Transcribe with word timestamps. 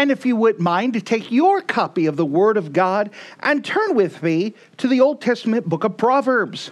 And 0.00 0.10
if 0.10 0.24
you 0.24 0.34
wouldn't 0.34 0.62
mind 0.62 0.94
to 0.94 1.02
take 1.02 1.30
your 1.30 1.60
copy 1.60 2.06
of 2.06 2.16
the 2.16 2.24
Word 2.24 2.56
of 2.56 2.72
God 2.72 3.10
and 3.40 3.62
turn 3.62 3.94
with 3.94 4.22
me 4.22 4.54
to 4.78 4.88
the 4.88 4.98
Old 4.98 5.20
Testament 5.20 5.68
book 5.68 5.84
of 5.84 5.98
Proverbs. 5.98 6.70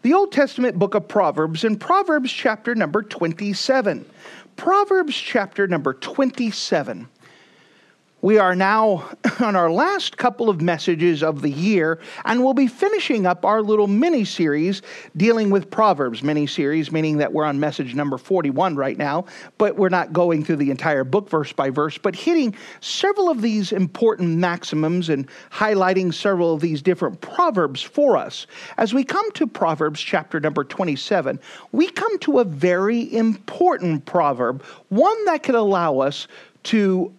The 0.00 0.14
Old 0.14 0.32
Testament 0.32 0.78
book 0.78 0.94
of 0.94 1.06
Proverbs 1.06 1.62
in 1.62 1.76
Proverbs 1.76 2.32
chapter 2.32 2.74
number 2.74 3.02
27. 3.02 4.06
Proverbs 4.56 5.14
chapter 5.14 5.66
number 5.66 5.92
27. 5.92 7.06
We 8.22 8.36
are 8.36 8.54
now 8.54 9.08
on 9.40 9.56
our 9.56 9.70
last 9.70 10.18
couple 10.18 10.50
of 10.50 10.60
messages 10.60 11.22
of 11.22 11.40
the 11.40 11.50
year, 11.50 11.98
and 12.26 12.44
we'll 12.44 12.52
be 12.52 12.66
finishing 12.66 13.24
up 13.24 13.46
our 13.46 13.62
little 13.62 13.86
mini 13.86 14.26
series 14.26 14.82
dealing 15.16 15.48
with 15.48 15.70
Proverbs. 15.70 16.22
Mini 16.22 16.46
series, 16.46 16.92
meaning 16.92 17.16
that 17.18 17.32
we're 17.32 17.44
on 17.44 17.58
message 17.58 17.94
number 17.94 18.18
41 18.18 18.76
right 18.76 18.98
now, 18.98 19.24
but 19.56 19.76
we're 19.76 19.88
not 19.88 20.12
going 20.12 20.44
through 20.44 20.56
the 20.56 20.70
entire 20.70 21.02
book 21.02 21.30
verse 21.30 21.52
by 21.52 21.70
verse, 21.70 21.96
but 21.96 22.14
hitting 22.14 22.54
several 22.80 23.30
of 23.30 23.40
these 23.40 23.72
important 23.72 24.36
maxims 24.36 25.08
and 25.08 25.26
highlighting 25.50 26.12
several 26.12 26.52
of 26.52 26.60
these 26.60 26.82
different 26.82 27.20
Proverbs 27.22 27.80
for 27.80 28.18
us. 28.18 28.46
As 28.76 28.92
we 28.92 29.02
come 29.02 29.30
to 29.32 29.46
Proverbs 29.46 30.00
chapter 30.00 30.40
number 30.40 30.62
27, 30.62 31.40
we 31.72 31.88
come 31.90 32.18
to 32.18 32.40
a 32.40 32.44
very 32.44 33.14
important 33.14 34.04
proverb, 34.04 34.62
one 34.90 35.24
that 35.24 35.42
could 35.42 35.54
allow 35.54 36.00
us 36.00 36.28
to 36.62 37.12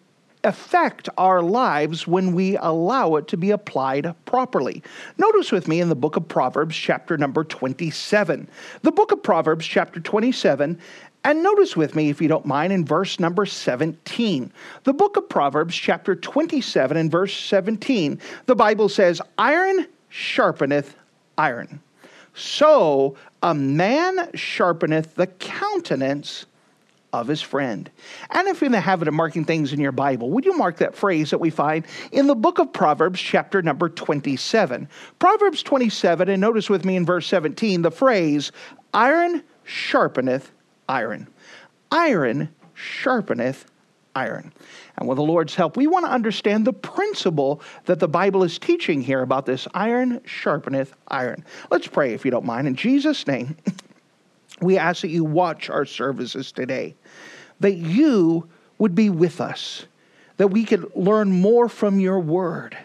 affect 0.44 1.10
our 1.18 1.42
lives 1.42 2.08
when 2.08 2.34
we 2.34 2.58
allow 2.58 3.16
it 3.16 3.28
to 3.28 3.38
be 3.38 3.52
applied 3.52 4.14
properly. 4.26 4.84
Notice 5.18 5.52
with 5.52 5.68
me 5.68 5.82
in 5.82 5.90
the 5.90 5.96
book 5.96 6.16
of 6.16 6.28
Proverbs, 6.28 6.76
chapter 6.76 7.18
number 7.18 7.44
27. 7.44 8.48
The 8.82 8.92
book 8.92 9.12
of 9.12 9.22
Proverbs, 9.22 9.66
chapter 9.66 10.00
27, 10.00 10.80
and 11.24 11.44
notice 11.44 11.78
with 11.78 11.96
me, 11.96 12.10
if 12.10 12.22
you 12.22 12.28
don't 12.28 12.46
mind, 12.46 12.74
in 12.74 12.84
verse 12.84 13.20
number 13.20 13.46
17. 13.46 14.52
The 14.84 14.94
book 14.94 15.18
of 15.18 15.30
Proverbs, 15.30 15.76
chapter 15.76 16.16
27, 16.16 16.98
and 16.98 17.12
verse 17.12 17.36
17, 17.36 18.20
the 18.48 18.56
Bible 18.56 18.90
says, 18.90 19.22
Iron 19.38 19.86
sharpeneth 20.12 20.94
iron. 21.38 21.80
So 22.34 23.16
a 23.44 23.54
man 23.54 24.18
sharpeneth 24.34 25.14
the 25.16 25.28
countenance 25.28 26.46
of 27.14 27.28
his 27.28 27.42
friend. 27.42 27.90
And 28.30 28.48
if 28.48 28.62
you're 28.62 28.68
in 28.68 28.72
the 28.72 28.80
habit 28.80 29.08
of 29.08 29.14
marking 29.14 29.46
things 29.46 29.74
in 29.74 29.80
your 29.80 29.92
Bible, 29.92 30.30
would 30.30 30.46
you 30.46 30.56
mark 30.58 30.78
that 30.78 30.96
phrase 30.96 31.32
that 31.32 31.40
we 31.40 31.50
find 31.50 31.86
in 32.12 32.28
the 32.28 32.36
book 32.36 32.60
of 32.60 32.72
Proverbs, 32.72 33.20
chapter 33.20 33.62
number 33.62 33.90
27? 33.90 34.88
Proverbs 35.20 35.64
27, 35.64 36.30
and 36.30 36.42
notice 36.42 36.70
with 36.70 36.86
me 36.86 36.96
in 36.96 37.06
verse 37.06 37.28
17 37.28 37.82
the 37.82 37.92
phrase, 37.92 38.52
iron 38.94 39.44
sharpeneth 39.66 40.46
iron. 40.88 41.28
Iron 41.92 42.50
sharpeneth 42.76 43.66
iron. 44.16 44.54
And 44.98 45.08
with 45.08 45.18
the 45.18 45.24
Lord's 45.24 45.56
help, 45.56 45.78
we 45.78 45.88
want 45.88 46.06
to 46.06 46.12
understand 46.12 46.66
the 46.66 46.74
principle 46.74 47.62
that 47.86 48.00
the 48.00 48.08
Bible 48.08 48.44
is 48.44 48.60
teaching 48.60 49.02
here 49.02 49.22
about 49.22 49.46
this 49.46 49.68
iron 49.74 50.20
sharpeneth 50.22 50.92
iron. 51.08 51.44
Let's 51.70 51.88
pray, 51.88 52.14
if 52.14 52.26
you 52.26 52.32
don't 52.32 52.46
mind. 52.46 52.68
In 52.68 52.76
Jesus' 52.76 53.26
name, 53.28 53.56
we 54.62 54.78
ask 54.78 55.02
that 55.02 55.10
you 55.10 55.24
watch 55.24 55.70
our 55.70 55.86
services 55.86 56.52
today 56.52 56.96
that 57.60 57.76
you 57.76 58.50
would 58.80 58.96
be 58.96 59.10
with 59.10 59.40
us, 59.40 59.86
that 60.38 60.48
we 60.48 60.66
could 60.66 60.96
learn 60.96 61.32
more 61.32 61.70
from 61.70 62.00
your 62.00 62.20
word, 62.20 62.76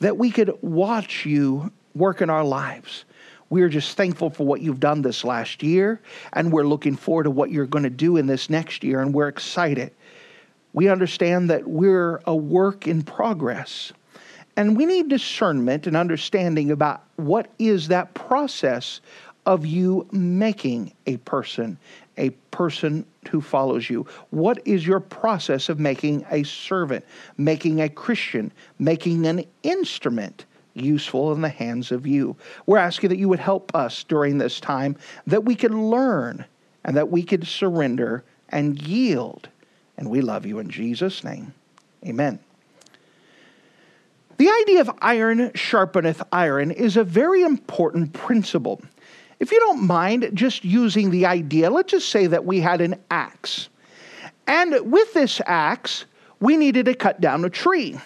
that 0.00 0.16
we 0.16 0.30
could 0.30 0.50
watch 0.62 1.26
you 1.26 1.70
work 1.94 2.22
in 2.22 2.30
our 2.30 2.44
lives. 2.44 3.04
We're 3.50 3.68
just 3.68 3.96
thankful 3.96 4.30
for 4.30 4.46
what 4.46 4.62
you've 4.62 4.80
done 4.80 5.02
this 5.02 5.22
last 5.22 5.62
year, 5.62 6.00
and 6.32 6.50
we're 6.50 6.66
looking 6.66 6.96
forward 6.96 7.24
to 7.24 7.30
what 7.30 7.50
you're 7.50 7.66
going 7.66 7.84
to 7.84 7.90
do 7.90 8.16
in 8.16 8.26
this 8.26 8.50
next 8.50 8.82
year, 8.82 9.00
and 9.00 9.14
we're 9.14 9.28
excited. 9.28 9.92
We 10.72 10.88
understand 10.88 11.50
that 11.50 11.66
we're 11.66 12.22
a 12.26 12.34
work 12.34 12.88
in 12.88 13.02
progress, 13.02 13.92
and 14.56 14.76
we 14.76 14.86
need 14.86 15.08
discernment 15.08 15.86
and 15.86 15.96
understanding 15.96 16.70
about 16.70 17.04
what 17.16 17.50
is 17.58 17.88
that 17.88 18.14
process 18.14 19.00
of 19.46 19.64
you 19.64 20.06
making 20.12 20.92
a 21.06 21.16
person 21.18 21.78
a 22.18 22.30
person 22.50 23.04
who 23.30 23.40
follows 23.40 23.90
you? 23.90 24.06
What 24.30 24.60
is 24.64 24.86
your 24.86 25.00
process 25.00 25.68
of 25.68 25.78
making 25.78 26.24
a 26.30 26.42
servant, 26.44 27.04
making 27.36 27.80
a 27.80 27.88
Christian, 27.88 28.52
making 28.78 29.26
an 29.26 29.44
instrument? 29.62 30.46
useful 30.76 31.32
in 31.32 31.40
the 31.40 31.48
hands 31.48 31.90
of 31.90 32.06
you. 32.06 32.36
We're 32.66 32.76
asking 32.76 33.08
that 33.08 33.16
you 33.16 33.30
would 33.30 33.38
help 33.38 33.74
us 33.74 34.04
during 34.04 34.36
this 34.36 34.60
time 34.60 34.94
that 35.26 35.42
we 35.42 35.54
could 35.54 35.72
learn 35.72 36.44
and 36.84 36.94
that 36.98 37.10
we 37.10 37.22
could 37.22 37.46
surrender 37.46 38.22
and 38.50 38.80
yield. 38.82 39.48
And 39.96 40.10
we 40.10 40.20
love 40.20 40.44
you 40.44 40.58
in 40.58 40.68
Jesus' 40.68 41.24
name. 41.24 41.54
Amen. 42.04 42.38
The 44.36 44.50
idea 44.50 44.82
of 44.82 44.90
iron 45.00 45.50
sharpeneth 45.52 46.22
iron 46.30 46.70
is 46.70 46.98
a 46.98 47.04
very 47.04 47.42
important 47.42 48.12
principle. 48.12 48.82
If 49.38 49.52
you 49.52 49.60
don't 49.60 49.82
mind 49.82 50.30
just 50.34 50.64
using 50.64 51.10
the 51.10 51.26
idea, 51.26 51.70
let's 51.70 51.90
just 51.90 52.08
say 52.08 52.26
that 52.26 52.44
we 52.44 52.60
had 52.60 52.80
an 52.80 52.96
axe. 53.10 53.68
And 54.46 54.90
with 54.90 55.12
this 55.12 55.40
axe, 55.46 56.06
we 56.40 56.56
needed 56.56 56.86
to 56.86 56.94
cut 56.94 57.20
down 57.20 57.44
a 57.44 57.50
tree. 57.50 57.98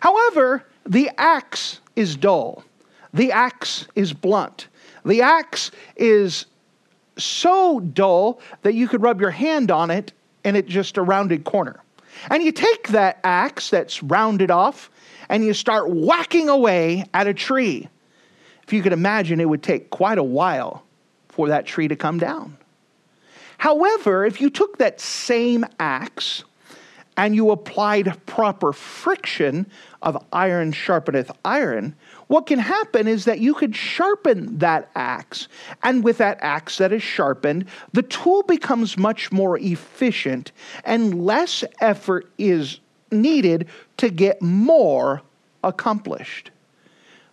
However, 0.00 0.64
the 0.86 1.10
axe 1.18 1.80
is 1.96 2.16
dull. 2.16 2.64
The 3.14 3.32
axe 3.32 3.86
is 3.94 4.12
blunt. 4.12 4.68
The 5.04 5.22
axe 5.22 5.70
is 5.96 6.46
so 7.18 7.80
dull 7.80 8.40
that 8.62 8.74
you 8.74 8.88
could 8.88 9.02
rub 9.02 9.20
your 9.20 9.30
hand 9.30 9.70
on 9.70 9.90
it 9.90 10.12
and 10.44 10.56
it's 10.56 10.68
just 10.68 10.96
a 10.96 11.02
rounded 11.02 11.44
corner. 11.44 11.80
And 12.30 12.42
you 12.42 12.52
take 12.52 12.88
that 12.88 13.18
axe 13.24 13.70
that's 13.70 14.02
rounded 14.02 14.50
off 14.50 14.90
and 15.28 15.44
you 15.44 15.54
start 15.54 15.90
whacking 15.90 16.48
away 16.48 17.04
at 17.14 17.26
a 17.26 17.34
tree. 17.34 17.88
If 18.72 18.76
you 18.76 18.82
could 18.82 18.94
imagine, 18.94 19.38
it 19.38 19.50
would 19.50 19.62
take 19.62 19.90
quite 19.90 20.16
a 20.16 20.22
while 20.22 20.82
for 21.28 21.48
that 21.48 21.66
tree 21.66 21.88
to 21.88 21.94
come 21.94 22.18
down. 22.18 22.56
However, 23.58 24.24
if 24.24 24.40
you 24.40 24.48
took 24.48 24.78
that 24.78 24.98
same 24.98 25.66
axe 25.78 26.42
and 27.18 27.34
you 27.34 27.50
applied 27.50 28.18
proper 28.24 28.72
friction 28.72 29.66
of 30.00 30.24
iron 30.32 30.72
sharpeneth 30.72 31.30
iron, 31.44 31.94
what 32.28 32.46
can 32.46 32.58
happen 32.58 33.06
is 33.06 33.26
that 33.26 33.40
you 33.40 33.52
could 33.52 33.76
sharpen 33.76 34.56
that 34.60 34.90
axe. 34.94 35.48
And 35.82 36.02
with 36.02 36.16
that 36.16 36.38
axe 36.40 36.78
that 36.78 36.94
is 36.94 37.02
sharpened, 37.02 37.66
the 37.92 38.02
tool 38.02 38.42
becomes 38.42 38.96
much 38.96 39.30
more 39.30 39.58
efficient 39.58 40.50
and 40.86 41.26
less 41.26 41.62
effort 41.82 42.32
is 42.38 42.80
needed 43.10 43.68
to 43.98 44.08
get 44.08 44.40
more 44.40 45.20
accomplished 45.62 46.50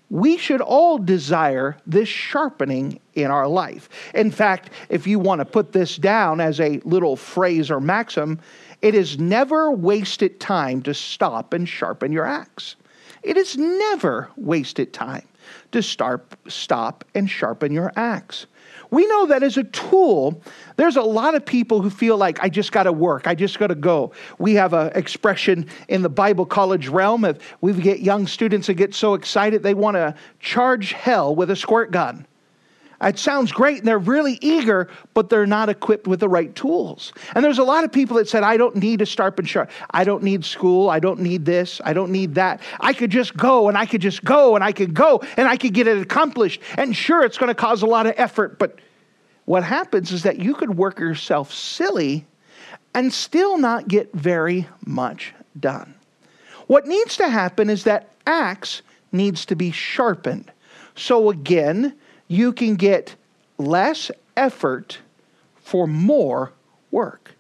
we 0.10 0.38
should 0.38 0.62
all 0.62 0.98
desire 0.98 1.78
this 1.86 2.10
sharpening 2.10 3.00
in 3.14 3.30
our 3.30 3.48
life. 3.48 3.90
In 4.14 4.32
fact, 4.32 4.72
if 4.90 5.06
you 5.06 5.20
want 5.20 5.40
to 5.40 5.46
put 5.46 5.72
this 5.72 5.96
down 5.96 6.42
as 6.42 6.60
a 6.60 6.80
little 6.84 7.16
phrase 7.16 7.70
or 7.70 7.80
maxim, 7.80 8.40
it 8.82 8.96
is 8.96 9.20
never 9.20 9.72
wasted 9.72 10.40
time 10.40 10.82
to 10.84 10.94
stop 10.94 11.54
and 11.54 11.68
sharpen 11.68 12.12
your 12.12 12.26
axe. 12.26 12.76
It 13.22 13.38
is 13.38 13.58
never 13.58 14.30
wasted 14.38 14.94
time 14.94 15.28
to 15.72 15.82
start, 15.82 16.36
stop 16.48 17.06
and 17.16 17.30
sharpen 17.30 17.72
your 17.72 17.92
axe. 17.96 18.48
We 18.92 19.06
know 19.06 19.28
that 19.28 19.44
as 19.44 19.58
a 19.58 19.64
tool, 19.66 20.42
there's 20.76 20.96
a 20.96 21.02
lot 21.02 21.36
of 21.36 21.46
people 21.46 21.82
who 21.82 21.90
feel 21.90 22.18
like, 22.18 22.44
I 22.44 22.50
just 22.50 22.72
got 22.72 22.84
to 22.84 22.92
work, 22.92 23.28
I 23.28 23.36
just 23.36 23.60
got 23.60 23.68
to 23.68 23.76
go. 23.76 24.12
We 24.40 24.56
have 24.56 24.74
an 24.74 24.92
expression 24.96 25.68
in 25.88 26.02
the 26.02 26.10
Bible 26.10 26.46
college 26.46 26.88
realm 26.88 27.24
of 27.24 27.40
we 27.62 27.74
get 27.74 28.00
young 28.00 28.26
students 28.26 28.68
that 28.68 28.76
get 28.76 28.96
so 28.96 29.14
excited 29.14 29.62
they 29.62 29.76
want 29.76 29.96
to 29.96 30.16
charge 30.40 30.94
hell 30.94 31.36
with 31.36 31.52
a 31.52 31.56
squirt 31.56 31.92
gun. 31.92 32.26
It 33.02 33.18
sounds 33.18 33.52
great 33.52 33.80
and 33.80 33.88
they're 33.88 33.98
really 33.98 34.38
eager, 34.42 34.90
but 35.14 35.30
they're 35.30 35.46
not 35.46 35.70
equipped 35.70 36.08
with 36.08 36.20
the 36.20 36.28
right 36.28 36.54
tools. 36.54 37.14
And 37.34 37.44
there's 37.44 37.60
a 37.60 37.64
lot 37.64 37.84
of 37.84 37.92
people 37.92 38.18
that 38.18 38.28
said, 38.28 38.44
I 38.44 38.58
don't 38.58 38.76
need 38.76 39.00
to 39.00 39.06
start 39.06 39.40
and 39.40 39.48
sharp. 39.48 39.72
I 39.92 40.04
don't 40.04 40.24
need 40.24 40.44
school. 40.44 40.90
I 40.90 41.00
don't 41.00 41.22
need 41.22 41.46
this. 41.46 41.80
I 41.86 41.94
don't 41.94 42.12
need 42.12 42.36
that. 42.36 42.62
I 42.80 42.94
could 42.94 43.10
just 43.10 43.38
go 43.38 43.70
and 43.70 43.78
I 43.78 43.86
could 43.86 44.02
just 44.02 44.24
go 44.26 44.56
and 44.56 44.64
I 44.64 44.74
could 44.74 44.94
go 44.94 45.22
and 45.38 45.48
I 45.48 45.56
could 45.56 45.74
get 45.74 45.88
it 45.88 45.98
accomplished. 45.98 46.62
And 46.78 46.96
sure, 46.96 47.24
it's 47.24 47.38
going 47.38 47.48
to 47.48 47.56
cause 47.56 47.84
a 47.84 47.88
lot 47.88 48.06
of 48.06 48.16
effort, 48.18 48.60
but 48.60 48.80
what 49.46 49.64
happens 49.64 50.12
is 50.12 50.24
that 50.24 50.38
you 50.38 50.54
could 50.54 50.78
work 50.78 51.00
yourself 51.00 51.54
silly 51.54 52.26
and 52.94 53.12
still 53.12 53.58
not 53.58 53.88
get 53.88 54.14
very 54.14 54.68
much 54.86 55.34
done. 55.60 55.96
What 56.68 56.86
needs 56.86 57.18
to 57.18 57.30
happen 57.30 57.70
is 57.70 57.86
that 57.86 58.10
axe 58.28 58.84
needs 59.12 59.46
to 59.46 59.56
be 59.56 59.72
sharpened. 59.72 60.52
So 60.96 61.30
again, 61.32 61.96
you 62.30 62.54
can 62.54 62.76
get 62.76 63.16
less 63.58 64.10
effort 64.38 65.00
for 65.58 65.86
more 65.86 66.54
work. 66.92 67.36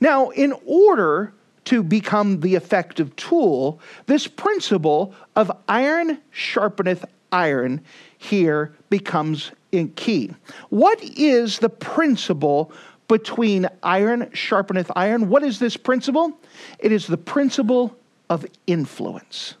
Now, 0.00 0.30
in 0.30 0.54
order 0.64 1.34
to 1.66 1.82
become 1.82 2.40
the 2.40 2.54
effective 2.54 3.14
tool, 3.16 3.78
this 4.06 4.26
principle 4.26 5.14
of 5.36 5.52
iron 5.68 6.18
sharpeneth 6.34 7.04
iron 7.30 7.82
here 8.18 8.74
becomes 8.88 9.52
key. 9.96 10.30
What 10.70 11.02
is 11.02 11.58
the 11.58 11.68
principle 11.68 12.72
between 13.08 13.68
iron 13.82 14.26
sharpeneth 14.30 14.90
iron? 14.96 15.28
What 15.28 15.42
is 15.42 15.58
this 15.58 15.76
principle? 15.76 16.38
It 16.78 16.92
is 16.92 17.06
the 17.06 17.16
principle 17.16 17.96
of 18.28 18.46
influence. 18.66 19.54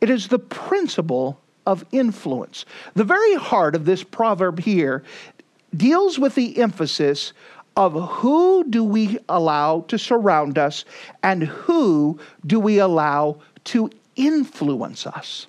It 0.00 0.10
is 0.10 0.28
the 0.28 0.38
principle 0.38 1.40
of 1.68 1.84
influence. 1.92 2.64
The 2.94 3.04
very 3.04 3.34
heart 3.34 3.74
of 3.74 3.84
this 3.84 4.02
proverb 4.02 4.58
here 4.58 5.04
deals 5.76 6.18
with 6.18 6.34
the 6.34 6.58
emphasis 6.58 7.34
of 7.76 7.92
who 7.92 8.64
do 8.64 8.82
we 8.82 9.18
allow 9.28 9.82
to 9.82 9.98
surround 9.98 10.56
us 10.56 10.86
and 11.22 11.42
who 11.42 12.18
do 12.46 12.58
we 12.58 12.78
allow 12.78 13.36
to 13.64 13.90
influence 14.16 15.06
us. 15.06 15.46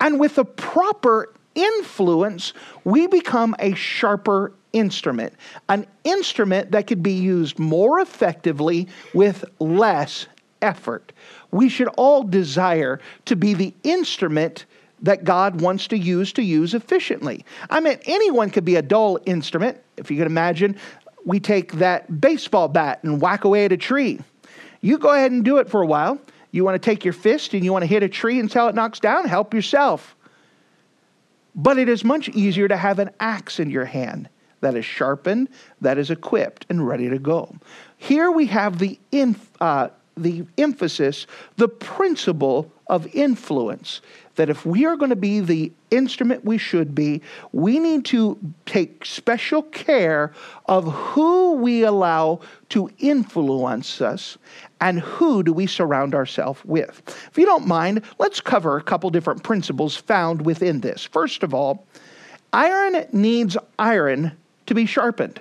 And 0.00 0.18
with 0.18 0.34
the 0.34 0.44
proper 0.44 1.32
influence, 1.54 2.52
we 2.82 3.06
become 3.06 3.54
a 3.60 3.72
sharper 3.74 4.52
instrument, 4.72 5.32
an 5.68 5.86
instrument 6.02 6.72
that 6.72 6.88
could 6.88 7.02
be 7.02 7.12
used 7.12 7.60
more 7.60 8.00
effectively 8.00 8.88
with 9.14 9.44
less 9.60 10.26
effort. 10.62 11.12
We 11.52 11.68
should 11.68 11.88
all 11.96 12.24
desire 12.24 13.00
to 13.26 13.36
be 13.36 13.54
the 13.54 13.72
instrument 13.84 14.66
that 15.02 15.24
God 15.24 15.60
wants 15.60 15.88
to 15.88 15.98
use 15.98 16.32
to 16.34 16.42
use 16.42 16.74
efficiently. 16.74 17.44
I 17.70 17.80
mean, 17.80 17.98
anyone 18.04 18.50
could 18.50 18.64
be 18.64 18.76
a 18.76 18.82
dull 18.82 19.18
instrument. 19.24 19.78
If 19.96 20.10
you 20.10 20.16
can 20.16 20.26
imagine 20.26 20.76
we 21.24 21.40
take 21.40 21.72
that 21.74 22.20
baseball 22.20 22.68
bat 22.68 23.02
and 23.02 23.20
whack 23.20 23.44
away 23.44 23.64
at 23.64 23.72
a 23.72 23.76
tree. 23.76 24.20
You 24.80 24.98
go 24.98 25.12
ahead 25.12 25.32
and 25.32 25.44
do 25.44 25.58
it 25.58 25.68
for 25.68 25.82
a 25.82 25.86
while. 25.86 26.18
You 26.50 26.64
want 26.64 26.80
to 26.80 26.84
take 26.84 27.04
your 27.04 27.12
fist 27.12 27.54
and 27.54 27.64
you 27.64 27.72
want 27.72 27.82
to 27.82 27.86
hit 27.86 28.02
a 28.02 28.08
tree 28.08 28.40
until 28.40 28.68
it 28.68 28.74
knocks 28.74 29.00
down, 29.00 29.26
help 29.26 29.54
yourself. 29.54 30.16
But 31.54 31.78
it 31.78 31.88
is 31.88 32.04
much 32.04 32.28
easier 32.30 32.68
to 32.68 32.76
have 32.76 32.98
an 32.98 33.10
axe 33.20 33.60
in 33.60 33.70
your 33.70 33.84
hand 33.84 34.28
that 34.60 34.74
is 34.74 34.84
sharpened, 34.84 35.48
that 35.80 35.98
is 35.98 36.10
equipped, 36.10 36.66
and 36.68 36.86
ready 36.86 37.08
to 37.08 37.18
go. 37.18 37.54
Here 37.96 38.30
we 38.30 38.46
have 38.46 38.78
the, 38.78 38.98
inf- 39.12 39.50
uh, 39.60 39.88
the 40.16 40.46
emphasis, 40.58 41.26
the 41.56 41.68
principle 41.68 42.70
of 42.90 43.06
influence 43.14 44.00
that 44.34 44.50
if 44.50 44.66
we 44.66 44.84
are 44.84 44.96
going 44.96 45.10
to 45.10 45.16
be 45.16 45.38
the 45.38 45.72
instrument 45.90 46.44
we 46.44 46.58
should 46.58 46.92
be, 46.94 47.22
we 47.52 47.78
need 47.78 48.04
to 48.06 48.36
take 48.66 49.04
special 49.04 49.62
care 49.62 50.32
of 50.66 50.92
who 50.92 51.52
we 51.52 51.84
allow 51.84 52.40
to 52.70 52.90
influence 52.98 54.00
us 54.00 54.36
and 54.80 54.98
who 54.98 55.42
do 55.42 55.52
we 55.52 55.66
surround 55.66 56.14
ourselves 56.14 56.60
with. 56.64 57.00
If 57.30 57.38
you 57.38 57.46
don't 57.46 57.66
mind, 57.66 58.02
let's 58.18 58.40
cover 58.40 58.76
a 58.76 58.82
couple 58.82 59.08
different 59.10 59.44
principles 59.44 59.94
found 59.94 60.44
within 60.44 60.80
this. 60.80 61.04
First 61.04 61.42
of 61.44 61.54
all, 61.54 61.86
iron 62.52 63.06
needs 63.12 63.56
iron 63.78 64.32
to 64.66 64.74
be 64.74 64.84
sharpened. 64.84 65.40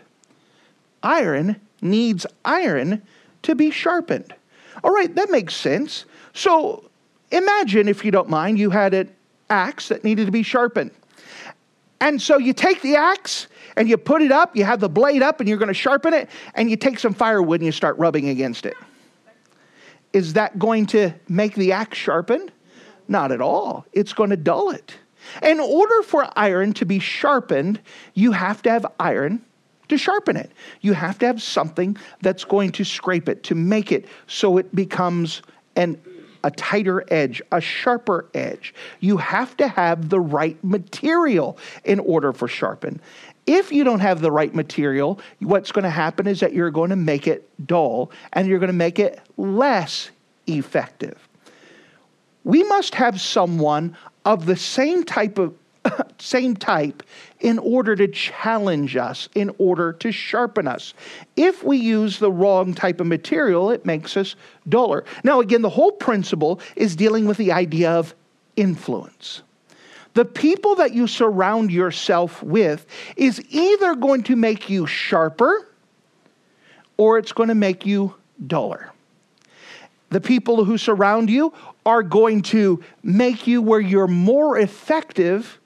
Iron 1.01 1.59
needs 1.81 2.27
iron 2.45 3.01
to 3.43 3.55
be 3.55 3.71
sharpened. 3.71 4.35
All 4.83 4.91
right, 4.91 5.13
that 5.15 5.31
makes 5.31 5.55
sense. 5.55 6.05
So 6.33 6.88
Imagine, 7.31 7.87
if 7.87 8.03
you 8.03 8.11
don't 8.11 8.29
mind, 8.29 8.57
you 8.57 8.69
had 8.69 8.93
an 8.93 9.11
axe 9.49 9.89
that 9.89 10.03
needed 10.03 10.25
to 10.25 10.31
be 10.31 10.43
sharpened. 10.43 10.91
And 12.01 12.21
so 12.21 12.37
you 12.37 12.53
take 12.53 12.81
the 12.81 12.95
axe 12.95 13.47
and 13.75 13.89
you 13.89 13.97
put 13.97 14.21
it 14.21 14.31
up, 14.31 14.55
you 14.55 14.63
have 14.63 14.79
the 14.79 14.89
blade 14.89 15.21
up, 15.21 15.39
and 15.39 15.49
you're 15.49 15.57
going 15.57 15.67
to 15.67 15.73
sharpen 15.73 16.13
it, 16.13 16.29
and 16.55 16.69
you 16.69 16.75
take 16.75 16.97
some 16.99 17.13
firewood 17.13 17.59
and 17.59 17.65
you 17.65 17.71
start 17.71 17.97
rubbing 17.97 18.29
against 18.29 18.65
it. 18.65 18.75
Is 20.13 20.33
that 20.33 20.57
going 20.57 20.85
to 20.87 21.13
make 21.27 21.55
the 21.55 21.71
axe 21.71 21.97
sharpened? 21.97 22.51
Not 23.07 23.31
at 23.31 23.41
all. 23.41 23.85
It's 23.93 24.13
going 24.13 24.29
to 24.31 24.37
dull 24.37 24.71
it. 24.71 24.95
In 25.43 25.59
order 25.59 26.01
for 26.03 26.27
iron 26.35 26.73
to 26.73 26.85
be 26.85 26.99
sharpened, 26.99 27.79
you 28.13 28.31
have 28.31 28.61
to 28.63 28.71
have 28.71 28.85
iron 28.99 29.43
to 29.89 29.97
sharpen 29.97 30.37
it. 30.37 30.51
You 30.81 30.93
have 30.93 31.19
to 31.19 31.25
have 31.25 31.41
something 31.41 31.97
that's 32.21 32.43
going 32.43 32.71
to 32.73 32.83
scrape 32.83 33.27
it, 33.27 33.43
to 33.43 33.55
make 33.55 33.91
it 33.91 34.05
so 34.27 34.57
it 34.57 34.73
becomes 34.73 35.41
an 35.75 36.01
a 36.43 36.51
tighter 36.51 37.03
edge, 37.09 37.41
a 37.51 37.61
sharper 37.61 38.25
edge. 38.33 38.73
You 38.99 39.17
have 39.17 39.55
to 39.57 39.67
have 39.67 40.09
the 40.09 40.19
right 40.19 40.57
material 40.63 41.57
in 41.83 41.99
order 41.99 42.33
for 42.33 42.47
sharpen. 42.47 43.01
If 43.45 43.71
you 43.71 43.83
don't 43.83 43.99
have 43.99 44.21
the 44.21 44.31
right 44.31 44.53
material, 44.53 45.19
what's 45.39 45.71
going 45.71 45.83
to 45.83 45.89
happen 45.89 46.27
is 46.27 46.39
that 46.41 46.53
you're 46.53 46.71
going 46.71 46.91
to 46.91 46.95
make 46.95 47.27
it 47.27 47.49
dull 47.65 48.11
and 48.33 48.47
you're 48.47 48.59
going 48.59 48.67
to 48.67 48.73
make 48.73 48.99
it 48.99 49.19
less 49.37 50.11
effective. 50.47 51.27
We 52.43 52.63
must 52.63 52.95
have 52.95 53.19
someone 53.19 53.97
of 54.25 54.45
the 54.45 54.55
same 54.55 55.03
type 55.03 55.37
of 55.37 55.53
same 56.17 56.55
type 56.55 57.03
in 57.39 57.59
order 57.59 57.95
to 57.95 58.07
challenge 58.07 58.95
us, 58.95 59.29
in 59.35 59.51
order 59.57 59.93
to 59.93 60.11
sharpen 60.11 60.67
us. 60.67 60.93
If 61.35 61.63
we 61.63 61.77
use 61.77 62.19
the 62.19 62.31
wrong 62.31 62.73
type 62.73 62.99
of 62.99 63.07
material, 63.07 63.71
it 63.71 63.85
makes 63.85 64.17
us 64.17 64.35
duller. 64.67 65.05
Now, 65.23 65.39
again, 65.39 65.61
the 65.61 65.69
whole 65.69 65.91
principle 65.91 66.59
is 66.75 66.95
dealing 66.95 67.25
with 67.25 67.37
the 67.37 67.51
idea 67.51 67.91
of 67.91 68.13
influence. 68.55 69.41
The 70.13 70.25
people 70.25 70.75
that 70.75 70.93
you 70.93 71.07
surround 71.07 71.71
yourself 71.71 72.43
with 72.43 72.85
is 73.15 73.41
either 73.49 73.95
going 73.95 74.23
to 74.23 74.35
make 74.35 74.69
you 74.69 74.85
sharper 74.85 75.67
or 76.97 77.17
it's 77.17 77.31
going 77.31 77.49
to 77.49 77.55
make 77.55 77.85
you 77.85 78.15
duller. 78.45 78.91
The 80.09 80.19
people 80.19 80.65
who 80.65 80.77
surround 80.77 81.29
you 81.29 81.53
are 81.85 82.03
going 82.03 82.41
to 82.41 82.83
make 83.03 83.47
you 83.47 83.61
where 83.61 83.79
you're 83.79 84.07
more 84.07 84.57
effective 84.57 85.58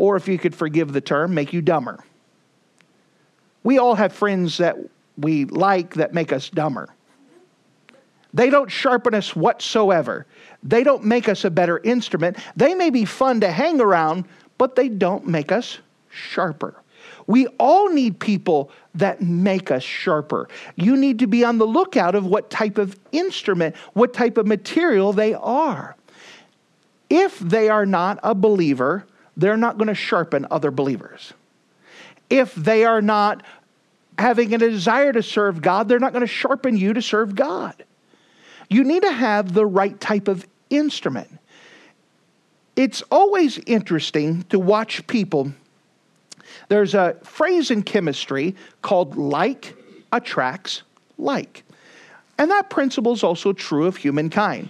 or 0.00 0.16
if 0.16 0.26
you 0.28 0.38
could 0.38 0.54
forgive 0.54 0.94
the 0.94 1.00
term, 1.02 1.34
make 1.34 1.52
you 1.52 1.60
dumber. 1.60 2.02
We 3.62 3.78
all 3.78 3.94
have 3.94 4.14
friends 4.14 4.56
that 4.56 4.78
we 5.18 5.44
like 5.44 5.92
that 5.96 6.14
make 6.14 6.32
us 6.32 6.48
dumber. 6.48 6.88
They 8.32 8.48
don't 8.48 8.70
sharpen 8.70 9.12
us 9.12 9.36
whatsoever. 9.36 10.24
They 10.62 10.84
don't 10.84 11.04
make 11.04 11.28
us 11.28 11.44
a 11.44 11.50
better 11.50 11.80
instrument. 11.80 12.38
They 12.56 12.74
may 12.74 12.88
be 12.88 13.04
fun 13.04 13.42
to 13.42 13.52
hang 13.52 13.78
around, 13.78 14.24
but 14.56 14.74
they 14.74 14.88
don't 14.88 15.26
make 15.26 15.52
us 15.52 15.80
sharper. 16.08 16.80
We 17.26 17.46
all 17.58 17.90
need 17.90 18.18
people 18.20 18.70
that 18.94 19.20
make 19.20 19.70
us 19.70 19.82
sharper. 19.82 20.48
You 20.76 20.96
need 20.96 21.18
to 21.18 21.26
be 21.26 21.44
on 21.44 21.58
the 21.58 21.66
lookout 21.66 22.14
of 22.14 22.24
what 22.24 22.48
type 22.48 22.78
of 22.78 22.98
instrument, 23.12 23.76
what 23.92 24.14
type 24.14 24.38
of 24.38 24.46
material 24.46 25.12
they 25.12 25.34
are. 25.34 25.94
If 27.10 27.38
they 27.38 27.68
are 27.68 27.84
not 27.84 28.18
a 28.22 28.34
believer, 28.34 29.04
they're 29.40 29.56
not 29.56 29.78
going 29.78 29.88
to 29.88 29.94
sharpen 29.94 30.46
other 30.50 30.70
believers. 30.70 31.32
If 32.28 32.54
they 32.54 32.84
are 32.84 33.02
not 33.02 33.42
having 34.18 34.54
a 34.54 34.58
desire 34.58 35.12
to 35.12 35.22
serve 35.22 35.62
God, 35.62 35.88
they're 35.88 35.98
not 35.98 36.12
going 36.12 36.20
to 36.20 36.32
sharpen 36.32 36.76
you 36.76 36.92
to 36.92 37.02
serve 37.02 37.34
God. 37.34 37.84
You 38.68 38.84
need 38.84 39.02
to 39.02 39.12
have 39.12 39.54
the 39.54 39.66
right 39.66 39.98
type 39.98 40.28
of 40.28 40.46
instrument. 40.68 41.38
It's 42.76 43.02
always 43.10 43.58
interesting 43.66 44.44
to 44.44 44.58
watch 44.58 45.06
people. 45.06 45.52
There's 46.68 46.94
a 46.94 47.16
phrase 47.24 47.70
in 47.70 47.82
chemistry 47.82 48.54
called 48.82 49.16
like 49.16 49.74
attracts 50.12 50.82
like. 51.18 51.64
And 52.38 52.50
that 52.50 52.70
principle 52.70 53.12
is 53.12 53.22
also 53.22 53.52
true 53.52 53.86
of 53.86 53.96
humankind. 53.96 54.68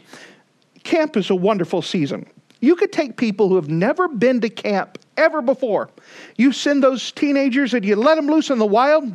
Camp 0.83 1.17
is 1.17 1.29
a 1.29 1.35
wonderful 1.35 1.83
season. 1.83 2.27
You 2.61 2.77
could 2.77 2.93
take 2.93 3.17
people 3.17 3.49
who 3.49 3.57
have 3.57 3.69
never 3.69 4.07
been 4.07 4.41
to 4.43 4.51
camp 4.51 4.99
ever 5.17 5.43
before. 5.43 5.91
You 6.37 6.53
send 6.53 6.83
those 6.83 7.11
teenagers 7.13 7.75
and 7.75 7.85
you 7.85 7.97
let 7.97 8.17
them 8.17 8.27
loose 8.27 8.51
in 8.51 8.59
the 8.59 8.67
wild, 8.67 9.11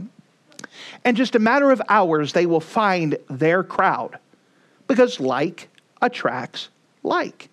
and 1.03 1.15
just 1.15 1.35
a 1.35 1.39
matter 1.39 1.71
of 1.71 1.81
hours, 1.89 2.33
they 2.33 2.45
will 2.45 2.59
find 2.59 3.17
their 3.29 3.63
crowd 3.63 4.17
because 4.87 5.19
like 5.19 5.69
attracts 6.01 6.69
like. 7.03 7.49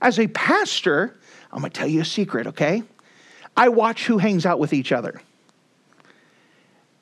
As 0.00 0.18
a 0.18 0.26
pastor, 0.28 1.16
I'm 1.52 1.60
going 1.60 1.70
to 1.70 1.78
tell 1.78 1.88
you 1.88 2.00
a 2.00 2.04
secret, 2.04 2.46
okay? 2.48 2.82
I 3.56 3.68
watch 3.68 4.06
who 4.06 4.18
hangs 4.18 4.46
out 4.46 4.58
with 4.58 4.72
each 4.72 4.92
other. 4.92 5.20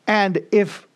And 0.06 0.42
if 0.50 0.86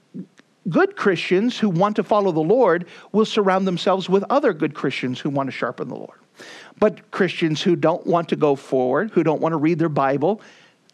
good 0.68 0.96
Christians 0.96 1.58
who 1.58 1.68
want 1.68 1.96
to 1.96 2.02
follow 2.02 2.32
the 2.32 2.40
Lord 2.40 2.86
will 3.12 3.24
surround 3.24 3.66
themselves 3.66 4.08
with 4.08 4.24
other 4.30 4.52
good 4.52 4.74
Christians 4.74 5.20
who 5.20 5.30
want 5.30 5.46
to 5.48 5.52
sharpen 5.52 5.88
the 5.88 5.94
Lord. 5.94 6.18
But 6.78 7.10
Christians 7.10 7.62
who 7.62 7.76
don't 7.76 8.06
want 8.06 8.28
to 8.28 8.36
go 8.36 8.54
forward, 8.56 9.10
who 9.12 9.22
don't 9.22 9.40
want 9.40 9.52
to 9.52 9.56
read 9.56 9.78
their 9.78 9.88
Bible, 9.88 10.40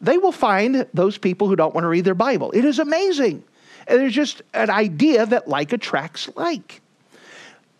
they 0.01 0.19
will 0.19 0.33
find 0.33 0.87
those 0.95 1.19
people 1.19 1.49
who 1.49 1.57
don't 1.57 1.75
want 1.75 1.85
to 1.85 1.89
read 1.89 2.05
their 2.05 2.15
Bible. 2.15 2.51
It 2.53 2.65
is 2.65 2.79
amazing. 2.79 3.45
And 3.87 4.01
there's 4.01 4.15
just 4.15 4.43
an 4.55 4.71
idea 4.71 5.27
that 5.27 5.49
like 5.49 5.73
attracts 5.73 6.29
like. 6.37 6.81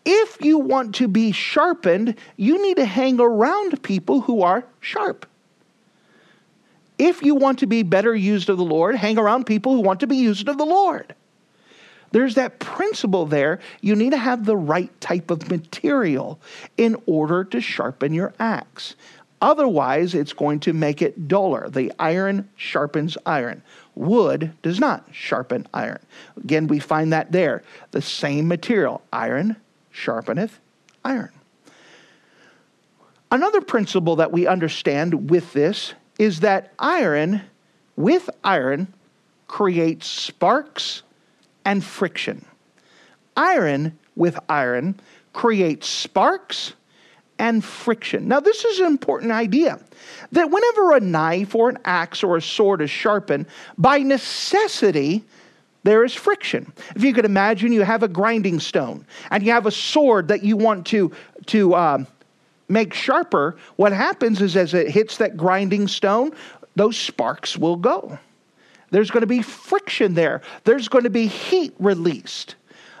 if 0.05 0.41
you 0.41 0.57
want 0.57 0.95
to 0.95 1.07
be 1.07 1.31
sharpened, 1.31 2.15
you 2.37 2.61
need 2.61 2.77
to 2.77 2.85
hang 2.85 3.19
around 3.19 3.81
people 3.83 4.21
who 4.21 4.41
are 4.41 4.65
sharp. 4.79 5.25
If 6.99 7.23
you 7.23 7.35
want 7.35 7.59
to 7.59 7.67
be 7.67 7.83
better 7.83 8.15
used 8.15 8.49
of 8.49 8.57
the 8.57 8.63
Lord, 8.63 8.95
hang 8.95 9.17
around 9.17 9.45
people 9.45 9.73
who 9.73 9.81
want 9.81 10.01
to 10.01 10.07
be 10.07 10.17
used 10.17 10.47
of 10.47 10.57
the 10.57 10.65
Lord. 10.65 11.15
There's 12.13 12.35
that 12.35 12.59
principle 12.59 13.25
there. 13.25 13.59
You 13.81 13.95
need 13.95 14.11
to 14.11 14.17
have 14.17 14.45
the 14.45 14.55
right 14.55 15.01
type 15.01 15.31
of 15.31 15.49
material 15.49 16.39
in 16.77 16.95
order 17.07 17.43
to 17.45 17.59
sharpen 17.59 18.13
your 18.13 18.33
axe. 18.39 18.95
Otherwise, 19.41 20.13
it's 20.13 20.31
going 20.31 20.59
to 20.61 20.73
make 20.73 21.01
it 21.01 21.27
duller. 21.27 21.67
The 21.69 21.91
iron 21.97 22.47
sharpens 22.55 23.17
iron. 23.25 23.63
Wood 23.95 24.53
does 24.61 24.79
not 24.79 25.07
sharpen 25.11 25.67
iron. 25.73 25.99
Again, 26.37 26.67
we 26.67 26.79
find 26.79 27.11
that 27.11 27.31
there. 27.31 27.63
The 27.91 28.01
same 28.01 28.47
material, 28.47 29.01
iron 29.11 29.55
sharpeneth 29.91 30.59
iron. 31.03 31.31
Another 33.31 33.61
principle 33.61 34.17
that 34.17 34.31
we 34.31 34.45
understand 34.45 35.31
with 35.31 35.51
this 35.53 35.95
is 36.19 36.41
that 36.41 36.73
iron 36.77 37.41
with 37.95 38.29
iron 38.43 38.93
creates 39.47 40.05
sparks 40.05 41.01
and 41.65 41.83
friction. 41.83 42.45
Iron 43.35 43.97
with 44.15 44.39
iron 44.49 44.99
creates 45.33 45.87
sparks 45.87 46.73
and 47.39 47.63
friction. 47.63 48.27
Now, 48.27 48.39
this 48.39 48.63
is 48.63 48.79
an 48.79 48.87
important 48.87 49.31
idea 49.31 49.79
that 50.31 50.51
whenever 50.51 50.93
a 50.93 50.99
knife 50.99 51.55
or 51.55 51.69
an 51.69 51.79
axe 51.83 52.23
or 52.23 52.37
a 52.37 52.41
sword 52.41 52.81
is 52.81 52.89
sharpened, 52.89 53.47
by 53.77 53.99
necessity, 53.99 55.23
there 55.83 56.03
is 56.03 56.13
friction. 56.13 56.71
If 56.95 57.03
you 57.03 57.13
could 57.13 57.25
imagine, 57.25 57.71
you 57.71 57.81
have 57.81 58.03
a 58.03 58.07
grinding 58.07 58.59
stone 58.59 59.05
and 59.31 59.43
you 59.43 59.51
have 59.51 59.65
a 59.65 59.71
sword 59.71 60.27
that 60.29 60.43
you 60.43 60.55
want 60.55 60.85
to, 60.87 61.11
to 61.47 61.75
um, 61.75 62.07
make 62.69 62.93
sharper, 62.93 63.57
what 63.75 63.91
happens 63.91 64.41
is 64.41 64.55
as 64.55 64.73
it 64.73 64.89
hits 64.89 65.17
that 65.17 65.35
grinding 65.35 65.87
stone, 65.87 66.31
those 66.75 66.97
sparks 66.97 67.57
will 67.57 67.75
go. 67.75 68.17
There's 68.93 69.09
going 69.09 69.21
to 69.21 69.27
be 69.27 69.41
friction 69.41 70.13
there. 70.13 70.43
There's 70.65 70.87
going 70.87 71.05
to 71.05 71.09
be 71.09 71.25
heat 71.25 71.73
released. 71.79 72.53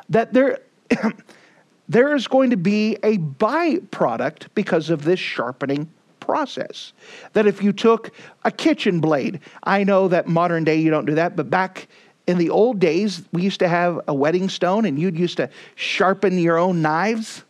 That 0.09 0.33
there, 0.33 0.57
there 1.87 2.15
is 2.15 2.25
going 2.27 2.49
to 2.49 2.57
be 2.57 2.97
a 3.03 3.19
byproduct 3.19 4.47
because 4.55 4.89
of 4.89 5.03
this 5.03 5.19
sharpening 5.19 5.87
process. 6.19 6.93
That 7.33 7.45
if 7.45 7.61
you 7.61 7.71
took 7.71 8.09
a 8.43 8.49
kitchen 8.49 9.01
blade, 9.01 9.39
I 9.61 9.83
know 9.83 10.07
that 10.07 10.27
modern 10.27 10.63
day 10.63 10.77
you 10.77 10.89
don't 10.89 11.05
do 11.05 11.13
that, 11.13 11.35
but 11.35 11.51
back 11.51 11.87
in 12.25 12.39
the 12.39 12.49
old 12.49 12.79
days, 12.79 13.21
we 13.31 13.43
used 13.43 13.59
to 13.59 13.67
have 13.67 14.01
a 14.07 14.15
whetting 14.15 14.49
stone 14.49 14.85
and 14.85 14.97
you'd 14.97 15.15
used 15.15 15.37
to 15.37 15.49
sharpen 15.75 16.39
your 16.39 16.57
own 16.57 16.81
knives. 16.81 17.43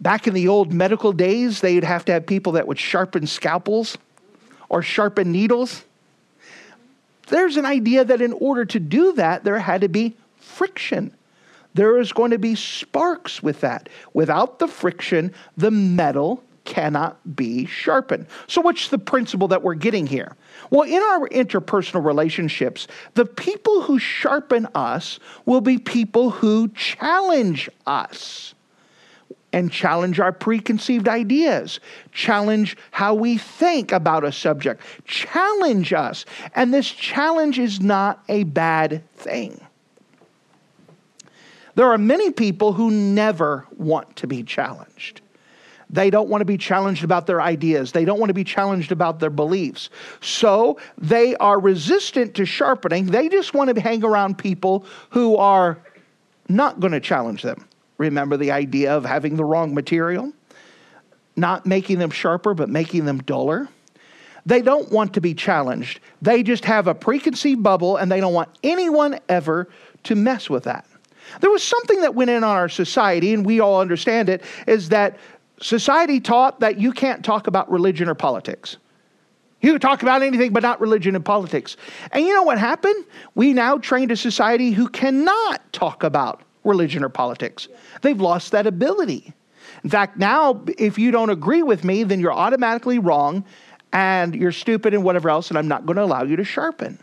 Back 0.00 0.26
in 0.26 0.34
the 0.34 0.48
old 0.48 0.72
medical 0.72 1.12
days, 1.12 1.60
they'd 1.60 1.84
have 1.84 2.04
to 2.06 2.12
have 2.12 2.26
people 2.26 2.50
that 2.54 2.66
would 2.66 2.80
sharpen 2.80 3.28
scalpels 3.28 3.96
or 4.68 4.82
sharpen 4.82 5.30
needles 5.30 5.84
there's 7.28 7.56
an 7.56 7.66
idea 7.66 8.04
that 8.04 8.20
in 8.20 8.32
order 8.34 8.64
to 8.64 8.80
do 8.80 9.12
that, 9.14 9.44
there 9.44 9.58
had 9.58 9.82
to 9.82 9.88
be 9.88 10.16
friction. 10.36 11.14
There 11.74 11.98
is 11.98 12.12
going 12.12 12.32
to 12.32 12.38
be 12.38 12.54
sparks 12.54 13.42
with 13.42 13.60
that. 13.60 13.88
Without 14.12 14.58
the 14.58 14.68
friction, 14.68 15.32
the 15.56 15.70
metal 15.70 16.42
cannot 16.64 17.34
be 17.34 17.66
sharpened. 17.66 18.26
So, 18.46 18.60
what's 18.60 18.88
the 18.88 18.98
principle 18.98 19.48
that 19.48 19.62
we're 19.62 19.74
getting 19.74 20.06
here? 20.06 20.36
Well, 20.70 20.82
in 20.82 21.02
our 21.02 21.28
interpersonal 21.28 22.04
relationships, 22.04 22.86
the 23.14 23.26
people 23.26 23.82
who 23.82 23.98
sharpen 23.98 24.68
us 24.74 25.18
will 25.44 25.60
be 25.60 25.78
people 25.78 26.30
who 26.30 26.68
challenge 26.68 27.68
us 27.86 28.54
and 29.52 29.70
challenge 29.70 30.18
our 30.18 30.32
preconceived 30.32 31.08
ideas, 31.08 31.80
challenge 32.12 32.76
how 32.90 33.14
we 33.14 33.38
think 33.38 33.92
about 33.92 34.24
a 34.24 34.32
subject, 34.32 34.82
challenge 35.04 35.92
us. 35.92 36.24
And 36.54 36.72
this 36.72 36.90
challenge 36.90 37.58
is 37.58 37.80
not 37.80 38.22
a 38.28 38.44
bad 38.44 39.02
thing. 39.16 39.60
There 41.74 41.90
are 41.90 41.98
many 41.98 42.30
people 42.30 42.72
who 42.72 42.90
never 42.90 43.66
want 43.76 44.16
to 44.16 44.26
be 44.26 44.42
challenged. 44.42 45.20
They 45.88 46.08
don't 46.08 46.30
want 46.30 46.40
to 46.40 46.46
be 46.46 46.56
challenged 46.56 47.04
about 47.04 47.26
their 47.26 47.40
ideas. 47.42 47.92
They 47.92 48.06
don't 48.06 48.18
want 48.18 48.30
to 48.30 48.34
be 48.34 48.44
challenged 48.44 48.92
about 48.92 49.20
their 49.20 49.30
beliefs. 49.30 49.90
So 50.22 50.78
they 50.96 51.36
are 51.36 51.60
resistant 51.60 52.34
to 52.36 52.46
sharpening. 52.46 53.06
They 53.06 53.28
just 53.28 53.52
want 53.52 53.74
to 53.74 53.80
hang 53.80 54.02
around 54.02 54.38
people 54.38 54.86
who 55.10 55.36
are 55.36 55.78
not 56.48 56.80
going 56.80 56.92
to 56.92 57.00
challenge 57.00 57.42
them. 57.42 57.68
Remember 58.02 58.36
the 58.36 58.50
idea 58.50 58.96
of 58.96 59.04
having 59.04 59.36
the 59.36 59.44
wrong 59.44 59.74
material? 59.74 60.32
Not 61.36 61.66
making 61.66 62.00
them 62.00 62.10
sharper, 62.10 62.52
but 62.52 62.68
making 62.68 63.04
them 63.04 63.18
duller. 63.22 63.68
They 64.44 64.60
don't 64.60 64.90
want 64.90 65.14
to 65.14 65.20
be 65.20 65.34
challenged. 65.34 66.00
They 66.20 66.42
just 66.42 66.64
have 66.64 66.88
a 66.88 66.96
preconceived 66.96 67.62
bubble 67.62 67.96
and 67.98 68.10
they 68.10 68.18
don't 68.18 68.34
want 68.34 68.48
anyone 68.64 69.20
ever 69.28 69.68
to 70.02 70.16
mess 70.16 70.50
with 70.50 70.64
that. 70.64 70.84
There 71.40 71.50
was 71.50 71.62
something 71.62 72.00
that 72.00 72.16
went 72.16 72.30
in 72.30 72.42
on 72.42 72.56
our 72.56 72.68
society, 72.68 73.32
and 73.32 73.46
we 73.46 73.60
all 73.60 73.80
understand 73.80 74.28
it, 74.28 74.42
is 74.66 74.88
that 74.88 75.16
society 75.60 76.18
taught 76.18 76.58
that 76.58 76.80
you 76.80 76.90
can't 76.90 77.24
talk 77.24 77.46
about 77.46 77.70
religion 77.70 78.08
or 78.08 78.16
politics. 78.16 78.78
You 79.60 79.78
talk 79.78 80.02
about 80.02 80.22
anything 80.22 80.52
but 80.52 80.64
not 80.64 80.80
religion 80.80 81.14
and 81.14 81.24
politics. 81.24 81.76
And 82.10 82.26
you 82.26 82.34
know 82.34 82.42
what 82.42 82.58
happened? 82.58 83.04
We 83.36 83.52
now 83.52 83.78
trained 83.78 84.10
a 84.10 84.16
society 84.16 84.72
who 84.72 84.88
cannot 84.88 85.72
talk 85.72 86.02
about 86.02 86.42
religion 86.64 87.04
or 87.04 87.08
politics. 87.08 87.68
They've 88.02 88.20
lost 88.20 88.52
that 88.52 88.66
ability. 88.66 89.32
In 89.84 89.90
fact, 89.90 90.18
now, 90.18 90.62
if 90.78 90.98
you 90.98 91.10
don't 91.10 91.30
agree 91.30 91.62
with 91.62 91.84
me, 91.84 92.02
then 92.04 92.20
you're 92.20 92.32
automatically 92.32 92.98
wrong 92.98 93.44
and 93.92 94.34
you're 94.34 94.52
stupid 94.52 94.94
and 94.94 95.04
whatever 95.04 95.28
else, 95.28 95.50
and 95.50 95.58
I'm 95.58 95.68
not 95.68 95.86
going 95.86 95.96
to 95.96 96.02
allow 96.02 96.22
you 96.22 96.36
to 96.36 96.44
sharpen. 96.44 96.98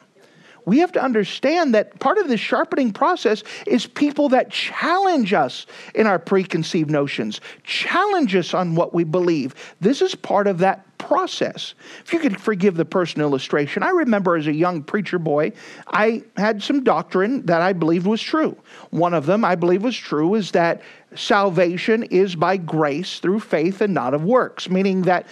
We 0.65 0.79
have 0.79 0.91
to 0.93 1.03
understand 1.03 1.73
that 1.75 1.99
part 1.99 2.17
of 2.17 2.27
this 2.27 2.39
sharpening 2.39 2.91
process 2.91 3.43
is 3.65 3.87
people 3.87 4.29
that 4.29 4.51
challenge 4.51 5.33
us 5.33 5.65
in 5.95 6.07
our 6.07 6.19
preconceived 6.19 6.89
notions, 6.89 7.41
challenge 7.63 8.35
us 8.35 8.53
on 8.53 8.75
what 8.75 8.93
we 8.93 9.03
believe. 9.03 9.55
This 9.81 10.01
is 10.01 10.15
part 10.15 10.47
of 10.47 10.59
that 10.59 10.85
process. 10.97 11.73
If 12.05 12.13
you 12.13 12.19
could 12.19 12.39
forgive 12.39 12.75
the 12.75 12.85
personal 12.85 13.27
illustration, 13.27 13.83
I 13.83 13.89
remember 13.89 14.35
as 14.35 14.47
a 14.47 14.53
young 14.53 14.83
preacher 14.83 15.17
boy, 15.17 15.53
I 15.87 16.23
had 16.37 16.61
some 16.61 16.83
doctrine 16.83 17.45
that 17.47 17.61
I 17.61 17.73
believed 17.73 18.05
was 18.05 18.21
true. 18.21 18.55
One 18.91 19.13
of 19.13 19.25
them 19.25 19.43
I 19.43 19.55
believe 19.55 19.81
was 19.81 19.97
true 19.97 20.35
is 20.35 20.51
that 20.51 20.81
salvation 21.15 22.03
is 22.03 22.35
by 22.35 22.57
grace 22.57 23.19
through 23.19 23.39
faith 23.39 23.81
and 23.81 23.93
not 23.93 24.13
of 24.13 24.23
works, 24.23 24.69
meaning 24.69 25.03
that 25.03 25.25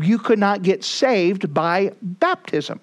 you 0.00 0.18
could 0.18 0.38
not 0.38 0.62
get 0.62 0.82
saved 0.82 1.54
by 1.54 1.92
baptism. 2.02 2.80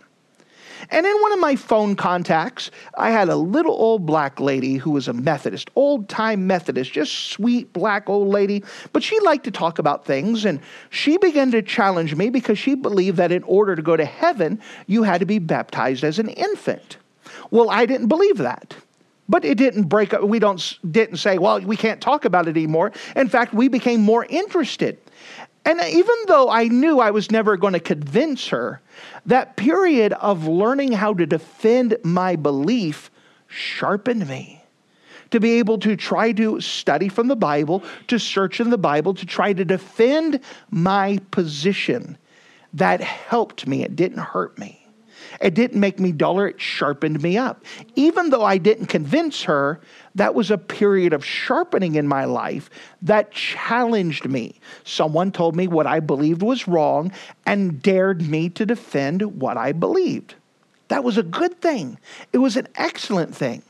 And 0.89 1.05
in 1.05 1.15
one 1.21 1.31
of 1.33 1.39
my 1.39 1.55
phone 1.55 1.95
contacts, 1.95 2.71
I 2.97 3.11
had 3.11 3.29
a 3.29 3.35
little 3.35 3.73
old 3.73 4.05
black 4.05 4.39
lady 4.39 4.75
who 4.75 4.91
was 4.91 5.07
a 5.07 5.13
Methodist, 5.13 5.69
old 5.75 6.09
time 6.09 6.47
Methodist, 6.47 6.91
just 6.91 7.29
sweet 7.29 7.71
black 7.73 8.09
old 8.09 8.29
lady. 8.29 8.63
But 8.93 9.03
she 9.03 9.19
liked 9.19 9.43
to 9.45 9.51
talk 9.51 9.79
about 9.79 10.05
things, 10.05 10.45
and 10.45 10.59
she 10.89 11.17
began 11.17 11.51
to 11.51 11.61
challenge 11.61 12.15
me 12.15 12.29
because 12.29 12.57
she 12.57 12.75
believed 12.75 13.17
that 13.17 13.31
in 13.31 13.43
order 13.43 13.75
to 13.75 13.81
go 13.81 13.95
to 13.95 14.05
heaven, 14.05 14.59
you 14.87 15.03
had 15.03 15.19
to 15.19 15.25
be 15.25 15.39
baptized 15.39 16.03
as 16.03 16.19
an 16.19 16.29
infant. 16.29 16.97
Well, 17.51 17.69
I 17.69 17.85
didn't 17.85 18.07
believe 18.07 18.37
that. 18.37 18.75
But 19.29 19.45
it 19.45 19.57
didn't 19.57 19.83
break 19.83 20.13
up. 20.13 20.23
We 20.23 20.39
don't, 20.39 20.77
didn't 20.91 21.17
say, 21.17 21.37
well, 21.37 21.61
we 21.61 21.77
can't 21.77 22.01
talk 22.01 22.25
about 22.25 22.49
it 22.49 22.57
anymore. 22.57 22.91
In 23.15 23.29
fact, 23.29 23.53
we 23.53 23.69
became 23.69 24.01
more 24.01 24.25
interested. 24.25 24.97
And 25.63 25.79
even 25.81 26.15
though 26.27 26.49
I 26.49 26.67
knew 26.67 26.99
I 26.99 27.11
was 27.11 27.29
never 27.29 27.55
going 27.55 27.73
to 27.73 27.79
convince 27.79 28.47
her, 28.47 28.81
that 29.25 29.57
period 29.57 30.13
of 30.13 30.47
learning 30.47 30.93
how 30.93 31.13
to 31.13 31.25
defend 31.25 31.97
my 32.03 32.35
belief 32.35 33.11
sharpened 33.47 34.27
me. 34.27 34.63
To 35.29 35.39
be 35.39 35.59
able 35.59 35.77
to 35.79 35.95
try 35.95 36.33
to 36.33 36.59
study 36.59 37.07
from 37.07 37.27
the 37.27 37.37
Bible, 37.37 37.83
to 38.07 38.19
search 38.19 38.59
in 38.59 38.69
the 38.69 38.77
Bible, 38.77 39.13
to 39.13 39.25
try 39.25 39.53
to 39.53 39.63
defend 39.63 40.41
my 40.71 41.19
position, 41.31 42.17
that 42.73 42.99
helped 42.99 43.65
me. 43.65 43.83
It 43.83 43.95
didn't 43.95 44.19
hurt 44.19 44.57
me. 44.57 44.80
It 45.39 45.53
didn't 45.53 45.79
make 45.79 45.99
me 45.99 46.11
duller, 46.11 46.47
it 46.47 46.59
sharpened 46.59 47.21
me 47.21 47.37
up. 47.37 47.63
Even 47.95 48.29
though 48.29 48.43
I 48.43 48.57
didn't 48.57 48.87
convince 48.87 49.43
her, 49.43 49.79
that 50.15 50.35
was 50.35 50.51
a 50.51 50.57
period 50.57 51.13
of 51.13 51.23
sharpening 51.23 51.95
in 51.95 52.07
my 52.07 52.25
life 52.25 52.69
that 53.01 53.31
challenged 53.31 54.29
me. 54.29 54.59
Someone 54.83 55.31
told 55.31 55.55
me 55.55 55.67
what 55.67 55.87
I 55.87 55.99
believed 55.99 56.41
was 56.41 56.67
wrong 56.67 57.11
and 57.45 57.81
dared 57.81 58.21
me 58.21 58.49
to 58.49 58.65
defend 58.65 59.39
what 59.39 59.57
I 59.57 59.71
believed. 59.71 60.35
That 60.89 61.03
was 61.03 61.17
a 61.17 61.23
good 61.23 61.61
thing, 61.61 61.97
it 62.33 62.39
was 62.39 62.57
an 62.57 62.67
excellent 62.75 63.35
thing. 63.35 63.63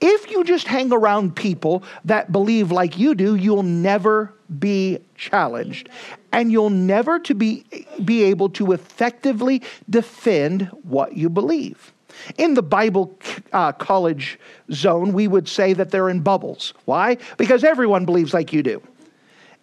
If 0.00 0.30
you 0.30 0.44
just 0.44 0.66
hang 0.66 0.92
around 0.92 1.36
people 1.36 1.82
that 2.04 2.32
believe 2.32 2.70
like 2.70 2.98
you 2.98 3.14
do, 3.14 3.34
you'll 3.34 3.62
never 3.62 4.34
be 4.58 4.98
challenged 5.16 5.88
and 6.32 6.52
you'll 6.52 6.70
never 6.70 7.18
to 7.20 7.34
be, 7.34 7.64
be 8.04 8.24
able 8.24 8.48
to 8.50 8.72
effectively 8.72 9.62
defend 9.88 10.62
what 10.82 11.16
you 11.16 11.28
believe. 11.28 11.92
In 12.38 12.54
the 12.54 12.62
Bible 12.62 13.18
uh, 13.52 13.72
college 13.72 14.38
zone, 14.72 15.12
we 15.12 15.26
would 15.26 15.48
say 15.48 15.72
that 15.72 15.90
they're 15.90 16.08
in 16.08 16.20
bubbles. 16.20 16.74
Why? 16.84 17.18
Because 17.36 17.64
everyone 17.64 18.04
believes 18.04 18.32
like 18.32 18.52
you 18.52 18.62
do. 18.62 18.82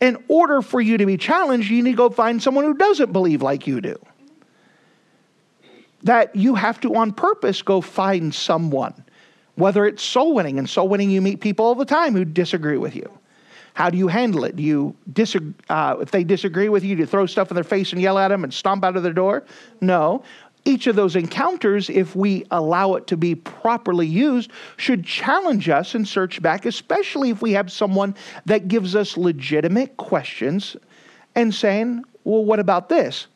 In 0.02 0.18
order 0.28 0.62
for 0.62 0.82
you 0.82 0.98
to 0.98 1.06
be 1.06 1.18
challenged, 1.18 1.70
you 1.70 1.84
need 1.84 1.92
to 1.92 1.98
go 1.98 2.10
find 2.10 2.42
someone 2.42 2.66
who 2.66 2.74
doesn't 2.74 3.14
believe 3.14 3.42
like 3.42 3.68
you 3.68 3.82
do. 3.82 3.98
That 6.04 6.36
you 6.36 6.56
have 6.56 6.82
to, 6.82 6.96
on 6.96 7.14
purpose, 7.14 7.62
go 7.62 7.80
find 7.80 8.34
someone, 8.34 9.06
whether 9.56 9.86
it's 9.86 10.04
soul 10.04 10.34
winning. 10.34 10.60
And 10.60 10.70
soul 10.70 10.88
winning, 10.88 11.10
you 11.10 11.22
meet 11.22 11.42
people 11.42 11.66
all 11.66 11.76
the 11.76 11.86
time 11.86 12.14
who 12.14 12.26
disagree 12.26 12.78
with 12.78 12.96
you. 12.96 13.10
How 13.74 13.90
do 13.90 13.98
you 13.98 14.08
handle 14.08 14.44
it? 14.44 14.56
Do 14.58 14.64
you 14.64 14.96
disagree, 15.14 15.54
uh, 15.70 15.96
if 16.02 16.12
they 16.12 16.24
disagree 16.24 16.68
with 16.68 16.84
you, 16.84 16.96
do 16.96 17.02
you 17.02 17.06
throw 17.06 17.26
stuff 17.26 17.50
in 17.52 17.56
their 17.56 17.64
face 17.64 17.94
and 17.94 18.02
yell 18.02 18.18
at 18.18 18.28
them 18.28 18.44
and 18.44 18.54
stomp 18.54 18.84
out 18.84 18.98
of 18.98 19.04
their 19.04 19.14
door? 19.14 19.44
No 19.80 20.24
each 20.66 20.88
of 20.88 20.96
those 20.96 21.16
encounters, 21.16 21.90
if 21.90 22.16
we 22.16 22.46
allow 22.52 22.94
it 22.96 23.08
to 23.08 23.18
be 23.18 23.36
properly 23.36 24.06
used, 24.06 24.52
should 24.78 25.04
challenge 25.04 25.70
us 25.70 25.96
and 25.96 26.08
search 26.08 26.42
back, 26.42 26.66
especially 26.66 27.30
if 27.30 27.42
we 27.42 27.54
have 27.54 27.72
someone 27.72 28.16
that 28.46 28.68
gives 28.68 28.96
us 28.96 29.18
legitimate 29.18 29.98
questions 29.98 30.76
and 31.36 31.54
saying, 31.54 32.04
Well, 32.24 32.46
what 32.46 32.60
about 32.60 32.90
this? 32.90 33.28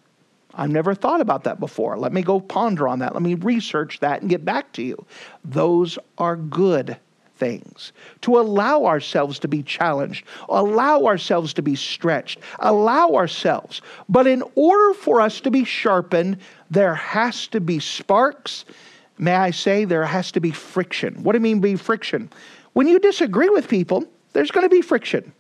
I've 0.56 0.70
never 0.70 0.96
thought 0.96 1.22
about 1.22 1.44
that 1.44 1.60
before. 1.60 1.98
Let 1.98 2.14
me 2.14 2.22
go 2.22 2.40
ponder 2.40 2.88
on 2.88 3.00
that. 3.00 3.14
Let 3.14 3.22
me 3.22 3.36
research 3.36 4.00
that 4.00 4.22
and 4.22 4.30
get 4.30 4.46
back 4.46 4.72
to 4.74 4.84
you. 4.84 5.06
Those 5.44 6.00
are 6.18 6.36
good 6.36 6.98
things, 7.38 7.92
to 8.22 8.40
allow 8.40 8.86
ourselves 8.86 9.40
to 9.40 9.48
be 9.48 9.62
challenged, 9.62 10.26
allow 10.48 11.04
ourselves 11.04 11.54
to 11.54 11.62
be 11.62 11.76
stretched, 11.76 12.40
allow 12.60 13.10
ourselves. 13.10 13.82
But 14.08 14.26
in 14.26 14.42
order 14.56 14.94
for 14.94 15.20
us 15.20 15.42
to 15.42 15.52
be 15.52 15.66
sharpened, 15.66 16.38
there 16.72 16.96
has 16.96 17.48
to 17.48 17.60
be 17.60 17.80
sparks. 17.80 18.64
May 19.18 19.36
I 19.36 19.52
say, 19.52 19.86
there 19.86 20.06
has 20.06 20.32
to 20.32 20.40
be 20.40 20.52
friction. 20.52 21.24
What 21.24 21.34
do 21.34 21.38
I 21.38 21.40
mean 21.40 21.60
by 21.60 21.76
friction? 21.76 22.30
When 22.74 22.88
you 22.88 23.00
disagree 23.00 23.50
with 23.50 23.68
people, 23.68 24.06
there's 24.34 24.52
going 24.52 24.66
to 24.66 24.74
be 24.74 24.82
friction. 24.82 25.34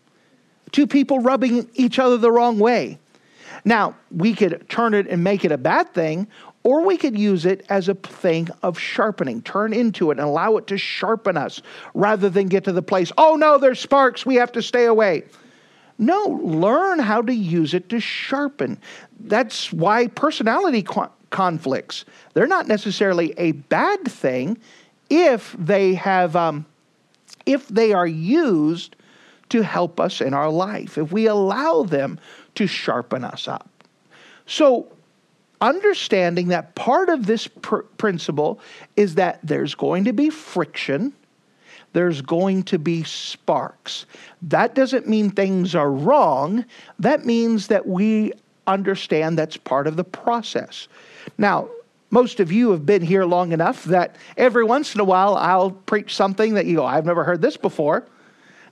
Two 0.72 0.88
people 0.88 1.20
rubbing 1.20 1.70
each 1.76 2.00
other 2.00 2.18
the 2.18 2.32
wrong 2.32 2.60
way. 2.60 3.00
Now, 3.64 3.96
we 4.12 4.34
could 4.34 4.68
turn 4.70 4.94
it 4.94 5.08
and 5.08 5.24
make 5.24 5.46
it 5.46 5.52
a 5.52 5.58
bad 5.58 5.94
thing, 5.94 6.28
or 6.64 6.84
we 6.84 6.98
could 6.98 7.18
use 7.18 7.46
it 7.46 7.64
as 7.70 7.90
a 7.90 7.94
thing 7.94 8.50
of 8.64 8.80
sharpening, 8.80 9.42
turn 9.44 9.72
into 9.72 10.10
it 10.10 10.18
and 10.18 10.28
allow 10.28 10.58
it 10.58 10.66
to 10.68 10.78
sharpen 10.78 11.38
us 11.38 11.62
rather 11.94 12.28
than 12.30 12.48
get 12.48 12.64
to 12.64 12.72
the 12.72 12.82
place, 12.82 13.12
oh 13.18 13.36
no, 13.36 13.60
there's 13.60 13.80
sparks, 13.80 14.26
we 14.26 14.36
have 14.36 14.52
to 14.52 14.62
stay 14.62 14.86
away. 14.86 15.24
No, 15.98 16.40
learn 16.44 17.00
how 17.00 17.22
to 17.22 17.34
use 17.34 17.74
it 17.74 17.88
to 17.90 18.00
sharpen. 18.00 18.80
That's 19.20 19.72
why 19.72 20.08
personality 20.08 20.82
co- 20.82 21.12
conflicts, 21.30 22.04
they're 22.34 22.48
not 22.48 22.68
necessarily 22.68 23.34
a 23.38 23.54
bad 23.54 24.04
thing 24.06 24.58
if 25.10 25.56
they 25.60 25.94
have, 25.94 26.36
um, 26.36 26.66
if 27.46 27.68
they 27.68 27.94
are 27.94 28.08
used 28.08 28.96
to 29.50 29.62
help 29.62 30.00
us 30.00 30.20
in 30.20 30.34
our 30.34 30.50
life, 30.50 30.98
if 30.98 31.12
we 31.12 31.28
allow 31.28 31.84
them 31.84 32.20
to 32.56 32.68
sharpen 32.68 33.24
us 33.24 33.48
up. 33.48 33.70
So 34.46 34.92
understanding 35.62 36.50
that 36.50 36.76
part 36.76 37.10
of 37.10 37.26
this 37.26 37.48
pr- 37.48 37.78
principle 37.98 38.60
is 38.96 39.16
that 39.16 39.40
there's 39.44 39.76
going 39.76 40.06
to 40.06 40.14
be 40.14 40.30
friction, 40.30 41.14
there's 41.94 42.22
going 42.22 42.64
to 42.64 42.78
be 42.78 43.04
sparks. 43.04 44.06
That 44.42 44.76
doesn't 44.76 45.08
mean 45.08 45.30
things 45.30 45.76
are 45.76 45.92
wrong, 45.92 46.66
that 47.00 47.26
means 47.26 47.68
that 47.68 47.88
we 47.88 48.34
understand 48.68 49.38
that's 49.38 49.58
part 49.58 49.88
of 49.88 49.96
the 49.96 50.04
process. 50.04 50.88
Now, 51.38 51.70
most 52.10 52.40
of 52.40 52.52
you 52.52 52.72
have 52.72 52.86
been 52.86 53.02
here 53.02 53.26
long 53.26 53.52
enough 53.52 53.84
that 53.86 54.16
every 54.38 54.64
once 54.64 54.94
in 54.96 55.02
a 55.02 55.04
while 55.04 55.36
I'll 55.36 55.72
preach 55.72 56.16
something 56.16 56.54
that 56.54 56.66
you 56.66 56.78
go, 56.78 56.86
I've 56.86 57.06
never 57.06 57.24
heard 57.24 57.42
this 57.42 57.58
before. 57.58 58.06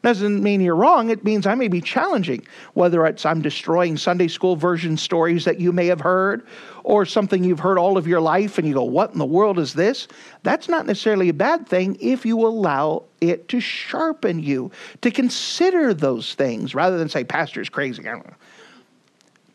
Doesn't 0.03 0.43
mean 0.43 0.59
you're 0.59 0.75
wrong. 0.75 1.09
It 1.09 1.23
means 1.23 1.47
I 1.47 1.55
may 1.55 1.69
be 1.69 1.79
challenging, 1.79 2.45
whether 2.73 3.05
it's 3.05 3.25
I'm 3.25 3.41
destroying 3.41 3.95
Sunday 3.95 4.27
school 4.27 4.57
version 4.57 4.97
stories 4.97 5.45
that 5.45 5.61
you 5.61 5.71
may 5.71 5.87
have 5.87 6.01
heard, 6.01 6.45
or 6.83 7.05
something 7.05 7.41
you've 7.43 7.61
heard 7.61 7.77
all 7.77 7.97
of 7.97 8.05
your 8.05 8.19
life 8.19 8.57
and 8.57 8.67
you 8.67 8.73
go, 8.73 8.83
What 8.83 9.13
in 9.13 9.17
the 9.17 9.25
world 9.25 9.57
is 9.57 9.73
this? 9.73 10.09
That's 10.43 10.67
not 10.67 10.85
necessarily 10.85 11.29
a 11.29 11.33
bad 11.33 11.67
thing 11.69 11.97
if 12.01 12.25
you 12.25 12.45
allow 12.45 13.05
it 13.21 13.47
to 13.47 13.61
sharpen 13.61 14.43
you, 14.43 14.71
to 15.01 15.09
consider 15.09 15.93
those 15.93 16.33
things 16.35 16.75
rather 16.75 16.97
than 16.97 17.07
say, 17.07 17.23
Pastor's 17.23 17.69
crazy. 17.69 18.07
I 18.07 18.11
don't 18.11 18.27
know 18.27 18.35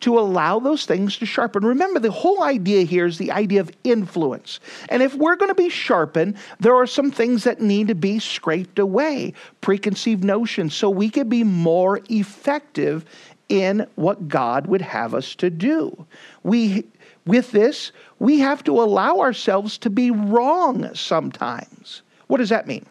to 0.01 0.19
allow 0.19 0.59
those 0.59 0.87
things 0.87 1.17
to 1.19 1.27
sharpen. 1.27 1.65
Remember, 1.65 1.99
the 1.99 2.11
whole 2.11 2.43
idea 2.43 2.85
here 2.85 3.07
is 3.07 3.19
the 3.19 3.33
idea 3.33 3.61
of 3.61 3.71
influence. 3.85 4.61
And 4.89 5.03
if 5.03 5.15
we're 5.15 5.37
going 5.37 5.51
to 5.51 5.55
be 5.55 5.69
sharpened, 5.69 6.37
there 6.61 6.75
are 6.75 6.87
some 6.87 7.11
things 7.11 7.45
that 7.45 7.61
need 7.61 7.89
to 7.89 7.95
be 7.95 8.19
scraped 8.19 8.79
away, 8.79 9.35
preconceived 9.61 10.25
notions, 10.25 10.75
so 10.75 10.89
we 10.89 11.11
can 11.11 11.29
be 11.29 11.45
more 11.45 12.01
effective 12.09 13.05
in 13.49 13.87
what 13.95 14.29
God 14.29 14.67
would 14.67 14.83
have 14.83 15.15
us 15.15 15.35
to 15.37 15.51
do. 15.51 16.07
We 16.43 16.85
with 17.27 17.53
this, 17.53 17.93
we 18.19 18.39
have 18.39 18.65
to 18.65 18.81
allow 18.81 19.19
ourselves 19.19 19.77
to 19.79 19.91
be 19.91 20.11
wrong 20.11 20.95
sometimes. 20.95 22.01
What 22.27 22.39
does 22.39 22.49
that 22.49 22.67
mean? 22.67 22.87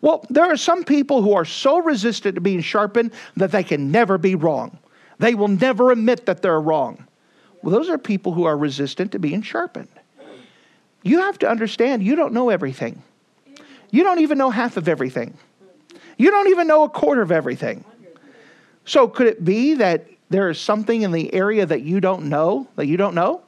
Well, 0.00 0.24
there 0.30 0.50
are 0.50 0.56
some 0.56 0.82
people 0.82 1.22
who 1.22 1.34
are 1.34 1.44
so 1.44 1.78
resistant 1.78 2.34
to 2.36 2.40
being 2.40 2.62
sharpened 2.62 3.12
that 3.36 3.52
they 3.52 3.62
can 3.62 3.90
never 3.90 4.16
be 4.16 4.34
wrong. 4.34 4.78
They 5.18 5.34
will 5.34 5.48
never 5.48 5.90
admit 5.90 6.26
that 6.26 6.42
they're 6.42 6.60
wrong. 6.60 7.06
Well, 7.62 7.72
those 7.74 7.88
are 7.88 7.98
people 7.98 8.32
who 8.32 8.44
are 8.44 8.56
resistant 8.56 9.12
to 9.12 9.18
being 9.18 9.42
sharpened. 9.42 9.88
You 11.02 11.20
have 11.20 11.38
to 11.40 11.48
understand 11.48 12.02
you 12.02 12.16
don't 12.16 12.32
know 12.32 12.48
everything. 12.48 13.02
You 13.90 14.02
don't 14.04 14.20
even 14.20 14.38
know 14.38 14.50
half 14.50 14.76
of 14.76 14.88
everything. 14.88 15.36
You 16.16 16.30
don't 16.30 16.48
even 16.48 16.66
know 16.66 16.84
a 16.84 16.88
quarter 16.88 17.22
of 17.22 17.32
everything. 17.32 17.84
So, 18.84 19.06
could 19.06 19.26
it 19.26 19.44
be 19.44 19.74
that 19.74 20.06
there 20.30 20.48
is 20.50 20.58
something 20.58 21.02
in 21.02 21.12
the 21.12 21.32
area 21.32 21.64
that 21.66 21.82
you 21.82 22.00
don't 22.00 22.24
know 22.24 22.66
that 22.76 22.86
you 22.86 22.96
don't 22.96 23.14
know? 23.14 23.42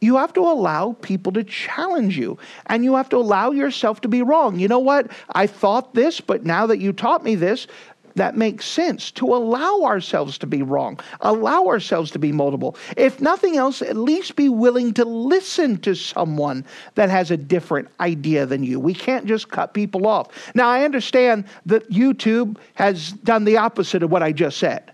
You 0.00 0.16
have 0.16 0.32
to 0.32 0.40
allow 0.40 0.96
people 1.02 1.32
to 1.32 1.44
challenge 1.44 2.16
you 2.16 2.38
and 2.66 2.82
you 2.82 2.94
have 2.94 3.10
to 3.10 3.18
allow 3.18 3.50
yourself 3.50 4.00
to 4.00 4.08
be 4.08 4.22
wrong. 4.22 4.58
You 4.58 4.66
know 4.66 4.78
what? 4.78 5.10
I 5.34 5.46
thought 5.46 5.94
this, 5.94 6.22
but 6.22 6.44
now 6.44 6.66
that 6.66 6.78
you 6.78 6.94
taught 6.94 7.22
me 7.22 7.34
this, 7.34 7.66
that 8.14 8.36
makes 8.36 8.66
sense 8.66 9.10
to 9.12 9.26
allow 9.26 9.82
ourselves 9.82 10.38
to 10.38 10.46
be 10.46 10.62
wrong, 10.62 10.98
allow 11.20 11.66
ourselves 11.66 12.10
to 12.12 12.18
be 12.18 12.32
multiple. 12.32 12.76
If 12.96 13.20
nothing 13.20 13.56
else, 13.56 13.82
at 13.82 13.96
least 13.96 14.36
be 14.36 14.48
willing 14.48 14.94
to 14.94 15.04
listen 15.04 15.78
to 15.78 15.94
someone 15.94 16.64
that 16.94 17.10
has 17.10 17.30
a 17.30 17.36
different 17.36 17.88
idea 18.00 18.46
than 18.46 18.62
you. 18.62 18.80
We 18.80 18.94
can't 18.94 19.26
just 19.26 19.50
cut 19.50 19.74
people 19.74 20.06
off. 20.06 20.28
Now, 20.54 20.68
I 20.68 20.84
understand 20.84 21.44
that 21.66 21.88
YouTube 21.90 22.56
has 22.74 23.12
done 23.12 23.44
the 23.44 23.56
opposite 23.56 24.02
of 24.02 24.10
what 24.10 24.22
I 24.22 24.32
just 24.32 24.58
said. 24.58 24.92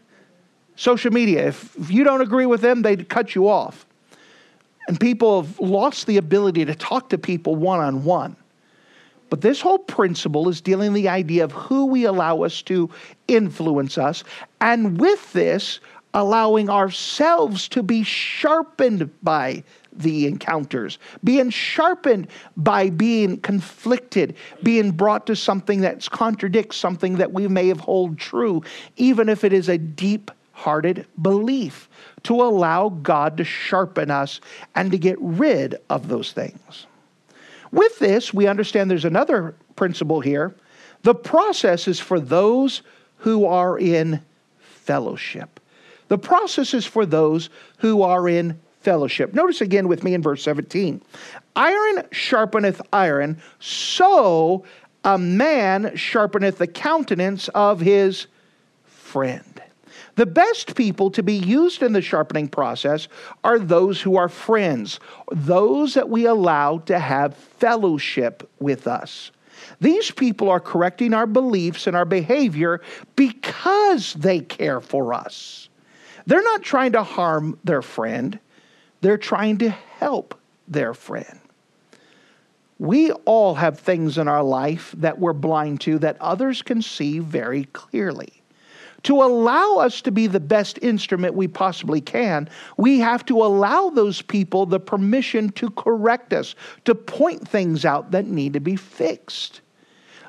Social 0.76 1.10
media, 1.10 1.48
if, 1.48 1.74
if 1.76 1.90
you 1.90 2.04
don't 2.04 2.20
agree 2.20 2.46
with 2.46 2.60
them, 2.60 2.82
they 2.82 2.96
cut 2.96 3.34
you 3.34 3.48
off. 3.48 3.86
And 4.88 5.00
people 5.00 5.42
have 5.42 5.58
lost 5.58 6.06
the 6.06 6.16
ability 6.18 6.64
to 6.66 6.74
talk 6.74 7.08
to 7.10 7.18
people 7.18 7.56
one 7.56 7.80
on 7.80 8.04
one. 8.04 8.36
But 9.28 9.40
this 9.40 9.60
whole 9.60 9.78
principle 9.78 10.48
is 10.48 10.60
dealing 10.60 10.92
the 10.92 11.08
idea 11.08 11.44
of 11.44 11.52
who 11.52 11.86
we 11.86 12.04
allow 12.04 12.42
us 12.42 12.62
to 12.62 12.90
influence 13.28 13.98
us, 13.98 14.22
and 14.60 15.00
with 15.00 15.32
this, 15.32 15.80
allowing 16.14 16.70
ourselves 16.70 17.68
to 17.68 17.82
be 17.82 18.02
sharpened 18.02 19.10
by 19.22 19.62
the 19.92 20.26
encounters, 20.26 20.98
being 21.24 21.50
sharpened 21.50 22.28
by 22.56 22.90
being 22.90 23.38
conflicted, 23.40 24.34
being 24.62 24.92
brought 24.92 25.26
to 25.26 25.36
something 25.36 25.80
that 25.80 26.08
contradicts 26.10 26.76
something 26.76 27.16
that 27.16 27.32
we 27.32 27.48
may 27.48 27.68
have 27.68 27.80
hold 27.80 28.18
true, 28.18 28.62
even 28.96 29.28
if 29.28 29.44
it 29.44 29.52
is 29.52 29.68
a 29.68 29.78
deep 29.78 30.30
hearted 30.52 31.06
belief, 31.20 31.88
to 32.22 32.34
allow 32.42 32.88
God 32.88 33.36
to 33.36 33.44
sharpen 33.44 34.10
us 34.10 34.40
and 34.74 34.90
to 34.90 34.98
get 34.98 35.16
rid 35.20 35.76
of 35.90 36.08
those 36.08 36.32
things. 36.32 36.86
With 37.72 37.98
this, 37.98 38.32
we 38.32 38.46
understand 38.46 38.90
there's 38.90 39.04
another 39.04 39.54
principle 39.74 40.20
here. 40.20 40.54
The 41.02 41.14
process 41.14 41.88
is 41.88 42.00
for 42.00 42.20
those 42.20 42.82
who 43.18 43.46
are 43.46 43.78
in 43.78 44.22
fellowship. 44.58 45.60
The 46.08 46.18
process 46.18 46.74
is 46.74 46.86
for 46.86 47.04
those 47.04 47.50
who 47.78 48.02
are 48.02 48.28
in 48.28 48.60
fellowship. 48.80 49.34
Notice 49.34 49.60
again 49.60 49.88
with 49.88 50.04
me 50.04 50.14
in 50.14 50.22
verse 50.22 50.42
17 50.42 51.02
Iron 51.56 51.96
sharpeneth 52.12 52.80
iron, 52.92 53.40
so 53.58 54.64
a 55.04 55.18
man 55.18 55.84
sharpeneth 55.96 56.58
the 56.58 56.66
countenance 56.66 57.48
of 57.48 57.80
his 57.80 58.26
friend. 58.84 59.62
The 60.16 60.26
best 60.26 60.74
people 60.74 61.10
to 61.10 61.22
be 61.22 61.34
used 61.34 61.82
in 61.82 61.92
the 61.92 62.00
sharpening 62.00 62.48
process 62.48 63.06
are 63.44 63.58
those 63.58 64.00
who 64.00 64.16
are 64.16 64.30
friends, 64.30 64.98
those 65.30 65.94
that 65.94 66.08
we 66.08 66.24
allow 66.24 66.78
to 66.78 66.98
have 66.98 67.36
fellowship 67.36 68.50
with 68.58 68.86
us. 68.86 69.30
These 69.80 70.10
people 70.10 70.48
are 70.48 70.60
correcting 70.60 71.12
our 71.12 71.26
beliefs 71.26 71.86
and 71.86 71.94
our 71.94 72.06
behavior 72.06 72.80
because 73.14 74.14
they 74.14 74.40
care 74.40 74.80
for 74.80 75.12
us. 75.12 75.68
They're 76.26 76.42
not 76.42 76.62
trying 76.62 76.92
to 76.92 77.02
harm 77.02 77.58
their 77.62 77.82
friend, 77.82 78.38
they're 79.02 79.18
trying 79.18 79.58
to 79.58 79.70
help 79.70 80.34
their 80.66 80.94
friend. 80.94 81.40
We 82.78 83.12
all 83.12 83.54
have 83.54 83.78
things 83.78 84.18
in 84.18 84.28
our 84.28 84.42
life 84.42 84.94
that 84.98 85.18
we're 85.18 85.32
blind 85.32 85.82
to 85.82 85.98
that 86.00 86.20
others 86.20 86.62
can 86.62 86.82
see 86.82 87.18
very 87.18 87.64
clearly. 87.64 88.42
To 89.06 89.22
allow 89.22 89.76
us 89.76 90.00
to 90.00 90.10
be 90.10 90.26
the 90.26 90.40
best 90.40 90.80
instrument 90.82 91.36
we 91.36 91.46
possibly 91.46 92.00
can, 92.00 92.48
we 92.76 92.98
have 92.98 93.24
to 93.26 93.40
allow 93.40 93.88
those 93.88 94.20
people 94.20 94.66
the 94.66 94.80
permission 94.80 95.50
to 95.50 95.70
correct 95.70 96.32
us, 96.32 96.56
to 96.86 96.94
point 96.96 97.46
things 97.46 97.84
out 97.84 98.10
that 98.10 98.26
need 98.26 98.54
to 98.54 98.60
be 98.60 98.74
fixed. 98.74 99.60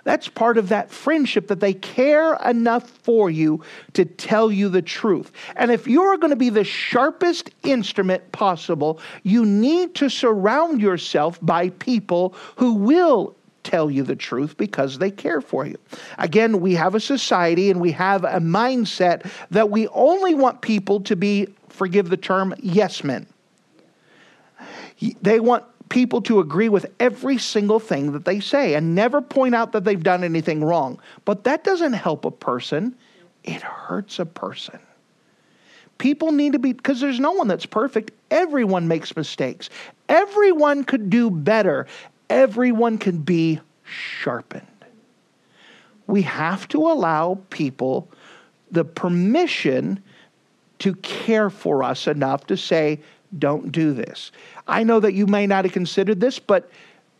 That's 0.03 0.27
part 0.27 0.59
of 0.59 0.69
that 0.69 0.91
friendship 0.91 1.47
that 1.47 1.59
they 1.59 1.73
care 1.73 2.35
enough 2.35 2.87
for 2.87 3.31
you 3.31 3.63
to 3.93 4.05
tell 4.05 4.51
you 4.51 4.69
the 4.69 4.83
truth. 4.83 5.31
And 5.55 5.71
if 5.71 5.87
you're 5.87 6.17
going 6.17 6.29
to 6.29 6.35
be 6.35 6.51
the 6.51 6.63
sharpest 6.63 7.49
instrument 7.63 8.31
possible, 8.31 8.99
you 9.23 9.43
need 9.43 9.95
to 9.95 10.07
surround 10.07 10.81
yourself 10.81 11.39
by 11.41 11.69
people 11.69 12.35
who 12.57 12.75
will 12.75 13.36
tell 13.67 13.91
you 13.91 14.03
the 14.03 14.15
truth 14.15 14.55
because 14.55 14.97
they 14.97 15.11
care 15.11 15.41
for 15.41 15.65
you. 15.65 15.77
Again, 16.17 16.61
we 16.61 16.73
have 16.75 16.95
a 16.95 16.99
society 16.99 17.69
and 17.69 17.81
we 17.81 17.91
have 17.91 18.23
a 18.23 18.39
mindset 18.39 19.29
that 19.51 19.69
we 19.69 19.87
only 19.89 20.33
want 20.33 20.61
people 20.61 21.01
to 21.01 21.15
be, 21.15 21.47
forgive 21.67 22.09
the 22.09 22.17
term, 22.17 22.55
yes 22.61 23.03
men. 23.03 23.27
They 25.21 25.41
want 25.41 25.65
people 25.89 26.21
to 26.21 26.39
agree 26.39 26.69
with 26.69 26.85
every 26.99 27.37
single 27.37 27.79
thing 27.79 28.13
that 28.13 28.25
they 28.25 28.39
say 28.39 28.73
and 28.75 28.95
never 28.95 29.21
point 29.21 29.53
out 29.53 29.73
that 29.73 29.83
they've 29.83 30.01
done 30.01 30.23
anything 30.23 30.63
wrong. 30.63 30.99
But 31.25 31.43
that 31.43 31.63
doesn't 31.63 31.93
help 31.93 32.23
a 32.25 32.31
person, 32.31 32.95
it 33.43 33.61
hurts 33.61 34.19
a 34.19 34.25
person. 34.25 34.79
People 35.97 36.31
need 36.31 36.53
to 36.53 36.59
be, 36.59 36.73
because 36.73 37.01
there's 37.01 37.19
no 37.19 37.31
one 37.31 37.47
that's 37.47 37.65
perfect. 37.65 38.11
Everyone 38.29 38.87
makes 38.87 39.15
mistakes. 39.15 39.69
Everyone 40.07 40.83
could 40.83 41.09
do 41.09 41.29
better. 41.31 41.87
Everyone 42.29 42.97
can 42.97 43.19
be 43.19 43.59
sharpened. 43.83 44.67
We 46.07 46.21
have 46.23 46.67
to 46.69 46.79
allow 46.79 47.39
people 47.49 48.09
the 48.71 48.85
permission 48.85 50.01
to 50.79 50.93
care 50.95 51.49
for 51.49 51.83
us 51.83 52.07
enough 52.07 52.47
to 52.47 52.57
say, 52.57 52.99
don't 53.37 53.71
do 53.71 53.93
this. 53.93 54.31
I 54.67 54.83
know 54.83 54.99
that 54.99 55.13
you 55.13 55.27
may 55.27 55.47
not 55.47 55.65
have 55.65 55.73
considered 55.73 56.19
this, 56.19 56.39
but 56.39 56.69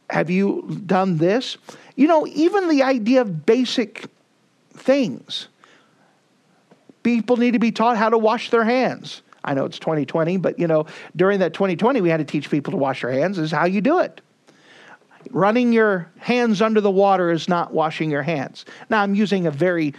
have 0.10 0.30
you 0.30 0.82
done 0.86 1.18
this? 1.18 1.58
You 1.96 2.08
know, 2.08 2.28
even 2.28 2.70
the 2.70 2.84
idea 2.84 3.22
of 3.22 3.46
basic 3.46 4.06
things. 4.74 5.48
People 7.04 7.38
need 7.38 7.52
to 7.52 7.60
be 7.60 7.72
taught 7.72 7.98
how 7.98 8.10
to 8.10 8.18
wash 8.18 8.50
their 8.50 8.64
hands. 8.64 9.22
I 9.44 9.54
know 9.54 9.66
it's 9.66 9.80
2020, 9.80 10.38
but 10.38 10.60
you 10.60 10.68
know, 10.68 10.86
during 11.16 11.40
that 11.40 11.54
2020, 11.54 12.02
we 12.02 12.10
had 12.10 12.18
to 12.18 12.26
teach 12.26 12.50
people 12.50 12.72
to 12.72 12.78
wash 12.78 13.02
their 13.02 13.12
hands. 13.12 13.38
Is 13.38 13.52
how 13.52 13.66
you 13.66 13.82
do 13.82 14.00
it. 14.00 14.22
Running 15.32 15.74
your 15.74 16.10
hands 16.18 16.62
under 16.62 16.82
the 16.82 16.92
water 16.92 17.32
is 17.32 17.48
not 17.48 17.74
washing 17.74 18.10
your 18.12 18.24
hands. 18.24 18.66
Now, 18.90 19.02
I'm 19.02 19.16
using 19.16 19.48
a 19.48 19.52
very 19.52 19.94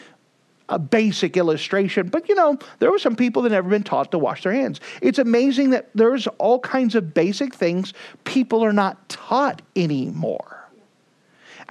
a 0.69 0.79
basic 0.79 1.37
illustration, 1.37 2.09
but 2.09 2.29
you 2.29 2.35
know, 2.35 2.59
there 2.79 2.91
were 2.91 2.99
some 2.99 3.17
people 3.17 3.41
that 3.43 3.51
never 3.51 3.71
been 3.71 3.83
taught 3.83 4.11
to 4.11 4.19
wash 4.19 4.43
their 4.43 4.53
hands. 4.53 4.81
It's 5.01 5.19
amazing 5.19 5.71
that 5.71 5.89
there's 5.95 6.27
all 6.39 6.61
kinds 6.61 6.95
of 6.95 7.15
basic 7.15 7.55
things 7.55 7.95
people 8.25 8.63
are 8.63 8.73
not 8.73 9.09
taught 9.09 9.63
anymore. 9.77 10.69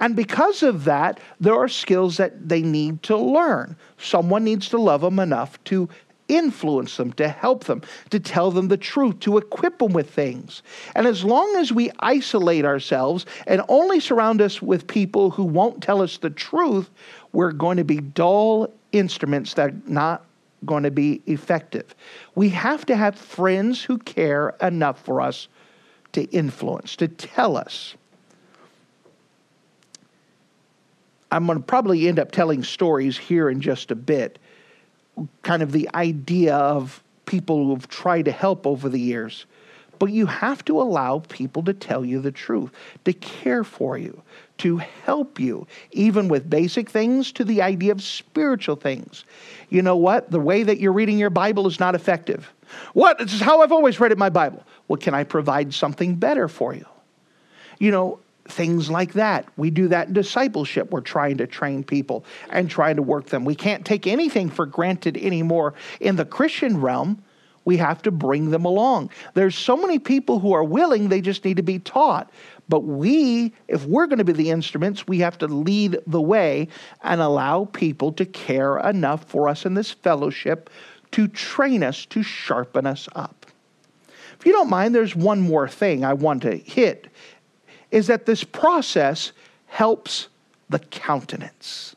And 0.00 0.14
because 0.14 0.62
of 0.62 0.84
that, 0.84 1.20
there 1.40 1.54
are 1.54 1.68
skills 1.68 2.16
that 2.18 2.48
they 2.48 2.62
need 2.62 3.02
to 3.04 3.16
learn. 3.16 3.76
Someone 3.98 4.44
needs 4.44 4.68
to 4.70 4.78
love 4.78 5.00
them 5.00 5.18
enough 5.18 5.62
to 5.64 5.88
influence 6.28 6.96
them, 6.96 7.12
to 7.14 7.28
help 7.28 7.64
them, 7.64 7.82
to 8.10 8.20
tell 8.20 8.50
them 8.50 8.68
the 8.68 8.76
truth, 8.76 9.20
to 9.20 9.38
equip 9.38 9.78
them 9.78 9.92
with 9.92 10.10
things. 10.10 10.62
And 10.94 11.06
as 11.06 11.24
long 11.24 11.56
as 11.56 11.72
we 11.72 11.90
isolate 11.98 12.64
ourselves 12.64 13.26
and 13.46 13.62
only 13.68 14.00
surround 14.00 14.40
us 14.40 14.62
with 14.62 14.86
people 14.86 15.30
who 15.30 15.44
won't 15.44 15.82
tell 15.82 16.02
us 16.02 16.18
the 16.18 16.30
truth, 16.30 16.90
we're 17.32 17.52
going 17.52 17.78
to 17.78 17.84
be 17.84 17.98
dull 17.98 18.72
instruments 18.92 19.54
that 19.54 19.70
are 19.70 19.76
not 19.86 20.24
going 20.64 20.82
to 20.82 20.90
be 20.90 21.22
effective. 21.26 21.94
We 22.34 22.48
have 22.50 22.84
to 22.86 22.96
have 22.96 23.16
friends 23.16 23.82
who 23.82 23.98
care 23.98 24.56
enough 24.60 25.00
for 25.04 25.20
us 25.20 25.48
to 26.12 26.24
influence, 26.24 26.96
to 26.96 27.08
tell 27.08 27.56
us. 27.56 27.94
I'm 31.30 31.46
going 31.46 31.58
to 31.58 31.64
probably 31.64 32.08
end 32.08 32.18
up 32.18 32.30
telling 32.32 32.64
stories 32.64 33.18
here 33.18 33.50
in 33.50 33.60
just 33.60 33.90
a 33.90 33.94
bit, 33.94 34.38
kind 35.42 35.62
of 35.62 35.72
the 35.72 35.88
idea 35.94 36.54
of 36.56 37.02
people 37.26 37.66
who've 37.66 37.88
tried 37.88 38.24
to 38.24 38.32
help 38.32 38.66
over 38.66 38.88
the 38.88 39.00
years. 39.00 39.46
But 39.98 40.12
you 40.12 40.26
have 40.26 40.64
to 40.66 40.80
allow 40.80 41.20
people 41.28 41.62
to 41.64 41.72
tell 41.72 42.04
you 42.04 42.20
the 42.20 42.30
truth, 42.30 42.70
to 43.04 43.12
care 43.12 43.64
for 43.64 43.98
you, 43.98 44.22
to 44.58 44.76
help 44.76 45.40
you, 45.40 45.66
even 45.90 46.28
with 46.28 46.48
basic 46.48 46.88
things 46.88 47.32
to 47.32 47.44
the 47.44 47.62
idea 47.62 47.92
of 47.92 48.02
spiritual 48.02 48.76
things. 48.76 49.24
You 49.70 49.82
know 49.82 49.96
what? 49.96 50.30
The 50.30 50.40
way 50.40 50.62
that 50.62 50.78
you're 50.78 50.92
reading 50.92 51.18
your 51.18 51.30
Bible 51.30 51.66
is 51.66 51.80
not 51.80 51.94
effective. 51.94 52.52
What? 52.92 53.18
This 53.18 53.34
is 53.34 53.40
how 53.40 53.60
I've 53.60 53.72
always 53.72 53.98
read 53.98 54.12
it 54.12 54.18
my 54.18 54.30
Bible. 54.30 54.62
Well, 54.86 54.98
can 54.98 55.14
I 55.14 55.24
provide 55.24 55.74
something 55.74 56.14
better 56.14 56.48
for 56.48 56.74
you? 56.74 56.86
You 57.78 57.90
know, 57.90 58.20
things 58.48 58.90
like 58.90 59.12
that. 59.12 59.46
We 59.56 59.70
do 59.70 59.88
that 59.88 60.08
in 60.08 60.14
discipleship. 60.14 60.90
We're 60.90 61.00
trying 61.00 61.38
to 61.38 61.46
train 61.46 61.84
people 61.84 62.24
and 62.50 62.70
trying 62.70 62.96
to 62.96 63.02
work 63.02 63.26
them. 63.26 63.44
We 63.44 63.54
can't 63.54 63.84
take 63.84 64.06
anything 64.06 64.50
for 64.50 64.66
granted 64.66 65.16
anymore 65.16 65.74
in 66.00 66.16
the 66.16 66.24
Christian 66.24 66.80
realm 66.80 67.22
we 67.68 67.76
have 67.76 68.00
to 68.00 68.10
bring 68.10 68.50
them 68.50 68.64
along. 68.64 69.10
There's 69.34 69.54
so 69.54 69.76
many 69.76 69.98
people 69.98 70.38
who 70.38 70.54
are 70.54 70.64
willing, 70.64 71.10
they 71.10 71.20
just 71.20 71.44
need 71.44 71.58
to 71.58 71.62
be 71.62 71.78
taught. 71.78 72.30
But 72.66 72.80
we, 72.80 73.52
if 73.68 73.84
we're 73.84 74.06
going 74.06 74.20
to 74.20 74.24
be 74.24 74.32
the 74.32 74.48
instruments, 74.48 75.06
we 75.06 75.18
have 75.18 75.36
to 75.36 75.46
lead 75.46 75.98
the 76.06 76.20
way 76.20 76.68
and 77.02 77.20
allow 77.20 77.66
people 77.66 78.10
to 78.12 78.24
care 78.24 78.78
enough 78.78 79.24
for 79.24 79.50
us 79.50 79.66
in 79.66 79.74
this 79.74 79.90
fellowship 79.90 80.70
to 81.10 81.28
train 81.28 81.82
us, 81.82 82.06
to 82.06 82.22
sharpen 82.22 82.86
us 82.86 83.06
up. 83.14 83.44
If 84.40 84.46
you 84.46 84.52
don't 84.52 84.70
mind, 84.70 84.94
there's 84.94 85.14
one 85.14 85.42
more 85.42 85.68
thing 85.68 86.06
I 86.06 86.14
want 86.14 86.40
to 86.44 86.56
hit 86.56 87.08
is 87.90 88.06
that 88.08 88.26
this 88.26 88.44
process 88.44 89.32
helps 89.66 90.28
the 90.68 90.78
countenance. 90.78 91.96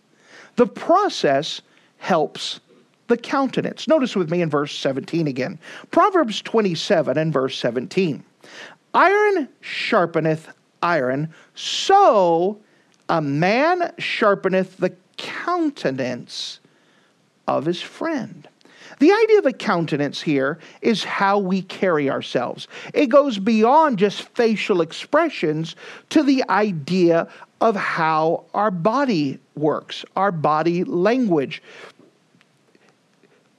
The 0.56 0.68
process 0.68 1.62
helps 1.98 2.60
the 3.08 3.18
countenance. 3.18 3.88
Notice 3.88 4.16
with 4.16 4.32
me 4.32 4.42
in 4.42 4.50
verse 4.50 4.78
17 4.78 5.28
again. 5.28 5.60
Proverbs 5.92 6.42
27 6.42 7.18
and 7.18 7.34
verse 7.34 7.58
17. 7.58 8.24
Iron 8.94 9.50
sharpeneth 9.62 10.54
iron, 10.82 11.34
so 11.56 12.60
a 13.10 13.22
man 13.22 13.94
sharpeneth 13.98 14.78
the 14.78 14.96
countenance 15.18 16.60
of 17.48 17.66
his 17.66 17.82
friend. 17.82 18.48
The 19.02 19.12
idea 19.12 19.40
of 19.40 19.46
a 19.46 19.54
countenance 19.54 20.22
here 20.22 20.60
is 20.82 21.04
how 21.04 21.40
we 21.40 21.64
carry 21.64 22.10
ourselves. 22.10 22.68
It 22.94 23.08
goes 23.08 23.40
beyond 23.40 24.00
just 24.00 24.22
facial 24.36 24.82
expressions 24.82 25.76
to 26.10 26.24
the 26.24 26.44
idea 26.50 27.28
of 27.60 27.76
how 27.76 28.46
our 28.54 28.72
body 28.72 29.40
works, 29.56 30.06
our 30.16 30.32
body 30.32 30.84
language 30.84 31.62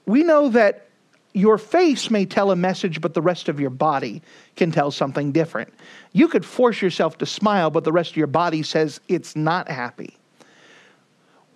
we 0.06 0.22
know 0.22 0.48
that 0.50 0.86
your 1.32 1.58
face 1.58 2.10
may 2.10 2.26
tell 2.26 2.50
a 2.50 2.56
message, 2.56 3.00
but 3.00 3.14
the 3.14 3.22
rest 3.22 3.48
of 3.48 3.58
your 3.58 3.70
body 3.70 4.20
can 4.56 4.70
tell 4.70 4.90
something 4.90 5.32
different. 5.32 5.72
You 6.12 6.28
could 6.28 6.44
force 6.44 6.82
yourself 6.82 7.18
to 7.18 7.26
smile, 7.26 7.70
but 7.70 7.84
the 7.84 7.92
rest 7.92 8.10
of 8.10 8.16
your 8.16 8.26
body 8.26 8.62
says 8.62 9.00
it's 9.08 9.34
not 9.34 9.70
happy. 9.70 10.16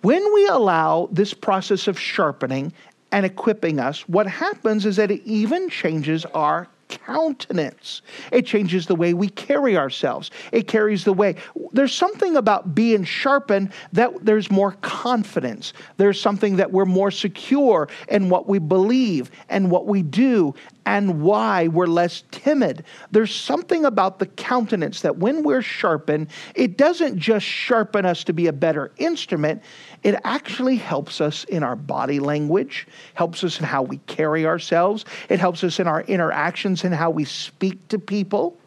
When 0.01 0.33
we 0.33 0.47
allow 0.47 1.09
this 1.11 1.33
process 1.33 1.87
of 1.87 1.99
sharpening 1.99 2.73
and 3.11 3.25
equipping 3.25 3.79
us, 3.79 4.07
what 4.07 4.27
happens 4.27 4.85
is 4.85 4.97
that 4.97 5.11
it 5.11 5.21
even 5.25 5.69
changes 5.69 6.25
our 6.25 6.67
countenance. 6.87 8.01
It 8.31 8.45
changes 8.45 8.85
the 8.85 8.95
way 8.95 9.13
we 9.13 9.29
carry 9.29 9.77
ourselves. 9.77 10.31
It 10.51 10.67
carries 10.67 11.03
the 11.03 11.13
way. 11.13 11.35
There's 11.73 11.93
something 11.93 12.35
about 12.37 12.75
being 12.75 13.03
sharpened 13.03 13.71
that 13.93 14.25
there's 14.25 14.49
more 14.49 14.73
confidence. 14.81 15.73
There's 15.97 16.19
something 16.19 16.57
that 16.57 16.71
we're 16.71 16.85
more 16.85 17.11
secure 17.11 17.89
in 18.09 18.29
what 18.29 18.47
we 18.47 18.59
believe 18.59 19.31
and 19.49 19.69
what 19.69 19.85
we 19.85 20.01
do 20.01 20.55
and 20.87 21.21
why 21.21 21.67
we're 21.67 21.85
less 21.85 22.23
timid. 22.31 22.85
There's 23.11 23.35
something 23.35 23.83
about 23.83 24.19
the 24.19 24.25
countenance 24.25 25.01
that 25.01 25.17
when 25.17 25.43
we're 25.43 25.61
sharpened, 25.61 26.27
it 26.55 26.77
doesn't 26.77 27.19
just 27.19 27.45
sharpen 27.45 28.05
us 28.05 28.23
to 28.23 28.31
be 28.31 28.47
a 28.47 28.53
better 28.53 28.93
instrument, 28.95 29.61
it 30.03 30.15
actually 30.23 30.77
helps 30.77 31.19
us 31.19 31.43
in 31.43 31.61
our 31.61 31.75
body 31.75 32.21
language, 32.21 32.87
helps 33.15 33.43
us 33.43 33.59
in 33.59 33.65
how 33.65 33.83
we 33.83 33.97
carry 34.07 34.45
ourselves, 34.45 35.03
it 35.27 35.41
helps 35.41 35.61
us 35.65 35.77
in 35.81 35.87
our 35.87 36.03
interactions 36.03 36.85
and 36.85 36.95
how 36.95 37.09
we 37.09 37.25
speak 37.25 37.85
to 37.89 37.99
people. 37.99 38.57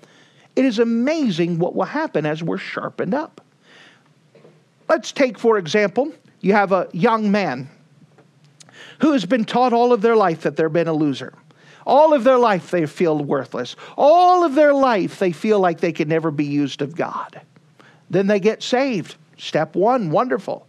It 0.56 0.66
is 0.66 0.78
amazing 0.78 1.58
what 1.58 1.74
will 1.74 1.84
happen 1.84 2.26
as 2.26 2.42
we're 2.42 2.58
sharpened 2.58 3.14
up. 3.14 3.40
Let's 4.90 5.10
take, 5.10 5.38
for 5.38 5.56
example, 5.56 6.12
you 6.42 6.52
have 6.52 6.72
a 6.72 6.86
young 6.92 7.30
man 7.30 7.70
who 9.00 9.12
has 9.12 9.24
been 9.24 9.46
taught 9.46 9.72
all 9.72 9.94
of 9.94 10.02
their 10.02 10.16
life 10.16 10.42
that 10.42 10.56
they've 10.56 10.70
been 10.70 10.88
a 10.88 10.92
loser. 10.92 11.32
All 11.86 12.12
of 12.12 12.24
their 12.24 12.38
life 12.38 12.70
they 12.70 12.86
feel 12.86 13.18
worthless. 13.18 13.76
All 13.96 14.44
of 14.44 14.54
their 14.54 14.74
life 14.74 15.18
they 15.18 15.32
feel 15.32 15.60
like 15.60 15.80
they 15.80 15.92
can 15.92 16.08
never 16.08 16.30
be 16.30 16.44
used 16.44 16.82
of 16.82 16.96
God. 16.96 17.40
Then 18.10 18.26
they 18.26 18.40
get 18.40 18.62
saved. 18.62 19.16
Step 19.38 19.74
one, 19.74 20.10
wonderful. 20.10 20.66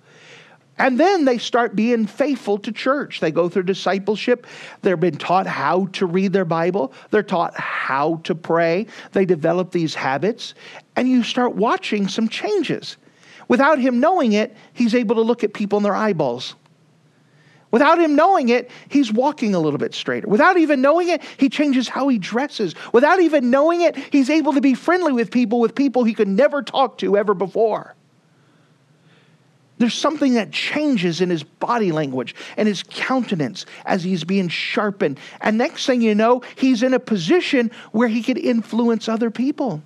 And 0.77 0.99
then 0.99 1.25
they 1.25 1.37
start 1.37 1.75
being 1.75 2.07
faithful 2.07 2.57
to 2.59 2.71
church. 2.71 3.19
They 3.19 3.31
go 3.31 3.49
through 3.49 3.63
discipleship. 3.63 4.47
They've 4.81 4.99
been 4.99 5.17
taught 5.17 5.45
how 5.45 5.85
to 5.93 6.07
read 6.07 6.33
their 6.33 6.45
Bible. 6.45 6.93
They're 7.11 7.21
taught 7.21 7.55
how 7.55 8.15
to 8.23 8.33
pray. 8.33 8.87
They 9.11 9.25
develop 9.25 9.71
these 9.71 9.93
habits. 9.93 10.55
And 10.95 11.07
you 11.07 11.23
start 11.23 11.55
watching 11.55 12.07
some 12.07 12.27
changes. 12.29 12.97
Without 13.47 13.79
him 13.79 13.99
knowing 13.99 14.33
it, 14.33 14.55
he's 14.73 14.95
able 14.95 15.15
to 15.15 15.21
look 15.21 15.43
at 15.43 15.53
people 15.53 15.77
in 15.77 15.83
their 15.83 15.95
eyeballs. 15.95 16.55
Without 17.71 17.99
him 17.99 18.15
knowing 18.15 18.49
it, 18.49 18.69
he's 18.89 19.11
walking 19.11 19.55
a 19.55 19.59
little 19.59 19.79
bit 19.79 19.93
straighter. 19.93 20.27
Without 20.27 20.57
even 20.57 20.81
knowing 20.81 21.07
it, 21.07 21.23
he 21.37 21.47
changes 21.47 21.87
how 21.87 22.09
he 22.09 22.17
dresses. 22.17 22.75
Without 22.91 23.21
even 23.21 23.49
knowing 23.49 23.81
it, 23.81 23.95
he's 23.95 24.29
able 24.29 24.53
to 24.53 24.61
be 24.61 24.73
friendly 24.73 25.13
with 25.13 25.31
people, 25.31 25.59
with 25.61 25.73
people 25.73 26.03
he 26.03 26.13
could 26.13 26.27
never 26.27 26.61
talk 26.61 26.97
to 26.97 27.17
ever 27.17 27.33
before. 27.33 27.95
There's 29.77 29.93
something 29.95 30.35
that 30.35 30.51
changes 30.51 31.21
in 31.21 31.29
his 31.29 31.43
body 31.43 31.91
language 31.91 32.35
and 32.55 32.67
his 32.67 32.83
countenance 32.83 33.65
as 33.85 34.03
he's 34.03 34.23
being 34.23 34.47
sharpened. 34.47 35.19
And 35.39 35.57
next 35.57 35.85
thing 35.87 36.01
you 36.01 36.13
know, 36.13 36.43
he's 36.55 36.83
in 36.83 36.93
a 36.93 36.99
position 36.99 37.71
where 37.91 38.07
he 38.07 38.21
could 38.21 38.37
influence 38.37 39.09
other 39.09 39.31
people. 39.31 39.81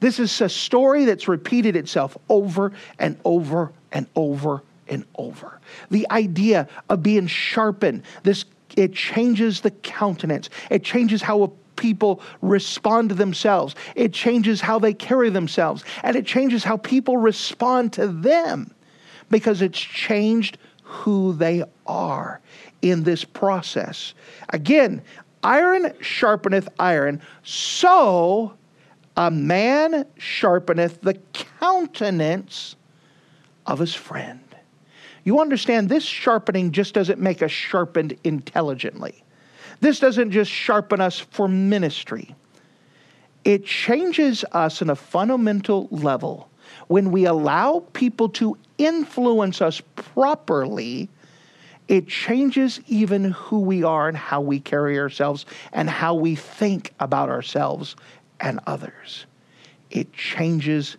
This 0.00 0.18
is 0.18 0.40
a 0.40 0.48
story 0.48 1.04
that's 1.04 1.28
repeated 1.28 1.76
itself 1.76 2.16
over 2.28 2.72
and 2.98 3.18
over 3.24 3.72
and 3.92 4.06
over 4.16 4.62
and 4.88 5.04
over. 5.16 5.60
The 5.90 6.06
idea 6.10 6.68
of 6.88 7.02
being 7.02 7.26
sharpened, 7.26 8.02
this 8.22 8.44
it 8.76 8.92
changes 8.92 9.60
the 9.60 9.70
countenance. 9.70 10.50
It 10.70 10.84
changes 10.84 11.22
how 11.22 11.52
people 11.76 12.20
respond 12.42 13.10
to 13.10 13.14
themselves. 13.14 13.74
It 13.94 14.12
changes 14.12 14.60
how 14.60 14.78
they 14.78 14.92
carry 14.92 15.30
themselves. 15.30 15.84
And 16.02 16.16
it 16.16 16.26
changes 16.26 16.64
how 16.64 16.78
people 16.78 17.16
respond 17.16 17.92
to 17.94 18.08
them 18.08 18.74
because 19.30 19.62
it's 19.62 19.78
changed 19.78 20.58
who 20.82 21.32
they 21.32 21.64
are 21.86 22.40
in 22.82 23.02
this 23.02 23.24
process. 23.24 24.14
Again, 24.50 25.02
iron 25.42 25.92
sharpeneth 26.00 26.68
iron, 26.78 27.20
so 27.42 28.54
a 29.16 29.30
man 29.30 30.04
sharpeneth 30.18 31.00
the 31.00 31.14
countenance 31.32 32.76
of 33.66 33.78
his 33.78 33.94
friend. 33.94 34.45
You 35.26 35.40
understand, 35.40 35.90
this 35.90 36.04
sharpening 36.04 36.72
just 36.72 36.94
doesn't 36.94 37.20
make 37.20 37.42
us 37.42 37.50
sharpened 37.50 38.16
intelligently. 38.24 39.22
This 39.80 40.00
doesn't 40.00 40.30
just 40.30 40.50
sharpen 40.50 41.02
us 41.02 41.18
for 41.18 41.48
ministry. 41.48 42.34
It 43.44 43.66
changes 43.66 44.44
us 44.52 44.80
in 44.80 44.88
a 44.88 44.96
fundamental 44.96 45.88
level 45.90 46.48
when 46.88 47.10
we 47.10 47.24
allow 47.24 47.84
people 47.92 48.28
to 48.30 48.56
influence 48.78 49.60
us 49.60 49.80
properly, 49.94 51.08
it 51.88 52.08
changes 52.08 52.80
even 52.86 53.32
who 53.32 53.60
we 53.60 53.82
are 53.82 54.08
and 54.08 54.16
how 54.16 54.40
we 54.40 54.60
carry 54.60 54.98
ourselves 54.98 55.46
and 55.72 55.88
how 55.88 56.14
we 56.14 56.34
think 56.34 56.92
about 57.00 57.28
ourselves 57.28 57.96
and 58.40 58.60
others. 58.66 59.26
It 59.90 60.12
changes 60.12 60.96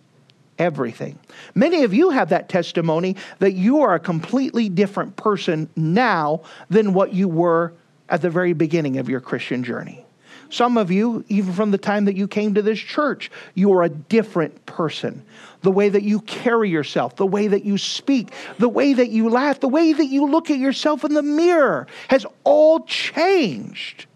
everything. 0.58 1.18
Many 1.54 1.84
of 1.84 1.94
you 1.94 2.10
have 2.10 2.30
that 2.30 2.48
testimony 2.48 3.16
that 3.38 3.52
you 3.52 3.82
are 3.82 3.94
a 3.94 4.00
completely 4.00 4.68
different 4.68 5.16
person 5.16 5.68
now 5.76 6.42
than 6.68 6.92
what 6.92 7.12
you 7.12 7.28
were 7.28 7.72
at 8.08 8.22
the 8.22 8.30
very 8.30 8.52
beginning 8.52 8.98
of 8.98 9.08
your 9.08 9.20
Christian 9.20 9.62
journey. 9.62 10.04
Some 10.50 10.78
of 10.78 10.90
you, 10.90 11.24
even 11.28 11.52
from 11.52 11.70
the 11.70 11.78
time 11.78 12.06
that 12.06 12.16
you 12.16 12.26
came 12.26 12.54
to 12.54 12.62
this 12.62 12.78
church, 12.78 13.30
you 13.54 13.72
are 13.74 13.82
a 13.82 13.88
different 13.88 14.64
person. 14.64 15.22
The 15.60 15.70
way 15.70 15.90
that 15.90 16.02
you 16.02 16.20
carry 16.20 16.70
yourself, 16.70 17.16
the 17.16 17.26
way 17.26 17.48
that 17.48 17.64
you 17.64 17.76
speak, 17.76 18.32
the 18.58 18.68
way 18.68 18.94
that 18.94 19.10
you 19.10 19.28
laugh, 19.28 19.60
the 19.60 19.68
way 19.68 19.92
that 19.92 20.06
you 20.06 20.26
look 20.26 20.50
at 20.50 20.58
yourself 20.58 21.04
in 21.04 21.12
the 21.12 21.22
mirror 21.22 21.86
has 22.08 22.24
all 22.44 22.80
changed 22.80 24.06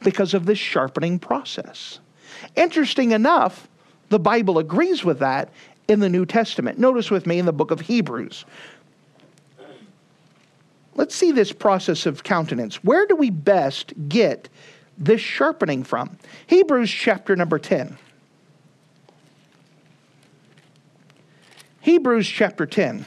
because 0.00 0.34
of 0.34 0.44
this 0.44 0.58
sharpening 0.58 1.18
process. 1.18 2.00
Interesting 2.56 3.12
enough, 3.12 3.68
the 4.10 4.18
Bible 4.18 4.58
agrees 4.58 5.04
with 5.04 5.20
that 5.20 5.50
in 5.90 5.98
the 5.98 6.08
New 6.08 6.24
Testament. 6.24 6.78
Notice 6.78 7.10
with 7.10 7.26
me 7.26 7.40
in 7.40 7.46
the 7.46 7.52
book 7.52 7.72
of 7.72 7.80
Hebrews. 7.80 8.44
Let's 10.94 11.16
see 11.16 11.32
this 11.32 11.50
process 11.50 12.06
of 12.06 12.22
countenance. 12.22 12.84
Where 12.84 13.06
do 13.06 13.16
we 13.16 13.30
best 13.30 13.92
get 14.08 14.48
this 14.96 15.20
sharpening 15.20 15.82
from? 15.82 16.16
Hebrews 16.46 16.90
chapter 16.90 17.34
number 17.34 17.58
10. 17.58 17.98
Hebrews 21.80 22.28
chapter 22.28 22.66
10. 22.66 23.04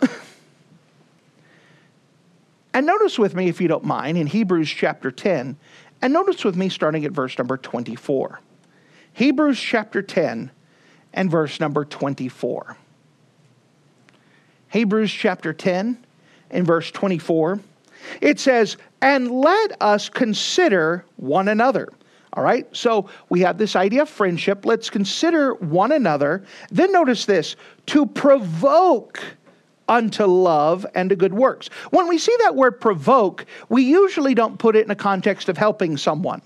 and 2.74 2.84
notice 2.84 3.18
with 3.18 3.34
me, 3.34 3.48
if 3.48 3.58
you 3.58 3.68
don't 3.68 3.84
mind, 3.84 4.18
in 4.18 4.26
Hebrews 4.26 4.68
chapter 4.68 5.10
10, 5.10 5.56
and 6.02 6.12
notice 6.12 6.44
with 6.44 6.56
me 6.56 6.68
starting 6.68 7.06
at 7.06 7.12
verse 7.12 7.38
number 7.38 7.56
24. 7.56 8.40
Hebrews 9.14 9.60
chapter 9.60 10.02
10 10.02 10.50
and 11.12 11.30
verse 11.30 11.60
number 11.60 11.84
24. 11.84 12.76
Hebrews 14.68 15.12
chapter 15.12 15.52
10 15.52 16.04
and 16.50 16.66
verse 16.66 16.90
24. 16.90 17.60
It 18.20 18.40
says, 18.40 18.76
And 19.00 19.30
let 19.30 19.80
us 19.80 20.08
consider 20.08 21.04
one 21.16 21.46
another. 21.46 21.88
All 22.32 22.42
right, 22.42 22.66
so 22.76 23.08
we 23.28 23.40
have 23.42 23.56
this 23.56 23.76
idea 23.76 24.02
of 24.02 24.08
friendship. 24.08 24.66
Let's 24.66 24.90
consider 24.90 25.54
one 25.54 25.92
another. 25.92 26.44
Then 26.72 26.90
notice 26.90 27.24
this 27.24 27.54
to 27.86 28.06
provoke 28.06 29.22
unto 29.88 30.24
love 30.24 30.84
and 30.96 31.10
to 31.10 31.16
good 31.16 31.34
works. 31.34 31.68
When 31.90 32.08
we 32.08 32.18
see 32.18 32.34
that 32.40 32.56
word 32.56 32.80
provoke, 32.80 33.46
we 33.68 33.84
usually 33.84 34.34
don't 34.34 34.58
put 34.58 34.74
it 34.74 34.84
in 34.84 34.90
a 34.90 34.96
context 34.96 35.48
of 35.48 35.56
helping 35.56 35.96
someone. 35.96 36.42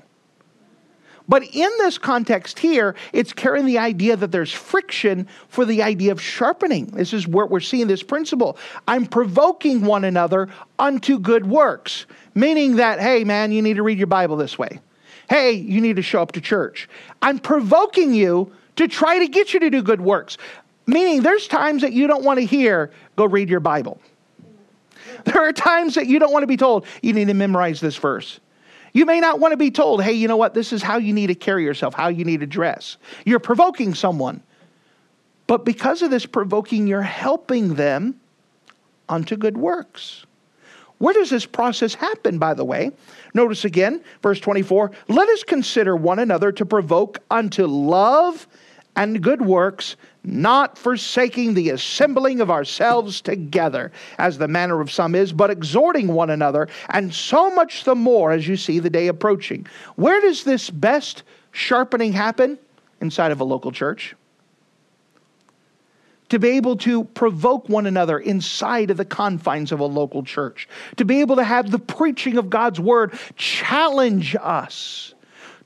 But 1.29 1.45
in 1.55 1.71
this 1.79 1.99
context 1.99 2.59
here, 2.59 2.95
it's 3.13 3.35
carrying 3.35 3.67
the 3.67 3.79
idea 3.79 4.17
that 4.17 4.33
there's 4.33 4.53
friction 4.53 5.29
for 5.49 5.67
the 5.67 5.83
idea 5.83 6.11
of 6.11 6.21
sharpening. 6.23 6.87
This 6.87 7.13
is 7.13 7.29
where 7.29 7.45
we're 7.45 7.61
seeing 7.61 7.87
this 7.87 8.03
principle. 8.03 8.57
I'm 8.89 9.05
provoking 9.05 9.83
one 9.83 10.05
another 10.05 10.49
unto 10.79 11.19
good 11.19 11.47
works, 11.47 12.07
meaning 12.35 12.77
that, 12.77 12.99
hey, 12.99 13.25
man, 13.25 13.53
you 13.53 13.61
need 13.61 13.75
to 13.75 13.83
read 13.83 13.99
your 13.99 14.07
Bible 14.07 14.37
this 14.37 14.59
way. 14.59 14.81
Hey, 15.29 15.53
you 15.53 15.83
need 15.83 15.97
to 15.97 16.03
show 16.03 16.23
up 16.23 16.33
to 16.33 16.41
church. 16.41 16.89
I'm 17.21 17.39
provoking 17.39 18.15
you 18.15 18.51
to 18.77 18.89
try 18.89 19.19
to 19.19 19.29
get 19.29 19.53
you 19.53 19.61
to 19.61 19.69
do 19.69 19.83
good 19.83 20.01
works, 20.01 20.39
meaning 20.87 21.21
there's 21.21 21.47
times 21.47 21.83
that 21.83 21.93
you 21.93 22.07
don't 22.07 22.25
want 22.25 22.39
to 22.39 22.47
hear, 22.47 22.91
go 23.17 23.27
read 23.27 23.51
your 23.51 23.61
Bible. 23.61 24.01
There 25.25 25.47
are 25.47 25.53
times 25.53 25.95
that 25.97 26.07
you 26.07 26.19
don't 26.19 26.33
want 26.33 26.45
to 26.45 26.47
be 26.47 26.57
told, 26.57 26.87
you 27.03 27.13
need 27.13 27.27
to 27.27 27.35
memorize 27.35 27.81
this 27.81 27.97
verse. 27.97 28.41
You 28.99 29.07
may 29.07 29.21
not 29.21 29.39
want 29.39 29.53
to 29.53 29.57
be 29.57 29.71
told, 29.71 30.03
hey, 30.03 30.15
you 30.15 30.27
know 30.27 30.37
what? 30.37 30.55
This 30.55 30.73
is 30.73 30.83
how 30.83 30.97
you 30.97 31.13
need 31.13 31.29
to 31.29 31.37
carry 31.37 31.63
yourself, 31.63 31.95
how 31.95 32.09
you 32.09 32.25
need 32.25 32.41
to 32.41 32.49
dress. 32.49 32.97
You're 33.25 33.39
provoking 33.39 33.95
someone. 33.95 34.43
But 35.47 35.65
because 35.65 36.03
of 36.03 36.11
this 36.11 36.27
provoking, 36.27 36.89
you're 36.89 37.01
helping 37.01 37.75
them 37.75 38.19
unto 39.09 39.37
good 39.37 39.57
works. 39.57 40.27
Where 40.99 41.15
does 41.15 41.31
this 41.31 41.47
process 41.47 41.95
happen, 41.95 42.41
by 42.41 42.55
the 42.55 42.65
way? 42.65 42.91
Notice 43.35 43.65
again, 43.65 44.03
verse 44.21 44.41
24 44.41 44.91
let 45.07 45.29
us 45.29 45.45
consider 45.45 45.95
one 45.95 46.19
another 46.19 46.51
to 46.51 46.67
provoke 46.67 47.21
unto 47.31 47.67
love 47.67 48.49
and 48.99 49.23
good 49.23 49.41
works, 49.41 49.95
not 50.25 50.77
forsaking 50.77 51.55
the 51.55 51.71
assembling 51.71 52.41
of 52.41 52.51
ourselves 52.51 53.21
together, 53.21 53.93
as 54.19 54.39
the 54.39 54.49
manner 54.49 54.81
of 54.81 54.91
some 54.91 55.15
is, 55.15 55.33
but 55.33 55.51
exhorting 55.51 56.09
one 56.09 56.31
another, 56.31 56.69
and 56.89 57.15
so 57.15 57.49
much 57.55 57.85
the 57.85 57.95
more 57.95 58.33
as 58.33 58.49
you 58.49 58.57
see 58.57 58.81
the 58.81 58.91
day 58.91 59.07
approaching. 59.07 59.65
Where 59.95 60.21
does 60.21 60.43
this 60.43 60.69
best 60.69 61.23
sharpening 61.53 62.13
happen? 62.13 62.59
Inside 63.01 63.31
of 63.31 63.41
a 63.41 63.45
local 63.45 63.71
church 63.71 64.17
to 66.29 66.39
be 66.39 66.51
able 66.51 66.77
to 66.77 67.05
provoke 67.05 67.69
one 67.69 67.87
another 67.87 68.19
inside 68.19 68.91
of 68.91 68.99
the 68.99 69.05
confines 69.05 69.73
of 69.73 69.81
a 69.81 69.87
local 69.87 70.23
church, 70.23 70.69
to 70.97 71.05
be 71.07 71.21
able 71.21 71.37
to 71.37 71.45
have 71.45 71.71
the 71.71 71.79
preaching 71.79 72.37
of 72.37 72.51
God's 72.51 72.79
word 72.79 73.19
challenge 73.37 74.37
us, 74.39 75.15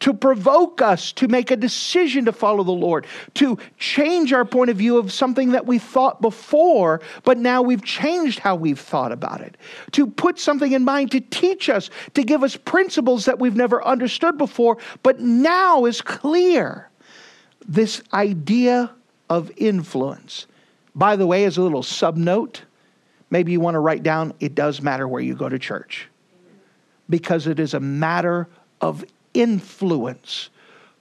to 0.02 0.12
provoke 0.12 0.82
us 0.82 1.12
to 1.12 1.28
make 1.28 1.52
a 1.52 1.56
decision 1.56 2.24
to 2.24 2.32
follow 2.32 2.64
the 2.64 2.72
Lord, 2.72 3.06
to 3.34 3.56
change 3.78 4.32
our 4.32 4.44
point 4.44 4.68
of 4.68 4.76
view 4.76 4.98
of 4.98 5.12
something 5.12 5.52
that 5.52 5.64
we 5.64 5.78
thought 5.78 6.20
before, 6.20 7.00
but 7.22 7.38
now 7.38 7.62
we've 7.62 7.84
changed 7.84 8.40
how 8.40 8.56
we've 8.56 8.80
thought 8.80 9.12
about 9.12 9.40
it, 9.40 9.56
to 9.92 10.08
put 10.08 10.40
something 10.40 10.72
in 10.72 10.84
mind 10.84 11.12
to 11.12 11.20
teach 11.20 11.68
us, 11.68 11.88
to 12.14 12.24
give 12.24 12.42
us 12.42 12.56
principles 12.56 13.26
that 13.26 13.38
we've 13.38 13.54
never 13.54 13.84
understood 13.84 14.36
before, 14.36 14.76
but 15.04 15.20
now 15.20 15.84
is 15.84 16.02
clear. 16.02 16.90
This 17.64 18.02
idea 18.12 18.90
of 19.30 19.52
influence. 19.56 20.48
By 20.96 21.14
the 21.14 21.28
way, 21.28 21.44
as 21.44 21.58
a 21.58 21.62
little 21.62 21.84
sub 21.84 22.16
note, 22.16 22.62
maybe 23.30 23.52
you 23.52 23.60
want 23.60 23.76
to 23.76 23.80
write 23.80 24.02
down 24.02 24.34
it 24.40 24.56
does 24.56 24.82
matter 24.82 25.06
where 25.06 25.22
you 25.22 25.36
go 25.36 25.48
to 25.48 25.60
church. 25.60 26.08
Because 27.08 27.46
it 27.46 27.60
is 27.60 27.72
a 27.72 27.80
matter 27.80 28.48
of 28.80 29.04
influence 29.34 30.50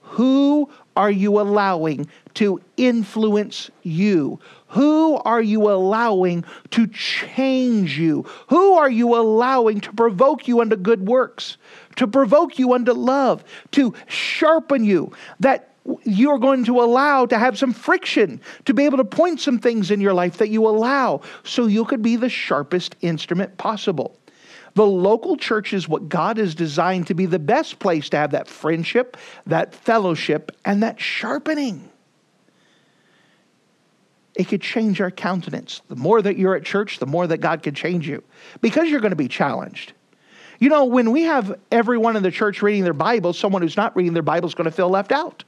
Who 0.00 0.70
are 0.96 1.10
you 1.10 1.40
allowing 1.40 2.08
to 2.34 2.60
influence 2.76 3.70
you? 3.82 4.40
Who 4.68 5.16
are 5.16 5.42
you 5.42 5.70
allowing 5.70 6.44
to 6.70 6.86
change 6.86 7.98
you? 7.98 8.26
Who 8.48 8.74
are 8.74 8.90
you 8.90 9.14
allowing 9.14 9.80
to 9.82 9.92
provoke 9.92 10.48
you 10.48 10.60
unto 10.60 10.76
good 10.76 11.06
works, 11.06 11.56
to 11.96 12.06
provoke 12.06 12.58
you 12.58 12.72
unto 12.72 12.92
love, 12.92 13.44
to 13.72 13.94
sharpen 14.06 14.84
you? 14.84 15.12
That 15.40 15.74
you're 16.04 16.38
going 16.38 16.64
to 16.64 16.80
allow 16.80 17.26
to 17.26 17.38
have 17.38 17.58
some 17.58 17.72
friction, 17.72 18.40
to 18.66 18.74
be 18.74 18.84
able 18.84 18.98
to 18.98 19.04
point 19.04 19.40
some 19.40 19.58
things 19.58 19.90
in 19.90 20.00
your 20.00 20.14
life 20.14 20.38
that 20.38 20.48
you 20.48 20.66
allow 20.66 21.20
so 21.42 21.66
you 21.66 21.84
could 21.84 22.02
be 22.02 22.16
the 22.16 22.28
sharpest 22.28 22.96
instrument 23.00 23.56
possible. 23.58 24.16
The 24.74 24.86
local 24.86 25.36
church 25.36 25.72
is 25.72 25.88
what 25.88 26.08
God 26.08 26.38
has 26.38 26.54
designed 26.54 27.08
to 27.08 27.14
be 27.14 27.26
the 27.26 27.38
best 27.38 27.78
place 27.78 28.08
to 28.10 28.16
have 28.16 28.30
that 28.30 28.48
friendship, 28.48 29.16
that 29.46 29.74
fellowship, 29.74 30.56
and 30.64 30.82
that 30.82 30.98
sharpening. 30.98 31.90
It 34.34 34.48
could 34.48 34.62
change 34.62 35.00
our 35.02 35.10
countenance. 35.10 35.82
The 35.88 35.96
more 35.96 36.22
that 36.22 36.38
you're 36.38 36.54
at 36.56 36.64
church, 36.64 36.98
the 36.98 37.06
more 37.06 37.26
that 37.26 37.38
God 37.38 37.62
can 37.62 37.74
change 37.74 38.08
you 38.08 38.22
because 38.62 38.88
you're 38.88 39.00
going 39.00 39.10
to 39.10 39.16
be 39.16 39.28
challenged. 39.28 39.92
You 40.58 40.70
know, 40.70 40.86
when 40.86 41.10
we 41.10 41.22
have 41.22 41.58
everyone 41.70 42.16
in 42.16 42.22
the 42.22 42.30
church 42.30 42.62
reading 42.62 42.84
their 42.84 42.94
Bible, 42.94 43.34
someone 43.34 43.60
who's 43.60 43.76
not 43.76 43.94
reading 43.94 44.14
their 44.14 44.22
Bible 44.22 44.48
is 44.48 44.54
going 44.54 44.66
to 44.66 44.70
feel 44.70 44.88
left 44.88 45.12
out. 45.12 45.44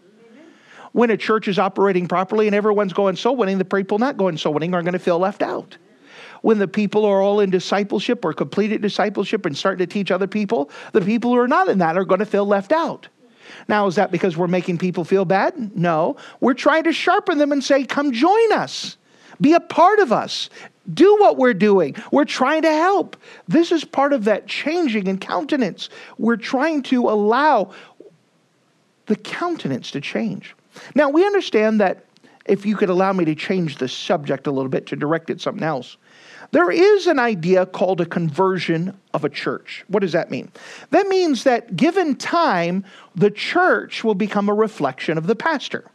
When 0.92 1.10
a 1.10 1.16
church 1.16 1.48
is 1.48 1.58
operating 1.58 2.08
properly 2.08 2.46
and 2.46 2.54
everyone's 2.54 2.92
going 2.92 3.16
soul 3.16 3.36
winning, 3.36 3.58
the 3.58 3.64
people 3.64 3.98
not 3.98 4.16
going 4.16 4.36
soul 4.36 4.52
winning 4.52 4.74
are 4.74 4.82
going 4.82 4.92
to 4.92 4.98
feel 4.98 5.18
left 5.18 5.42
out 5.42 5.78
when 6.44 6.58
the 6.58 6.68
people 6.68 7.06
are 7.06 7.22
all 7.22 7.40
in 7.40 7.48
discipleship 7.48 8.22
or 8.22 8.34
completed 8.34 8.82
discipleship 8.82 9.46
and 9.46 9.56
starting 9.56 9.78
to 9.78 9.90
teach 9.90 10.10
other 10.10 10.26
people, 10.26 10.68
the 10.92 11.00
people 11.00 11.30
who 11.30 11.38
are 11.38 11.48
not 11.48 11.70
in 11.70 11.78
that 11.78 11.96
are 11.96 12.04
going 12.04 12.18
to 12.18 12.26
feel 12.26 12.44
left 12.44 12.70
out. 12.70 13.08
Now, 13.66 13.86
is 13.86 13.94
that 13.94 14.12
because 14.12 14.36
we're 14.36 14.46
making 14.46 14.76
people 14.76 15.04
feel 15.04 15.24
bad? 15.24 15.74
No. 15.74 16.18
We're 16.40 16.52
trying 16.52 16.84
to 16.84 16.92
sharpen 16.92 17.38
them 17.38 17.50
and 17.50 17.64
say, 17.64 17.84
come 17.84 18.12
join 18.12 18.52
us, 18.52 18.98
be 19.40 19.54
a 19.54 19.60
part 19.60 20.00
of 20.00 20.12
us, 20.12 20.50
do 20.92 21.16
what 21.18 21.38
we're 21.38 21.54
doing. 21.54 21.96
We're 22.12 22.26
trying 22.26 22.60
to 22.60 22.72
help. 22.72 23.16
This 23.48 23.72
is 23.72 23.82
part 23.82 24.12
of 24.12 24.24
that 24.24 24.46
changing 24.46 25.06
in 25.06 25.16
countenance. 25.16 25.88
We're 26.18 26.36
trying 26.36 26.82
to 26.84 27.08
allow 27.08 27.72
the 29.06 29.16
countenance 29.16 29.92
to 29.92 30.02
change. 30.02 30.54
Now, 30.94 31.08
we 31.08 31.24
understand 31.24 31.80
that 31.80 32.04
if 32.44 32.66
you 32.66 32.76
could 32.76 32.90
allow 32.90 33.14
me 33.14 33.24
to 33.24 33.34
change 33.34 33.78
the 33.78 33.88
subject 33.88 34.46
a 34.46 34.50
little 34.50 34.68
bit 34.68 34.84
to 34.88 34.96
direct 34.96 35.30
it 35.30 35.40
something 35.40 35.64
else, 35.64 35.96
there 36.54 36.70
is 36.70 37.08
an 37.08 37.18
idea 37.18 37.66
called 37.66 38.00
a 38.00 38.06
conversion 38.06 38.96
of 39.12 39.24
a 39.24 39.28
church. 39.28 39.84
What 39.88 40.02
does 40.02 40.12
that 40.12 40.30
mean? 40.30 40.52
That 40.90 41.08
means 41.08 41.42
that 41.42 41.74
given 41.74 42.14
time, 42.14 42.84
the 43.16 43.32
church 43.32 44.04
will 44.04 44.14
become 44.14 44.48
a 44.48 44.54
reflection 44.54 45.18
of 45.18 45.26
the 45.26 45.34
pastor. 45.34 45.90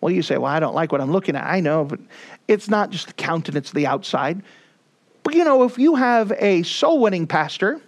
Well, 0.00 0.12
you 0.12 0.22
say, 0.22 0.36
well, 0.36 0.50
I 0.50 0.58
don't 0.58 0.74
like 0.74 0.90
what 0.90 1.00
I'm 1.00 1.12
looking 1.12 1.36
at. 1.36 1.46
I 1.46 1.60
know, 1.60 1.84
but 1.84 2.00
it's 2.48 2.68
not 2.68 2.90
just 2.90 3.06
the 3.06 3.12
countenance 3.12 3.68
of 3.68 3.76
the 3.76 3.86
outside. 3.86 4.42
But 5.22 5.36
you 5.36 5.44
know, 5.44 5.62
if 5.62 5.78
you 5.78 5.94
have 5.94 6.32
a 6.32 6.64
soul 6.64 6.98
winning 6.98 7.28
pastor, 7.28 7.80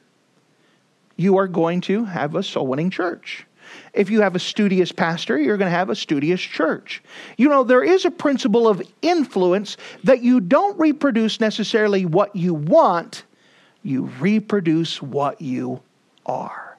you 1.17 1.39
are 1.39 1.49
going 1.49 1.81
to 1.81 2.05
have 2.05 2.37
a 2.37 2.45
soul 2.45 2.69
winning 2.69 2.91
church. 2.91 3.47
If 3.93 4.09
you 4.09 4.23
have 4.23 4.35
a 4.35 4.39
studious 4.39 4.91
pastor, 4.91 5.39
you're 5.39 5.59
going 5.59 5.71
to 5.71 5.77
have 5.77 5.91
a 5.91 5.97
studious 5.97 6.41
church. 6.41 7.03
You 7.37 7.49
know, 7.49 7.63
there 7.63 7.85
is 7.85 8.05
a 8.05 8.11
principle 8.11 8.67
of 8.67 8.83
influence 9.03 9.77
that 10.05 10.23
you 10.23 10.41
don't 10.41 10.79
reproduce 10.79 11.41
necessarily 11.41 12.07
what 12.07 12.35
you 12.35 12.55
want, 12.55 13.25
you 13.83 14.05
reproduce 14.19 15.03
what 15.03 15.41
you 15.43 15.83
are. 16.25 16.79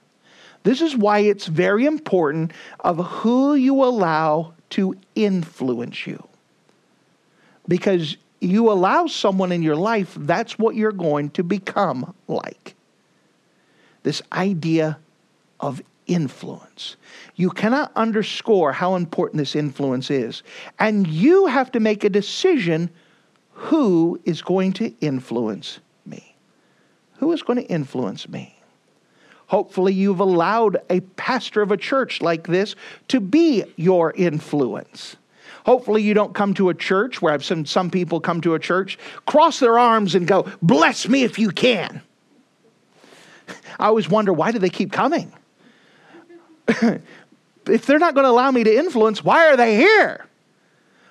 This 0.64 0.82
is 0.82 0.96
why 0.96 1.20
it's 1.20 1.46
very 1.46 1.86
important 1.86 2.52
of 2.80 2.98
who 3.06 3.54
you 3.54 3.84
allow 3.84 4.54
to 4.72 4.96
influence 5.14 6.08
you. 6.08 6.28
Because 7.68 8.18
you 8.40 8.72
allow 8.72 9.06
someone 9.08 9.52
in 9.52 9.62
your 9.62 9.76
life, 9.76 10.16
that's 10.18 10.58
what 10.58 10.76
you're 10.76 10.92
going 10.92 11.30
to 11.32 11.44
become 11.44 12.14
like. 12.28 12.76
This 14.04 14.22
idea 14.32 14.98
of 15.60 15.82
influence. 16.14 16.96
You 17.36 17.50
cannot 17.50 17.92
underscore 17.96 18.72
how 18.72 18.96
important 18.96 19.38
this 19.38 19.56
influence 19.56 20.12
is. 20.12 20.44
And 20.80 21.08
you 21.08 21.48
have 21.48 21.72
to 21.72 21.80
make 21.80 22.04
a 22.04 22.10
decision 22.10 22.90
who 23.54 24.20
is 24.26 24.42
going 24.42 24.74
to 24.74 24.94
influence 25.00 25.80
me? 26.06 26.36
Who 27.18 27.32
is 27.32 27.42
going 27.42 27.60
to 27.60 27.66
influence 27.66 28.28
me? 28.28 28.60
Hopefully, 29.48 29.94
you've 29.94 30.20
allowed 30.20 30.78
a 30.90 31.02
pastor 31.02 31.62
of 31.62 31.72
a 31.72 31.78
church 31.78 32.22
like 32.22 32.48
this 32.48 32.76
to 33.10 33.20
be 33.20 33.64
your 33.76 34.12
influence. 34.14 35.16
Hopefully, 35.66 36.02
you 36.02 36.14
don't 36.14 36.34
come 36.34 36.54
to 36.56 36.70
a 36.70 36.74
church 36.74 37.22
where 37.22 37.34
I've 37.34 37.46
seen 37.46 37.66
some 37.66 37.90
people 37.90 38.20
come 38.20 38.42
to 38.42 38.56
a 38.56 38.60
church, 38.60 38.98
cross 39.26 39.60
their 39.60 39.78
arms, 39.78 40.16
and 40.16 40.28
go, 40.28 40.52
Bless 40.62 41.08
me 41.08 41.24
if 41.24 41.38
you 41.38 41.52
can. 41.52 42.02
I 43.80 43.86
always 43.86 44.10
wonder 44.10 44.34
why 44.34 44.52
do 44.52 44.60
they 44.60 44.70
keep 44.70 44.92
coming? 44.92 45.32
if 47.68 47.86
they're 47.86 48.00
not 48.00 48.14
going 48.14 48.26
to 48.26 48.30
allow 48.30 48.52
me 48.52 48.64
to 48.64 48.76
influence, 48.76 49.24
why 49.24 49.48
are 49.48 49.58
they 49.58 49.76
here? 49.76 50.26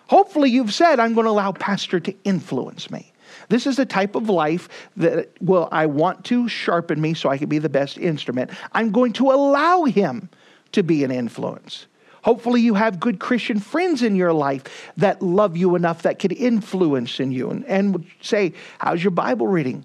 Hopefully, 0.09 0.51
you've 0.51 0.75
said, 0.75 1.01
I'm 1.01 1.15
going 1.15 1.25
to 1.25 1.31
allow 1.31 1.53
Pastor 1.53 1.99
to 2.01 2.15
influence 2.25 2.91
me. 2.91 3.13
This 3.49 3.67
is 3.67 3.77
the 3.77 3.87
type 3.87 4.15
of 4.15 4.29
life 4.29 4.69
that, 4.97 5.31
well, 5.41 5.69
I 5.73 5.87
want 5.87 6.25
to 6.27 6.49
sharpen 6.49 7.01
me 7.01 7.15
so 7.15 7.29
I 7.29 7.39
can 7.39 7.49
be 7.49 7.59
the 7.59 7.69
best 7.69 7.99
instrument. 7.99 8.51
I'm 8.73 8.91
going 8.91 9.13
to 9.15 9.31
allow 9.31 9.85
him 9.85 10.29
to 10.73 10.83
be 10.83 11.05
an 11.05 11.11
influence. 11.11 11.87
Hopefully, 12.23 12.61
you 12.61 12.75
have 12.75 13.01
good 13.01 13.19
Christian 13.19 13.59
friends 13.59 14.03
in 14.03 14.15
your 14.15 14.33
life 14.33 14.93
that 14.97 15.23
love 15.23 15.57
you 15.57 15.75
enough 15.75 16.03
that 16.03 16.19
could 16.19 16.33
influence 16.33 17.19
in 17.19 17.33
you 17.33 17.51
and, 17.51 17.65
and 17.65 18.07
say, 18.21 18.53
How's 18.79 19.03
your 19.03 19.11
Bible 19.11 19.49
reading? 19.49 19.85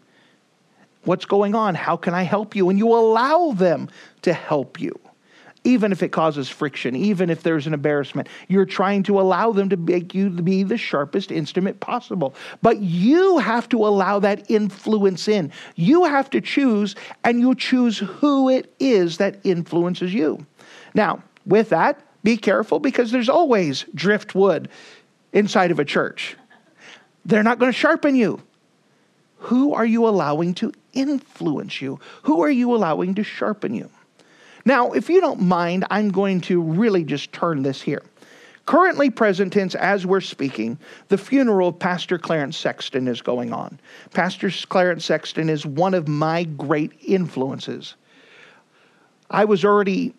What's 1.03 1.25
going 1.25 1.55
on? 1.55 1.73
How 1.73 1.95
can 1.95 2.13
I 2.13 2.23
help 2.23 2.55
you? 2.55 2.69
And 2.69 2.77
you 2.77 2.89
allow 2.89 3.53
them 3.53 3.89
to 4.23 4.33
help 4.33 4.79
you 4.79 4.99
even 5.67 5.91
if 5.91 6.01
it 6.01 6.13
causes 6.13 6.47
friction, 6.47 6.95
even 6.95 7.29
if 7.29 7.43
there's 7.43 7.67
an 7.67 7.73
embarrassment. 7.73 8.29
You're 8.47 8.65
trying 8.65 9.03
to 9.03 9.19
allow 9.19 9.51
them 9.51 9.67
to 9.67 9.75
make 9.75 10.15
you 10.15 10.29
be 10.29 10.63
the 10.63 10.77
sharpest 10.77 11.29
instrument 11.29 11.81
possible. 11.81 12.33
But 12.61 12.79
you 12.79 13.37
have 13.39 13.67
to 13.69 13.85
allow 13.85 14.19
that 14.19 14.49
influence 14.49 15.27
in. 15.27 15.51
You 15.75 16.05
have 16.05 16.29
to 16.29 16.39
choose, 16.39 16.95
and 17.25 17.41
you 17.41 17.53
choose 17.53 17.99
who 17.99 18.47
it 18.47 18.73
is 18.79 19.17
that 19.17 19.39
influences 19.43 20.13
you. 20.13 20.45
Now, 20.93 21.21
with 21.45 21.67
that, 21.69 22.01
be 22.23 22.37
careful 22.37 22.79
because 22.79 23.11
there's 23.11 23.29
always 23.29 23.83
driftwood 23.93 24.69
inside 25.33 25.71
of 25.71 25.79
a 25.79 25.85
church. 25.85 26.37
They're 27.25 27.43
not 27.43 27.59
going 27.59 27.73
to 27.73 27.77
sharpen 27.77 28.15
you. 28.15 28.41
Who 29.39 29.73
are 29.73 29.85
you 29.85 30.07
allowing 30.07 30.53
to 30.55 30.71
influence 30.93 31.81
you? 31.81 31.99
Who 32.23 32.41
are 32.41 32.49
you 32.49 32.73
allowing 32.73 33.15
to 33.15 33.23
sharpen 33.23 33.73
you? 33.73 33.89
Now, 34.67 34.91
if 34.91 35.09
you 35.09 35.21
don't 35.21 35.39
mind, 35.39 35.85
I'm 35.89 36.09
going 36.09 36.41
to 36.41 36.61
really 36.61 37.05
just 37.05 37.31
turn 37.31 37.63
this 37.63 37.81
here. 37.81 38.03
Currently, 38.65 39.09
present 39.11 39.53
tense, 39.53 39.75
as 39.75 40.05
we're 40.05 40.19
speaking, 40.19 40.77
the 41.07 41.17
funeral 41.17 41.69
of 41.69 41.79
Pastor 41.79 42.17
Clarence 42.17 42.57
Sexton 42.57 43.07
is 43.07 43.21
going 43.21 43.53
on. 43.53 43.79
Pastor 44.11 44.51
Clarence 44.67 45.05
Sexton 45.05 45.47
is 45.47 45.65
one 45.65 45.93
of 45.93 46.09
my 46.09 46.43
great 46.43 46.91
influences. 47.01 47.95
I 49.31 49.45
was 49.45 49.63
already 49.63 50.13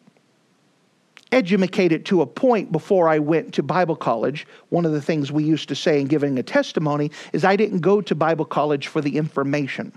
educated 1.30 2.06
to 2.06 2.22
a 2.22 2.26
point 2.26 2.72
before 2.72 3.06
I 3.06 3.18
went 3.18 3.52
to 3.52 3.62
Bible 3.62 3.96
college. 3.96 4.46
One 4.70 4.86
of 4.86 4.92
the 4.92 5.02
things 5.02 5.30
we 5.30 5.44
used 5.44 5.68
to 5.68 5.74
say 5.74 6.00
in 6.00 6.06
giving 6.06 6.38
a 6.38 6.42
testimony 6.42 7.10
is 7.34 7.44
I 7.44 7.54
didn't 7.54 7.80
go 7.80 8.00
to 8.00 8.14
Bible 8.14 8.46
college 8.46 8.86
for 8.86 9.02
the 9.02 9.18
information. 9.18 9.92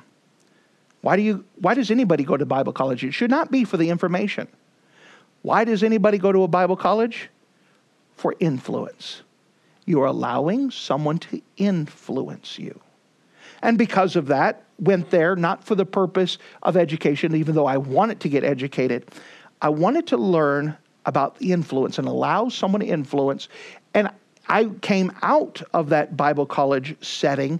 Why, 1.01 1.15
do 1.15 1.21
you, 1.23 1.45
why 1.55 1.73
does 1.73 1.91
anybody 1.91 2.23
go 2.23 2.37
to 2.37 2.45
Bible 2.45 2.73
college? 2.73 3.03
It 3.03 3.11
should 3.13 3.31
not 3.31 3.51
be 3.51 3.63
for 3.63 3.77
the 3.77 3.89
information. 3.89 4.47
Why 5.41 5.63
does 5.63 5.83
anybody 5.83 6.17
go 6.17 6.31
to 6.31 6.43
a 6.43 6.47
Bible 6.47 6.75
college? 6.75 7.29
For 8.15 8.35
influence. 8.39 9.23
You 9.85 10.01
are 10.01 10.07
allowing 10.07 10.69
someone 10.69 11.17
to 11.19 11.41
influence 11.57 12.59
you. 12.59 12.79
And 13.63 13.77
because 13.77 14.15
of 14.15 14.27
that, 14.27 14.63
went 14.79 15.09
there 15.11 15.35
not 15.35 15.63
for 15.63 15.75
the 15.75 15.85
purpose 15.85 16.37
of 16.63 16.77
education, 16.77 17.35
even 17.35 17.55
though 17.55 17.67
I 17.67 17.77
wanted 17.77 18.19
to 18.21 18.29
get 18.29 18.43
educated. 18.43 19.09
I 19.61 19.69
wanted 19.69 20.07
to 20.07 20.17
learn 20.17 20.75
about 21.05 21.37
the 21.37 21.51
influence 21.51 21.97
and 21.97 22.07
allow 22.07 22.49
someone 22.49 22.81
to 22.81 22.87
influence. 22.87 23.47
And 23.93 24.09
I 24.47 24.65
came 24.81 25.11
out 25.21 25.61
of 25.73 25.89
that 25.89 26.17
Bible 26.17 26.45
college 26.45 26.95
setting 27.01 27.59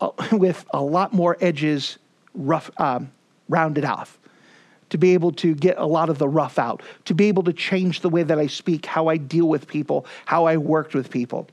uh, 0.00 0.10
with 0.32 0.64
a 0.72 0.80
lot 0.80 1.12
more 1.12 1.36
edges 1.40 1.98
rough, 2.36 2.70
um, 2.78 3.10
rounded 3.48 3.84
off, 3.84 4.18
to 4.90 4.98
be 4.98 5.14
able 5.14 5.32
to 5.32 5.54
get 5.54 5.76
a 5.78 5.86
lot 5.86 6.08
of 6.10 6.18
the 6.18 6.28
rough 6.28 6.58
out, 6.58 6.82
to 7.06 7.14
be 7.14 7.26
able 7.26 7.42
to 7.42 7.52
change 7.52 8.00
the 8.00 8.08
way 8.08 8.22
that 8.22 8.38
I 8.38 8.46
speak, 8.46 8.86
how 8.86 9.08
I 9.08 9.16
deal 9.16 9.48
with 9.48 9.66
people, 9.66 10.06
how 10.26 10.44
I 10.44 10.56
worked 10.56 10.94
with 10.94 11.10
people. 11.10 11.48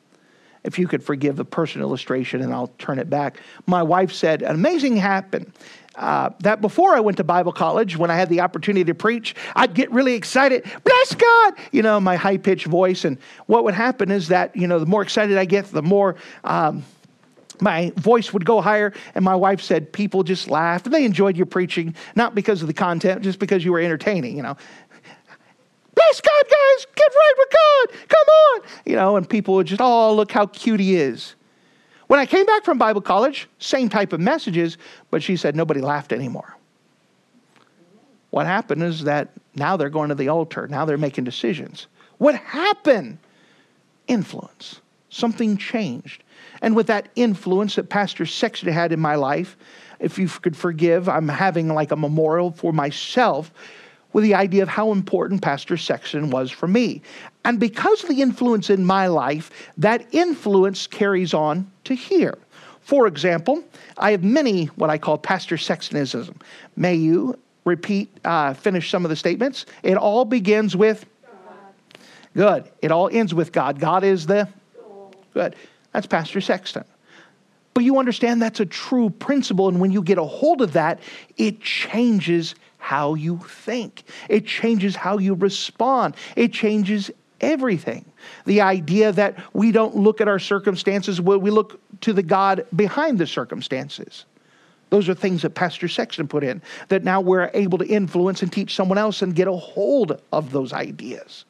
If 0.63 0.79
you 0.79 0.87
could 0.87 1.03
forgive 1.03 1.35
the 1.35 1.43
personal 1.43 1.87
illustration 1.87 2.41
and 2.41 2.53
I'll 2.53 2.71
turn 2.77 2.99
it 2.99 3.09
back. 3.09 3.39
My 3.65 3.83
wife 3.83 4.13
said, 4.13 4.43
An 4.43 4.55
amazing 4.55 4.95
happened. 4.95 5.51
uh, 5.95 6.29
that 6.39 6.61
before 6.61 6.95
I 6.95 7.01
went 7.01 7.17
to 7.17 7.23
Bible 7.23 7.51
college, 7.51 7.97
when 7.97 8.09
I 8.09 8.15
had 8.15 8.29
the 8.29 8.41
opportunity 8.41 8.83
to 8.85 8.95
preach, 8.95 9.35
I'd 9.55 9.73
get 9.73 9.91
really 9.91 10.13
excited. 10.13 10.63
Bless 10.83 11.15
God, 11.15 11.53
you 11.71 11.81
know, 11.81 11.99
my 11.99 12.15
high 12.15 12.37
pitched 12.37 12.67
voice. 12.67 13.03
And 13.03 13.17
what 13.47 13.63
would 13.63 13.73
happen 13.73 14.09
is 14.09 14.29
that, 14.29 14.55
you 14.55 14.67
know, 14.67 14.79
the 14.79 14.85
more 14.85 15.01
excited 15.01 15.37
I 15.37 15.45
get, 15.45 15.65
the 15.65 15.83
more. 15.83 16.15
Um, 16.43 16.83
my 17.61 17.91
voice 17.95 18.33
would 18.33 18.45
go 18.45 18.61
higher, 18.61 18.93
and 19.15 19.23
my 19.23 19.35
wife 19.35 19.61
said 19.61 19.91
people 19.91 20.23
just 20.23 20.49
laughed. 20.49 20.89
They 20.89 21.05
enjoyed 21.05 21.37
your 21.37 21.45
preaching, 21.45 21.95
not 22.15 22.35
because 22.35 22.61
of 22.61 22.67
the 22.67 22.73
content, 22.73 23.21
just 23.21 23.39
because 23.39 23.63
you 23.63 23.71
were 23.71 23.79
entertaining, 23.79 24.35
you 24.35 24.43
know. 24.43 24.55
Bless 25.95 26.21
God, 26.21 26.43
guys, 26.43 26.87
get 26.95 27.11
right 27.13 27.33
with 27.37 27.49
God, 27.51 28.07
come 28.09 28.27
on. 28.27 28.61
You 28.85 28.95
know, 28.95 29.15
and 29.15 29.29
people 29.29 29.55
would 29.55 29.67
just, 29.67 29.81
oh, 29.81 30.13
look 30.15 30.31
how 30.31 30.47
cute 30.47 30.79
he 30.79 30.95
is. 30.95 31.35
When 32.07 32.19
I 32.19 32.25
came 32.25 32.45
back 32.45 32.65
from 32.65 32.77
Bible 32.77 33.01
college, 33.01 33.47
same 33.59 33.89
type 33.89 34.13
of 34.13 34.19
messages, 34.19 34.77
but 35.11 35.23
she 35.23 35.35
said 35.35 35.55
nobody 35.55 35.81
laughed 35.81 36.11
anymore. 36.11 36.57
What 38.31 38.47
happened 38.47 38.81
is 38.83 39.03
that 39.03 39.29
now 39.55 39.77
they're 39.77 39.89
going 39.89 40.09
to 40.09 40.15
the 40.15 40.29
altar, 40.29 40.67
now 40.67 40.85
they're 40.85 40.97
making 40.97 41.23
decisions. 41.23 41.87
What 42.17 42.35
happened? 42.35 43.19
Influence. 44.07 44.81
Something 45.09 45.57
changed. 45.57 46.22
And 46.63 46.77
with 46.77 46.87
that 46.87 47.09
influence 47.17 47.75
that 47.75 47.89
Pastor 47.89 48.25
Sexton 48.25 48.71
had 48.71 48.93
in 48.93 48.99
my 48.99 49.15
life, 49.15 49.57
if 49.99 50.17
you 50.17 50.29
could 50.29 50.55
forgive, 50.55 51.09
I'm 51.09 51.27
having 51.27 51.67
like 51.67 51.91
a 51.91 51.97
memorial 51.97 52.51
for 52.51 52.71
myself 52.71 53.51
with 54.13 54.23
the 54.23 54.33
idea 54.33 54.63
of 54.63 54.69
how 54.69 54.93
important 54.93 55.41
Pastor 55.41 55.75
Sexton 55.75 56.29
was 56.29 56.51
for 56.51 56.67
me. 56.67 57.01
And 57.43 57.59
because 57.59 58.01
of 58.03 58.09
the 58.09 58.21
influence 58.21 58.69
in 58.69 58.85
my 58.85 59.07
life, 59.07 59.51
that 59.77 60.05
influence 60.13 60.87
carries 60.87 61.33
on 61.33 61.69
to 61.83 61.95
here. 61.95 62.37
For 62.79 63.07
example, 63.07 63.61
I 63.97 64.11
have 64.11 64.23
many 64.23 64.67
what 64.67 64.89
I 64.89 64.97
call 64.97 65.17
Pastor 65.17 65.57
Sextonism. 65.57 66.33
May 66.77 66.95
you 66.95 67.37
repeat, 67.65 68.09
uh, 68.23 68.53
finish 68.53 68.89
some 68.89 69.03
of 69.03 69.09
the 69.09 69.17
statements? 69.17 69.65
It 69.83 69.97
all 69.97 70.23
begins 70.23 70.77
with 70.77 71.05
God. 71.25 71.73
Good. 72.33 72.71
It 72.81 72.91
all 72.91 73.09
ends 73.11 73.33
with 73.33 73.51
God. 73.51 73.79
God 73.79 74.05
is 74.05 74.27
the 74.27 74.47
good. 75.33 75.55
That's 75.93 76.07
Pastor 76.07 76.41
Sexton. 76.41 76.83
But 77.73 77.83
you 77.83 77.97
understand 77.97 78.41
that's 78.41 78.59
a 78.59 78.65
true 78.65 79.09
principle, 79.09 79.67
and 79.67 79.79
when 79.79 79.91
you 79.91 80.03
get 80.03 80.17
a 80.17 80.23
hold 80.23 80.61
of 80.61 80.73
that, 80.73 80.99
it 81.37 81.61
changes 81.61 82.55
how 82.77 83.13
you 83.13 83.39
think. 83.47 84.03
It 84.29 84.45
changes 84.45 84.95
how 84.95 85.17
you 85.17 85.33
respond. 85.33 86.15
It 86.35 86.53
changes 86.53 87.09
everything. 87.41 88.05
The 88.45 88.61
idea 88.61 89.11
that 89.13 89.37
we 89.53 89.71
don't 89.71 89.95
look 89.95 90.21
at 90.21 90.27
our 90.27 90.39
circumstances, 90.39 91.19
we 91.19 91.49
look 91.49 91.79
to 92.01 92.13
the 92.13 92.21
God 92.21 92.65
behind 92.75 93.17
the 93.17 93.27
circumstances. 93.27 94.25
Those 94.89 95.09
are 95.09 95.15
things 95.15 95.41
that 95.41 95.55
Pastor 95.55 95.87
Sexton 95.87 96.27
put 96.27 96.43
in 96.43 96.61
that 96.89 97.03
now 97.03 97.19
we're 97.19 97.49
able 97.55 97.79
to 97.79 97.87
influence 97.87 98.43
and 98.43 98.53
teach 98.53 98.75
someone 98.75 98.99
else 98.99 99.23
and 99.23 99.33
get 99.33 99.47
a 99.47 99.53
hold 99.53 100.21
of 100.31 100.51
those 100.51 100.71
ideas. 100.71 101.45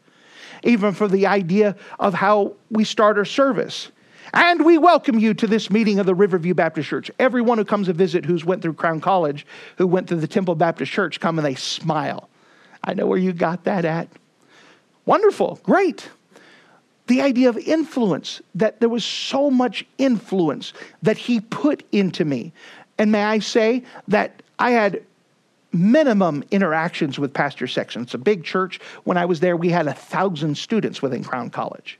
Even 0.63 0.93
for 0.93 1.09
the 1.09 1.27
idea 1.27 1.75
of 1.99 2.13
how 2.13 2.53
we 2.71 2.85
start 2.85 3.17
our 3.17 3.25
service. 3.25 3.91
And 4.33 4.65
we 4.65 4.79
welcome 4.79 5.19
you 5.19 5.35
to 5.35 5.45
this 5.45 5.69
meeting 5.69 5.99
of 5.99 6.07
the 6.07 6.15
Riverview 6.15 6.55
Baptist 6.55 6.89
Church. 6.89 7.11
Everyone 7.19 7.59
who 7.59 7.65
comes 7.65 7.85
to 7.85 7.93
visit 7.93 8.25
who's 8.25 8.43
went 8.43 8.63
through 8.63 8.73
Crown 8.73 8.99
College, 8.99 9.45
who 9.77 9.85
went 9.85 10.07
through 10.07 10.21
the 10.21 10.27
Temple 10.27 10.55
Baptist 10.55 10.91
Church, 10.91 11.19
come 11.19 11.37
and 11.37 11.45
they 11.45 11.53
smile. 11.53 12.29
I 12.83 12.95
know 12.95 13.05
where 13.05 13.19
you 13.19 13.31
got 13.31 13.65
that 13.65 13.85
at. 13.85 14.07
Wonderful, 15.05 15.59
great. 15.61 16.09
The 17.05 17.21
idea 17.21 17.49
of 17.49 17.57
influence, 17.57 18.41
that 18.55 18.79
there 18.79 18.89
was 18.89 19.05
so 19.05 19.51
much 19.51 19.85
influence 19.99 20.73
that 21.03 21.17
he 21.17 21.39
put 21.39 21.83
into 21.91 22.25
me. 22.25 22.53
And 22.97 23.11
may 23.11 23.23
I 23.23 23.37
say 23.37 23.83
that 24.07 24.41
I 24.57 24.71
had 24.71 25.03
minimum 25.71 26.43
interactions 26.49 27.19
with 27.19 27.33
Pastor 27.33 27.67
Sexton. 27.67 28.03
It's 28.03 28.13
a 28.15 28.19
big 28.19 28.43
church. 28.43 28.79
When 29.03 29.17
I 29.17 29.25
was 29.25 29.41
there, 29.41 29.55
we 29.55 29.69
had 29.69 29.85
a 29.85 29.93
thousand 29.93 30.57
students 30.57 31.03
within 31.03 31.23
Crown 31.23 31.51
College. 31.51 31.99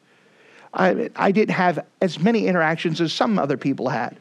I, 0.74 1.10
I 1.16 1.32
didn't 1.32 1.56
have 1.56 1.86
as 2.02 2.20
many 2.20 2.48
interactions 2.48 3.00
as 3.00 3.14
some 3.14 3.38
other 3.38 3.58
people 3.58 3.90
had. 3.90 4.18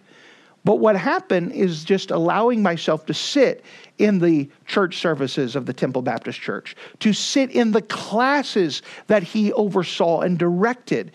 But 0.64 0.76
what 0.76 0.96
happened 0.96 1.52
is 1.52 1.84
just 1.84 2.10
allowing 2.10 2.62
myself 2.62 3.06
to 3.06 3.14
sit 3.14 3.64
in 3.98 4.20
the 4.20 4.48
church 4.66 4.98
services 4.98 5.56
of 5.56 5.66
the 5.66 5.72
Temple 5.72 6.02
Baptist 6.02 6.40
Church, 6.40 6.76
to 7.00 7.12
sit 7.12 7.50
in 7.50 7.72
the 7.72 7.82
classes 7.82 8.82
that 9.08 9.22
he 9.22 9.52
oversaw 9.54 10.20
and 10.20 10.38
directed, 10.38 11.10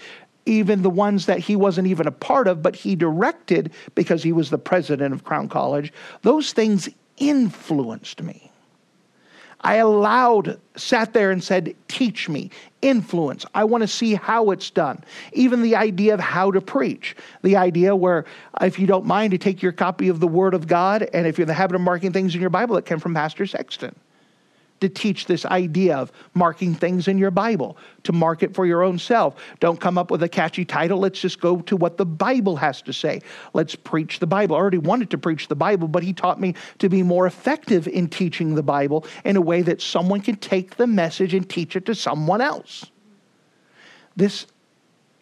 even 0.45 0.81
the 0.81 0.89
ones 0.89 1.25
that 1.27 1.39
he 1.39 1.55
wasn't 1.55 1.87
even 1.87 2.07
a 2.07 2.11
part 2.11 2.47
of, 2.47 2.61
but 2.61 2.75
he 2.75 2.95
directed 2.95 3.71
because 3.95 4.23
he 4.23 4.33
was 4.33 4.49
the 4.49 4.57
president 4.57 5.13
of 5.13 5.23
Crown 5.23 5.47
College. 5.47 5.93
Those 6.23 6.51
things 6.51 6.89
influenced 7.17 8.21
me. 8.21 8.46
I 9.61 9.75
allowed, 9.75 10.59
sat 10.75 11.13
there 11.13 11.31
and 11.31 11.43
said, 11.43 11.75
Teach 11.87 12.29
me, 12.29 12.51
influence. 12.81 13.45
I 13.55 13.63
want 13.63 13.81
to 13.81 13.87
see 13.87 14.13
how 14.15 14.51
it's 14.51 14.69
done. 14.69 15.03
Even 15.33 15.61
the 15.61 15.75
idea 15.75 16.13
of 16.13 16.19
how 16.19 16.51
to 16.51 16.61
preach. 16.61 17.15
The 17.41 17.55
idea 17.55 17.95
where, 17.95 18.25
if 18.61 18.77
you 18.77 18.87
don't 18.87 19.05
mind, 19.05 19.31
to 19.31 19.37
take 19.37 19.61
your 19.61 19.71
copy 19.71 20.09
of 20.09 20.19
the 20.19 20.27
Word 20.27 20.53
of 20.53 20.67
God, 20.67 21.09
and 21.13 21.25
if 21.25 21.37
you're 21.37 21.43
in 21.43 21.49
the 21.49 21.53
habit 21.53 21.75
of 21.75 21.81
marking 21.81 22.13
things 22.13 22.35
in 22.35 22.41
your 22.41 22.49
Bible, 22.49 22.77
it 22.77 22.85
came 22.85 22.99
from 22.99 23.13
Pastor 23.13 23.45
Sexton 23.45 23.95
to 24.79 24.89
teach 24.89 25.25
this 25.25 25.45
idea 25.45 25.97
of 25.97 26.11
marking 26.33 26.73
things 26.73 27.07
in 27.07 27.17
your 27.17 27.31
Bible, 27.31 27.77
to 28.03 28.13
mark 28.13 28.43
it 28.43 28.53
for 28.53 28.65
your 28.65 28.83
own 28.83 28.99
self. 28.99 29.35
Don't 29.59 29.79
come 29.79 29.97
up 29.97 30.11
with 30.11 30.23
a 30.23 30.29
catchy 30.29 30.65
title. 30.65 30.99
Let's 30.99 31.19
just 31.19 31.39
go 31.39 31.61
to 31.61 31.75
what 31.75 31.97
the 31.97 32.05
Bible 32.05 32.55
has 32.57 32.81
to 32.83 32.93
say. 32.93 33.21
Let's 33.53 33.75
preach 33.75 34.19
the 34.19 34.27
Bible. 34.27 34.55
I 34.55 34.59
already 34.59 34.77
wanted 34.77 35.09
to 35.11 35.17
preach 35.17 35.47
the 35.47 35.55
Bible, 35.55 35.87
but 35.87 36.03
he 36.03 36.13
taught 36.13 36.39
me 36.39 36.55
to 36.79 36.89
be 36.89 37.03
more 37.03 37.25
effective 37.25 37.87
in 37.87 38.07
teaching 38.07 38.55
the 38.55 38.63
Bible 38.63 39.05
in 39.25 39.35
a 39.35 39.41
way 39.41 39.61
that 39.63 39.81
someone 39.81 40.21
can 40.21 40.35
take 40.35 40.75
the 40.75 40.87
message 40.87 41.33
and 41.33 41.49
teach 41.49 41.75
it 41.75 41.85
to 41.87 41.95
someone 41.95 42.41
else. 42.41 42.85
This 44.15 44.47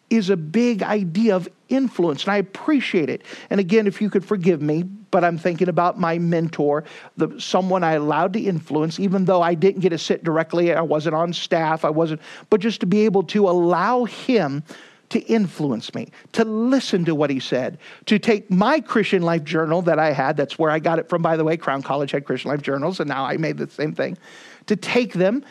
is 0.10 0.30
a 0.30 0.38
big 0.38 0.84
idea 0.84 1.36
of 1.36 1.50
influence, 1.70 2.24
and 2.24 2.34
I 2.34 2.38
appreciate 2.38 3.10
it. 3.10 3.24
And 3.50 3.60
again, 3.60 3.88
if 3.88 4.02
you 4.02 4.10
could 4.10 4.26
forgive 4.26 4.62
me, 4.62 4.84
but 4.84 5.24
I'm 5.24 5.38
thinking 5.38 5.70
about 5.70 6.00
my 6.00 6.18
mentor, 6.18 6.84
the 7.18 7.40
someone 7.40 7.84
I 7.84 7.94
allowed 7.94 8.34
to 8.34 8.40
influence, 8.40 9.00
even 9.00 9.26
though 9.26 9.42
I 9.42 9.54
didn't 9.54 9.82
get 9.82 9.90
to 9.90 9.98
sit 9.98 10.24
directly, 10.24 10.74
I 10.74 10.82
wasn't 10.82 11.16
on 11.16 11.34
staff, 11.34 11.86
I 11.86 11.90
wasn't, 11.90 12.22
but 12.50 12.60
just 12.60 12.82
to 12.82 12.86
be 12.86 13.06
able 13.06 13.24
to 13.24 13.50
allow 13.50 14.06
him 14.06 14.64
to 15.10 15.20
influence 15.22 15.94
me, 15.94 16.10
to 16.34 16.44
listen 16.44 17.06
to 17.06 17.16
what 17.16 17.30
he 17.30 17.40
said, 17.40 17.78
to 18.08 18.20
take 18.20 18.50
my 18.50 18.80
Christian 18.80 19.22
life 19.22 19.44
journal 19.44 19.82
that 19.84 20.00
I 20.00 20.12
had, 20.12 20.36
that's 20.36 20.58
where 20.58 20.72
I 20.72 20.80
got 20.80 21.00
it 21.00 21.08
from, 21.10 21.22
by 21.22 21.38
the 21.38 21.44
way. 21.44 21.58
Crown 21.58 21.82
College 21.82 22.12
had 22.12 22.26
Christian 22.26 22.52
life 22.52 22.62
journals, 22.62 23.00
and 23.00 23.08
now 23.08 23.24
I 23.24 23.38
made 23.38 23.58
the 23.58 23.70
same 23.70 23.94
thing, 23.94 24.18
to 24.66 24.76
take 24.76 25.14
them 25.14 25.46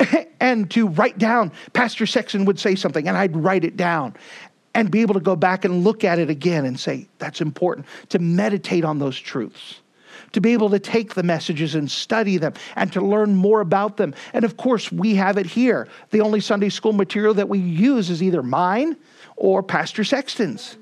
and 0.40 0.70
to 0.72 0.88
write 0.88 1.18
down. 1.18 1.52
Pastor 1.72 2.06
Sexton 2.06 2.44
would 2.44 2.58
say 2.58 2.74
something, 2.74 3.08
and 3.08 3.16
I'd 3.16 3.36
write 3.36 3.64
it 3.64 3.76
down 3.76 4.14
and 4.74 4.90
be 4.90 5.00
able 5.02 5.14
to 5.14 5.20
go 5.20 5.36
back 5.36 5.64
and 5.64 5.84
look 5.84 6.04
at 6.04 6.18
it 6.18 6.30
again 6.30 6.64
and 6.64 6.78
say, 6.78 7.08
that's 7.18 7.40
important, 7.40 7.86
to 8.10 8.18
meditate 8.18 8.84
on 8.84 8.98
those 8.98 9.18
truths. 9.18 9.80
To 10.32 10.40
be 10.40 10.54
able 10.54 10.70
to 10.70 10.78
take 10.78 11.14
the 11.14 11.22
messages 11.22 11.74
and 11.74 11.90
study 11.90 12.38
them 12.38 12.54
and 12.74 12.90
to 12.94 13.02
learn 13.02 13.34
more 13.34 13.60
about 13.60 13.98
them. 13.98 14.14
And 14.32 14.46
of 14.46 14.56
course, 14.56 14.90
we 14.90 15.14
have 15.16 15.36
it 15.36 15.44
here. 15.44 15.88
The 16.10 16.20
only 16.20 16.40
Sunday 16.40 16.70
school 16.70 16.94
material 16.94 17.34
that 17.34 17.50
we 17.50 17.58
use 17.58 18.08
is 18.08 18.22
either 18.22 18.42
mine 18.42 18.96
or 19.36 19.62
Pastor 19.62 20.04
Sexton's. 20.04 20.78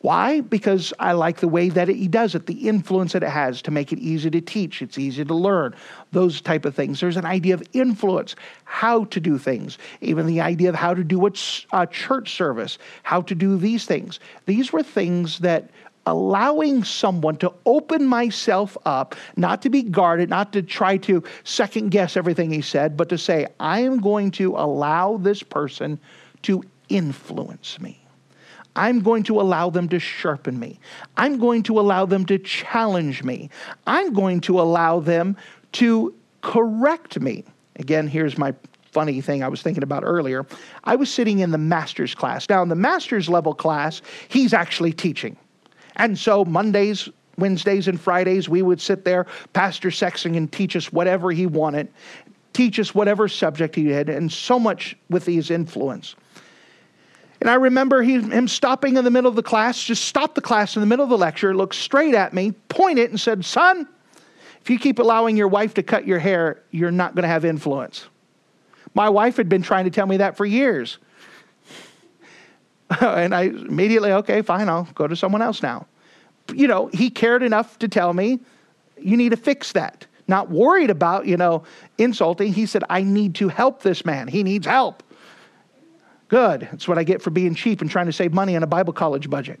Why? 0.00 0.42
Because 0.42 0.92
I 1.00 1.12
like 1.12 1.40
the 1.40 1.48
way 1.48 1.70
that 1.70 1.88
he 1.88 2.06
does 2.06 2.36
it, 2.36 2.46
the 2.46 2.68
influence 2.68 3.14
that 3.14 3.24
it 3.24 3.30
has 3.30 3.60
to 3.62 3.72
make 3.72 3.92
it 3.92 3.98
easy 3.98 4.30
to 4.30 4.40
teach, 4.40 4.80
it's 4.80 4.96
easy 4.96 5.24
to 5.24 5.34
learn, 5.34 5.74
those 6.12 6.40
type 6.40 6.64
of 6.64 6.74
things. 6.76 7.00
There's 7.00 7.16
an 7.16 7.24
idea 7.24 7.54
of 7.54 7.64
influence, 7.72 8.36
how 8.64 9.04
to 9.06 9.18
do 9.18 9.38
things, 9.38 9.76
even 10.00 10.26
the 10.26 10.40
idea 10.40 10.68
of 10.68 10.76
how 10.76 10.94
to 10.94 11.02
do 11.02 11.26
a 11.26 11.32
uh, 11.72 11.86
church 11.86 12.36
service, 12.36 12.78
how 13.02 13.22
to 13.22 13.34
do 13.34 13.56
these 13.56 13.86
things. 13.86 14.20
These 14.46 14.72
were 14.72 14.84
things 14.84 15.40
that 15.40 15.68
allowing 16.06 16.84
someone 16.84 17.36
to 17.36 17.52
open 17.66 18.06
myself 18.06 18.78
up, 18.86 19.16
not 19.36 19.62
to 19.62 19.68
be 19.68 19.82
guarded, 19.82 20.30
not 20.30 20.52
to 20.52 20.62
try 20.62 20.96
to 20.96 21.24
second 21.42 21.90
guess 21.90 22.16
everything 22.16 22.50
he 22.50 22.62
said, 22.62 22.96
but 22.96 23.08
to 23.08 23.18
say, 23.18 23.46
I 23.58 23.80
am 23.80 24.00
going 24.00 24.30
to 24.32 24.56
allow 24.56 25.16
this 25.16 25.42
person 25.42 25.98
to 26.42 26.62
influence 26.88 27.80
me. 27.80 28.00
I'm 28.76 29.00
going 29.00 29.24
to 29.24 29.40
allow 29.40 29.70
them 29.70 29.88
to 29.88 29.98
sharpen 29.98 30.58
me. 30.58 30.78
I'm 31.16 31.38
going 31.38 31.62
to 31.64 31.80
allow 31.80 32.06
them 32.06 32.26
to 32.26 32.38
challenge 32.38 33.22
me. 33.24 33.50
I'm 33.86 34.12
going 34.12 34.40
to 34.42 34.60
allow 34.60 35.00
them 35.00 35.36
to 35.72 36.14
correct 36.42 37.20
me. 37.20 37.44
Again, 37.76 38.06
here's 38.06 38.38
my 38.38 38.54
funny 38.92 39.20
thing 39.20 39.42
I 39.42 39.48
was 39.48 39.62
thinking 39.62 39.82
about 39.82 40.02
earlier. 40.04 40.46
I 40.84 40.96
was 40.96 41.12
sitting 41.12 41.40
in 41.40 41.50
the 41.50 41.58
master's 41.58 42.14
class. 42.14 42.48
Now, 42.48 42.62
in 42.62 42.68
the 42.68 42.74
master's 42.74 43.28
level 43.28 43.54
class, 43.54 44.02
he's 44.28 44.52
actually 44.52 44.92
teaching. 44.92 45.36
And 45.96 46.18
so 46.18 46.44
Mondays, 46.44 47.08
Wednesdays, 47.36 47.88
and 47.88 48.00
Fridays, 48.00 48.48
we 48.48 48.62
would 48.62 48.80
sit 48.80 49.04
there, 49.04 49.26
Pastor 49.52 49.90
Sexton, 49.90 50.34
and 50.34 50.50
teach 50.50 50.74
us 50.76 50.92
whatever 50.92 51.30
he 51.30 51.46
wanted, 51.46 51.88
teach 52.52 52.78
us 52.78 52.94
whatever 52.94 53.28
subject 53.28 53.74
he 53.74 53.88
had, 53.88 54.08
and 54.08 54.32
so 54.32 54.58
much 54.58 54.96
with 55.10 55.26
his 55.26 55.50
influence. 55.50 56.14
And 57.40 57.48
I 57.48 57.54
remember 57.54 58.02
he, 58.02 58.20
him 58.20 58.48
stopping 58.48 58.96
in 58.96 59.04
the 59.04 59.10
middle 59.10 59.28
of 59.28 59.36
the 59.36 59.42
class, 59.42 59.82
just 59.82 60.04
stopped 60.06 60.34
the 60.34 60.40
class 60.40 60.76
in 60.76 60.80
the 60.80 60.86
middle 60.86 61.04
of 61.04 61.10
the 61.10 61.18
lecture, 61.18 61.54
looked 61.54 61.76
straight 61.76 62.14
at 62.14 62.34
me, 62.34 62.52
pointed, 62.68 63.10
and 63.10 63.20
said, 63.20 63.44
Son, 63.44 63.88
if 64.60 64.70
you 64.70 64.78
keep 64.78 64.98
allowing 64.98 65.36
your 65.36 65.48
wife 65.48 65.74
to 65.74 65.82
cut 65.82 66.06
your 66.06 66.18
hair, 66.18 66.62
you're 66.72 66.90
not 66.90 67.14
going 67.14 67.22
to 67.22 67.28
have 67.28 67.44
influence. 67.44 68.06
My 68.94 69.08
wife 69.08 69.36
had 69.36 69.48
been 69.48 69.62
trying 69.62 69.84
to 69.84 69.90
tell 69.90 70.06
me 70.06 70.16
that 70.16 70.36
for 70.36 70.44
years. 70.44 70.98
and 73.00 73.34
I 73.34 73.42
immediately, 73.42 74.12
okay, 74.12 74.42
fine, 74.42 74.68
I'll 74.68 74.88
go 74.94 75.06
to 75.06 75.14
someone 75.14 75.42
else 75.42 75.62
now. 75.62 75.86
You 76.52 76.66
know, 76.66 76.86
he 76.88 77.10
cared 77.10 77.42
enough 77.42 77.78
to 77.80 77.88
tell 77.88 78.12
me, 78.12 78.40
you 79.00 79.16
need 79.16 79.30
to 79.30 79.36
fix 79.36 79.72
that. 79.72 80.06
Not 80.26 80.50
worried 80.50 80.90
about, 80.90 81.26
you 81.26 81.36
know, 81.36 81.62
insulting. 81.98 82.52
He 82.52 82.66
said, 82.66 82.84
I 82.90 83.02
need 83.02 83.34
to 83.36 83.48
help 83.48 83.82
this 83.82 84.04
man. 84.04 84.28
He 84.28 84.42
needs 84.42 84.66
help. 84.66 85.02
Good. 86.28 86.68
That's 86.70 86.86
what 86.86 86.98
I 86.98 87.04
get 87.04 87.22
for 87.22 87.30
being 87.30 87.54
cheap 87.54 87.80
and 87.80 87.90
trying 87.90 88.06
to 88.06 88.12
save 88.12 88.32
money 88.32 88.54
on 88.54 88.62
a 88.62 88.66
Bible 88.66 88.92
college 88.92 89.28
budget, 89.30 89.60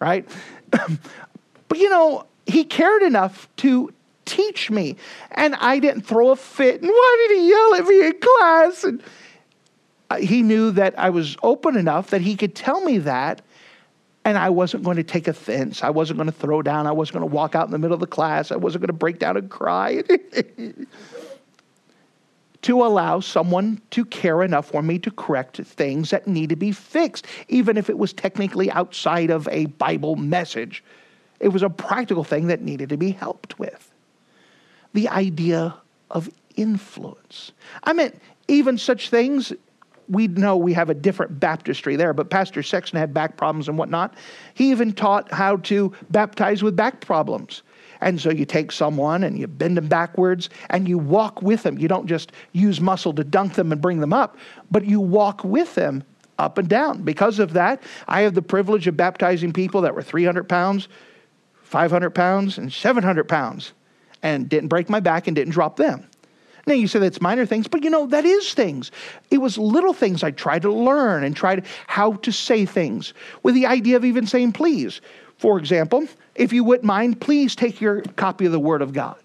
right? 0.00 0.26
but 0.70 1.78
you 1.78 1.90
know, 1.90 2.26
he 2.46 2.64
cared 2.64 3.02
enough 3.02 3.48
to 3.56 3.92
teach 4.26 4.70
me. 4.70 4.96
And 5.30 5.54
I 5.56 5.78
didn't 5.78 6.02
throw 6.02 6.30
a 6.30 6.36
fit. 6.36 6.82
And 6.82 6.90
why 6.90 7.26
did 7.28 7.38
he 7.38 7.48
yell 7.48 7.74
at 7.74 7.84
me 7.84 8.06
in 8.06 8.14
class? 8.20 8.84
And 8.84 9.02
uh, 10.10 10.16
he 10.16 10.42
knew 10.42 10.70
that 10.72 10.98
I 10.98 11.10
was 11.10 11.36
open 11.42 11.76
enough 11.76 12.10
that 12.10 12.20
he 12.20 12.36
could 12.36 12.54
tell 12.54 12.80
me 12.82 12.98
that. 12.98 13.40
And 14.24 14.36
I 14.36 14.50
wasn't 14.50 14.82
going 14.82 14.96
to 14.96 15.04
take 15.04 15.28
offense. 15.28 15.84
I 15.84 15.90
wasn't 15.90 16.18
going 16.18 16.26
to 16.26 16.32
throw 16.32 16.60
down. 16.60 16.88
I 16.88 16.92
wasn't 16.92 17.20
going 17.20 17.30
to 17.30 17.34
walk 17.34 17.54
out 17.54 17.66
in 17.66 17.70
the 17.70 17.78
middle 17.78 17.94
of 17.94 18.00
the 18.00 18.08
class. 18.08 18.50
I 18.50 18.56
wasn't 18.56 18.82
going 18.82 18.88
to 18.88 18.92
break 18.92 19.20
down 19.20 19.36
and 19.36 19.48
cry. 19.48 20.02
to 22.62 22.84
allow 22.84 23.20
someone 23.20 23.80
to 23.90 24.04
care 24.04 24.42
enough 24.42 24.68
for 24.68 24.82
me 24.82 24.98
to 25.00 25.10
correct 25.10 25.58
things 25.58 26.10
that 26.10 26.26
need 26.26 26.48
to 26.50 26.56
be 26.56 26.72
fixed, 26.72 27.26
even 27.48 27.76
if 27.76 27.90
it 27.90 27.98
was 27.98 28.12
technically 28.12 28.70
outside 28.70 29.30
of 29.30 29.48
a 29.48 29.66
Bible 29.66 30.16
message. 30.16 30.82
It 31.40 31.48
was 31.48 31.62
a 31.62 31.70
practical 31.70 32.24
thing 32.24 32.46
that 32.46 32.62
needed 32.62 32.88
to 32.88 32.96
be 32.96 33.10
helped 33.10 33.58
with. 33.58 33.92
The 34.94 35.08
idea 35.08 35.74
of 36.10 36.30
influence. 36.56 37.52
I 37.84 37.92
meant 37.92 38.20
even 38.48 38.78
such 38.78 39.10
things. 39.10 39.52
We 40.08 40.28
know 40.28 40.56
we 40.56 40.72
have 40.72 40.88
a 40.88 40.94
different 40.94 41.38
baptistry 41.40 41.96
there, 41.96 42.14
but 42.14 42.30
Pastor 42.30 42.62
Sexton 42.62 42.98
had 42.98 43.12
back 43.12 43.36
problems 43.36 43.68
and 43.68 43.76
whatnot. 43.76 44.14
He 44.54 44.70
even 44.70 44.92
taught 44.92 45.30
how 45.32 45.56
to 45.58 45.92
baptize 46.10 46.62
with 46.62 46.76
back 46.76 47.00
problems. 47.00 47.62
And 48.06 48.20
so 48.20 48.30
you 48.30 48.44
take 48.44 48.70
someone 48.70 49.24
and 49.24 49.36
you 49.36 49.48
bend 49.48 49.76
them 49.76 49.88
backwards 49.88 50.48
and 50.70 50.88
you 50.88 50.96
walk 50.96 51.42
with 51.42 51.64
them. 51.64 51.76
You 51.76 51.88
don't 51.88 52.06
just 52.06 52.30
use 52.52 52.80
muscle 52.80 53.12
to 53.12 53.24
dunk 53.24 53.54
them 53.54 53.72
and 53.72 53.80
bring 53.80 53.98
them 53.98 54.12
up, 54.12 54.36
but 54.70 54.84
you 54.84 55.00
walk 55.00 55.42
with 55.42 55.74
them 55.74 56.04
up 56.38 56.56
and 56.56 56.68
down. 56.68 57.02
Because 57.02 57.40
of 57.40 57.54
that, 57.54 57.82
I 58.06 58.20
have 58.20 58.34
the 58.34 58.42
privilege 58.42 58.86
of 58.86 58.96
baptizing 58.96 59.52
people 59.52 59.80
that 59.80 59.92
were 59.92 60.04
300 60.04 60.48
pounds, 60.48 60.86
500 61.64 62.10
pounds, 62.10 62.58
and 62.58 62.72
700 62.72 63.24
pounds 63.24 63.72
and 64.22 64.48
didn't 64.48 64.68
break 64.68 64.88
my 64.88 65.00
back 65.00 65.26
and 65.26 65.34
didn't 65.34 65.52
drop 65.52 65.76
them. 65.76 66.08
Now 66.64 66.74
you 66.74 66.86
say 66.86 67.00
that's 67.00 67.20
minor 67.20 67.44
things, 67.44 67.66
but 67.66 67.82
you 67.82 67.90
know, 67.90 68.06
that 68.06 68.24
is 68.24 68.54
things. 68.54 68.92
It 69.32 69.38
was 69.38 69.58
little 69.58 69.92
things 69.92 70.22
I 70.22 70.30
tried 70.30 70.62
to 70.62 70.72
learn 70.72 71.24
and 71.24 71.34
tried 71.34 71.66
how 71.88 72.12
to 72.12 72.30
say 72.30 72.66
things 72.66 73.14
with 73.42 73.56
the 73.56 73.66
idea 73.66 73.96
of 73.96 74.04
even 74.04 74.28
saying 74.28 74.52
please. 74.52 75.00
For 75.38 75.58
example, 75.58 76.06
if 76.36 76.52
you 76.52 76.64
wouldn't 76.64 76.84
mind, 76.84 77.20
please 77.20 77.56
take 77.56 77.80
your 77.80 78.02
copy 78.02 78.46
of 78.46 78.52
the 78.52 78.60
Word 78.60 78.82
of 78.82 78.92
God. 78.92 79.16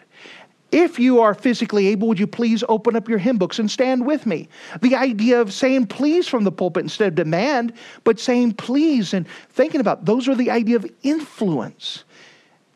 If 0.71 0.99
you 0.99 1.19
are 1.19 1.33
physically 1.33 1.87
able, 1.87 2.07
would 2.07 2.19
you 2.19 2.27
please 2.27 2.63
open 2.69 2.95
up 2.95 3.09
your 3.09 3.17
hymn 3.17 3.37
books 3.37 3.59
and 3.59 3.69
stand 3.69 4.05
with 4.05 4.25
me? 4.25 4.47
The 4.81 4.95
idea 4.95 5.41
of 5.41 5.51
saying 5.51 5.87
please 5.87 6.29
from 6.29 6.45
the 6.45 6.51
pulpit 6.51 6.83
instead 6.83 7.09
of 7.09 7.15
demand, 7.15 7.73
but 8.05 8.19
saying 8.19 8.53
please 8.53 9.13
and 9.13 9.27
thinking 9.49 9.81
about 9.81 10.05
those 10.05 10.29
are 10.29 10.35
the 10.35 10.49
idea 10.49 10.77
of 10.77 10.89
influence. 11.03 12.05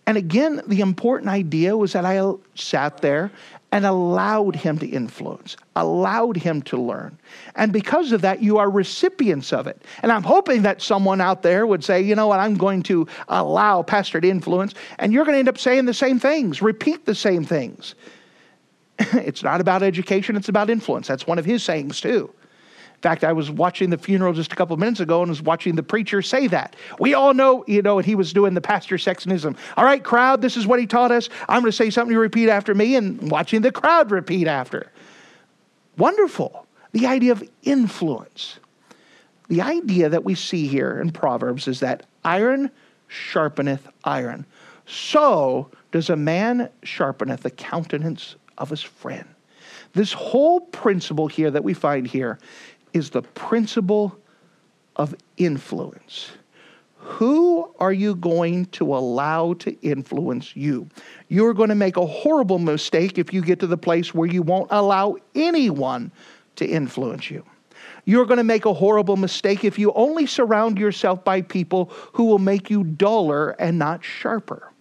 And 0.07 0.17
again, 0.17 0.61
the 0.67 0.81
important 0.81 1.29
idea 1.29 1.77
was 1.77 1.93
that 1.93 2.05
I 2.05 2.33
sat 2.53 3.01
there 3.01 3.31
and 3.75 3.85
allowed 3.85 4.55
him 4.55 4.79
to 4.79 4.87
influence, 4.87 5.57
allowed 5.75 6.37
him 6.37 6.61
to 6.61 6.81
learn. 6.81 7.19
And 7.57 7.73
because 7.73 8.13
of 8.13 8.21
that, 8.21 8.41
you 8.41 8.57
are 8.57 8.69
recipients 8.69 9.51
of 9.51 9.67
it. 9.67 9.83
And 10.01 10.13
I'm 10.13 10.23
hoping 10.23 10.61
that 10.61 10.81
someone 10.81 11.19
out 11.19 11.41
there 11.41 11.67
would 11.67 11.83
say, 11.83 12.01
you 12.01 12.15
know 12.15 12.27
what, 12.27 12.39
I'm 12.39 12.55
going 12.55 12.83
to 12.83 13.05
allow 13.27 13.83
Pastor 13.83 14.21
to 14.21 14.29
influence. 14.29 14.75
And 14.97 15.11
you're 15.11 15.25
going 15.25 15.35
to 15.35 15.39
end 15.39 15.49
up 15.49 15.57
saying 15.57 15.87
the 15.87 15.93
same 15.93 16.19
things, 16.19 16.61
repeat 16.61 17.05
the 17.05 17.13
same 17.13 17.43
things. 17.43 17.95
it's 18.99 19.43
not 19.43 19.59
about 19.59 19.83
education, 19.83 20.37
it's 20.37 20.47
about 20.47 20.69
influence. 20.69 21.09
That's 21.09 21.27
one 21.27 21.37
of 21.37 21.43
his 21.43 21.61
sayings, 21.61 21.99
too. 21.99 22.33
Fact, 23.05 23.23
I 23.23 23.33
was 23.33 23.51
watching 23.51 23.91
the 23.91 23.99
funeral 23.99 24.33
just 24.33 24.51
a 24.51 24.55
couple 24.55 24.73
of 24.73 24.79
minutes 24.79 24.99
ago 24.99 25.21
and 25.21 25.29
was 25.29 25.39
watching 25.39 25.75
the 25.75 25.83
preacher 25.83 26.23
say 26.23 26.47
that. 26.47 26.75
We 26.97 27.13
all 27.13 27.35
know, 27.35 27.63
you 27.67 27.83
know, 27.83 27.99
and 27.99 28.05
he 28.05 28.15
was 28.15 28.33
doing 28.33 28.55
the 28.55 28.61
pastor 28.61 28.95
sextonism. 28.95 29.55
All 29.77 29.85
right, 29.85 30.03
crowd, 30.03 30.41
this 30.41 30.57
is 30.57 30.65
what 30.65 30.79
he 30.79 30.87
taught 30.87 31.11
us. 31.11 31.29
I'm 31.47 31.61
going 31.61 31.71
to 31.71 31.77
say 31.77 31.91
something 31.91 32.15
to 32.15 32.19
repeat 32.19 32.49
after 32.49 32.73
me, 32.73 32.95
and 32.95 33.29
watching 33.29 33.61
the 33.61 33.71
crowd 33.71 34.09
repeat 34.09 34.47
after. 34.47 34.91
Wonderful. 35.99 36.65
The 36.93 37.05
idea 37.05 37.33
of 37.33 37.47
influence. 37.61 38.57
The 39.49 39.61
idea 39.61 40.09
that 40.09 40.23
we 40.23 40.33
see 40.33 40.65
here 40.65 40.99
in 40.99 41.11
Proverbs 41.11 41.67
is 41.67 41.81
that 41.81 42.07
iron 42.23 42.71
sharpeneth 43.07 43.81
iron. 44.03 44.47
So 44.87 45.69
does 45.91 46.09
a 46.09 46.15
man 46.15 46.71
sharpeneth 46.81 47.41
the 47.41 47.51
countenance 47.51 48.35
of 48.57 48.71
his 48.71 48.81
friend. 48.81 49.27
This 49.93 50.11
whole 50.11 50.59
principle 50.59 51.27
here 51.27 51.51
that 51.51 51.63
we 51.63 51.73
find 51.73 52.05
here 52.05 52.39
is 52.95 53.09
the 53.09 53.21
principle 53.21 54.17
of 54.95 55.13
influence. 55.37 56.31
Who 56.97 57.71
are 57.79 57.93
you 57.93 58.15
going 58.15 58.65
to 58.67 58.95
allow 58.95 59.53
to 59.55 59.79
influence 59.81 60.55
you? 60.55 60.89
You're 61.27 61.53
going 61.53 61.69
to 61.69 61.75
make 61.75 61.97
a 61.97 62.05
horrible 62.05 62.57
mistake 62.57 63.17
if 63.19 63.31
you 63.31 63.41
get 63.41 63.59
to 63.59 63.67
the 63.67 63.77
place 63.77 64.13
where 64.13 64.27
you 64.27 64.41
won't 64.41 64.69
allow 64.71 65.17
anyone 65.35 66.11
to 66.55 66.65
influence 66.65 67.29
you. 67.29 67.45
You're 68.05 68.25
going 68.25 68.37
to 68.37 68.43
make 68.43 68.65
a 68.65 68.73
horrible 68.73 69.17
mistake 69.17 69.63
if 69.63 69.77
you 69.77 69.91
only 69.93 70.25
surround 70.25 70.79
yourself 70.79 71.23
by 71.23 71.41
people 71.41 71.91
who 72.13 72.25
will 72.25 72.39
make 72.39 72.69
you 72.69 72.83
duller 72.83 73.51
and 73.59 73.77
not 73.77 74.03
sharper. 74.03 74.71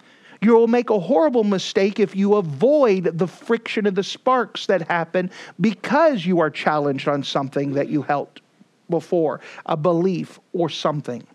You'll 0.45 0.67
make 0.67 0.91
a 0.91 1.01
horrible 1.01 1.43
mistake 1.43 1.99
if 1.99 2.15
you 2.15 2.35
avoid 2.35 3.05
the 3.05 3.27
friction 3.27 3.87
of 3.87 3.95
the 3.95 4.03
sparks 4.03 4.67
that 4.67 4.83
happen 4.83 5.31
because 5.59 6.27
you 6.27 6.41
are 6.41 6.51
challenged 6.51 7.09
on 7.09 7.23
something 7.25 7.73
that 7.73 7.89
you 7.89 8.03
held 8.03 8.43
before, 8.91 9.41
a 9.65 9.75
belief 9.75 10.39
or 10.53 10.69
something. 10.69 11.27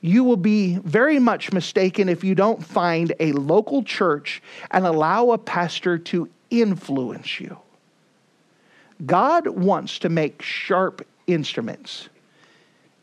You 0.00 0.24
will 0.24 0.36
be 0.36 0.78
very 0.78 1.20
much 1.20 1.52
mistaken 1.52 2.08
if 2.08 2.24
you 2.24 2.34
don't 2.34 2.64
find 2.64 3.14
a 3.20 3.30
local 3.30 3.84
church 3.84 4.42
and 4.72 4.84
allow 4.84 5.30
a 5.30 5.38
pastor 5.38 5.96
to 5.96 6.28
influence 6.50 7.38
you. 7.38 7.56
God 9.06 9.46
wants 9.46 10.00
to 10.00 10.08
make 10.08 10.42
sharp 10.42 11.06
instruments. 11.28 12.08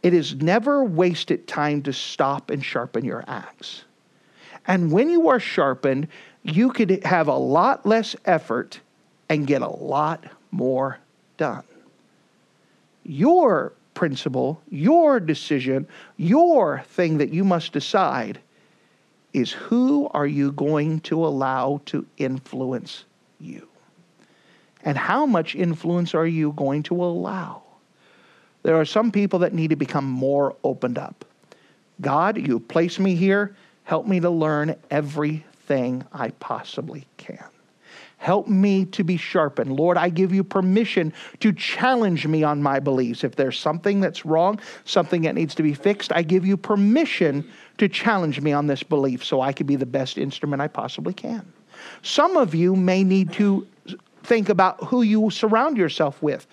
It 0.03 0.13
is 0.13 0.35
never 0.35 0.83
wasted 0.83 1.47
time 1.47 1.81
to 1.83 1.93
stop 1.93 2.49
and 2.49 2.63
sharpen 2.63 3.05
your 3.05 3.23
axe. 3.25 3.85
And 4.69 4.91
when 4.91 5.09
you 5.09 5.29
are 5.29 5.39
sharpened, 5.39 6.07
you 6.43 6.71
could 6.71 7.03
have 7.03 7.27
a 7.27 7.35
lot 7.35 7.87
less 7.87 8.15
effort 8.23 8.79
and 9.27 9.47
get 9.47 9.63
a 9.63 9.67
lot 9.67 10.25
more 10.51 10.99
done. 11.37 11.63
Your 13.03 13.73
principle, 13.95 14.61
your 14.69 15.19
decision, 15.19 15.87
your 16.17 16.83
thing 16.85 17.17
that 17.17 17.33
you 17.33 17.43
must 17.43 17.73
decide 17.73 18.39
is 19.33 19.51
who 19.51 20.07
are 20.09 20.27
you 20.27 20.51
going 20.51 20.99
to 20.99 21.25
allow 21.25 21.81
to 21.87 22.05
influence 22.17 23.05
you? 23.39 23.67
And 24.83 24.99
how 24.99 25.25
much 25.25 25.55
influence 25.55 26.13
are 26.13 26.27
you 26.27 26.51
going 26.51 26.83
to 26.83 27.03
allow? 27.03 27.63
There 28.61 28.79
are 28.79 28.85
some 28.85 29.11
people 29.11 29.39
that 29.39 29.53
need 29.53 29.71
to 29.71 29.75
become 29.75 30.05
more 30.05 30.55
opened 30.63 30.99
up. 30.99 31.25
God, 32.01 32.37
you 32.37 32.59
place 32.59 32.99
me 32.99 33.15
here. 33.15 33.55
Help 33.83 34.07
me 34.07 34.19
to 34.19 34.29
learn 34.29 34.75
everything 34.91 36.03
I 36.13 36.29
possibly 36.29 37.07
can. 37.17 37.43
Help 38.17 38.49
me 38.49 38.83
to 38.83 39.03
be 39.05 39.15
sharpened. 39.15 39.71
Lord, 39.71 39.95
I 39.95 40.09
give 40.09 40.33
you 40.33 40.43
permission 40.43 41.13
to 41.39 41.53
challenge 41.53 42.27
me 42.27 42.43
on 42.43 42.61
my 42.61 42.81
beliefs. 42.81 43.23
If 43.23 43.37
there's 43.37 43.57
something 43.57 44.01
that's 44.01 44.25
wrong, 44.25 44.59
something 44.83 45.21
that 45.21 45.35
needs 45.35 45.55
to 45.55 45.63
be 45.63 45.73
fixed, 45.73 46.11
I 46.11 46.21
give 46.21 46.45
you 46.45 46.57
permission 46.57 47.49
to 47.77 47.87
challenge 47.87 48.41
me 48.41 48.51
on 48.51 48.67
this 48.67 48.83
belief 48.83 49.23
so 49.23 49.39
I 49.39 49.53
can 49.53 49.67
be 49.67 49.77
the 49.77 49.85
best 49.85 50.17
instrument 50.17 50.61
I 50.61 50.67
possibly 50.67 51.13
can. 51.13 51.51
Some 52.01 52.35
of 52.35 52.53
you 52.53 52.75
may 52.75 53.05
need 53.05 53.31
to 53.33 53.65
think 54.23 54.49
about 54.49 54.83
who 54.83 55.01
you 55.01 55.29
surround 55.29 55.77
yourself 55.77 56.21
with. 56.21 56.45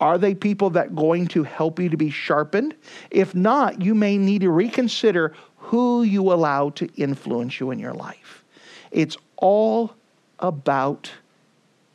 Are 0.00 0.18
they 0.18 0.34
people 0.34 0.70
that 0.70 0.96
going 0.96 1.28
to 1.28 1.44
help 1.44 1.78
you 1.78 1.88
to 1.88 1.96
be 1.96 2.10
sharpened? 2.10 2.74
If 3.12 3.36
not, 3.36 3.80
you 3.80 3.94
may 3.94 4.18
need 4.18 4.40
to 4.40 4.50
reconsider 4.50 5.34
who 5.62 6.02
you 6.02 6.32
allow 6.32 6.70
to 6.70 6.88
influence 6.96 7.60
you 7.60 7.70
in 7.70 7.78
your 7.78 7.94
life. 7.94 8.44
It's 8.90 9.16
all 9.36 9.94
about 10.40 11.10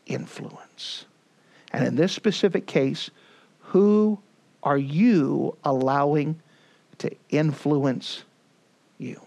influence. 0.05 1.05
And 1.71 1.85
in 1.85 1.95
this 1.95 2.13
specific 2.13 2.65
case, 2.65 3.11
who 3.59 4.19
are 4.63 4.77
you 4.77 5.57
allowing 5.63 6.39
to 6.99 7.11
influence 7.29 8.23
you? 8.97 9.26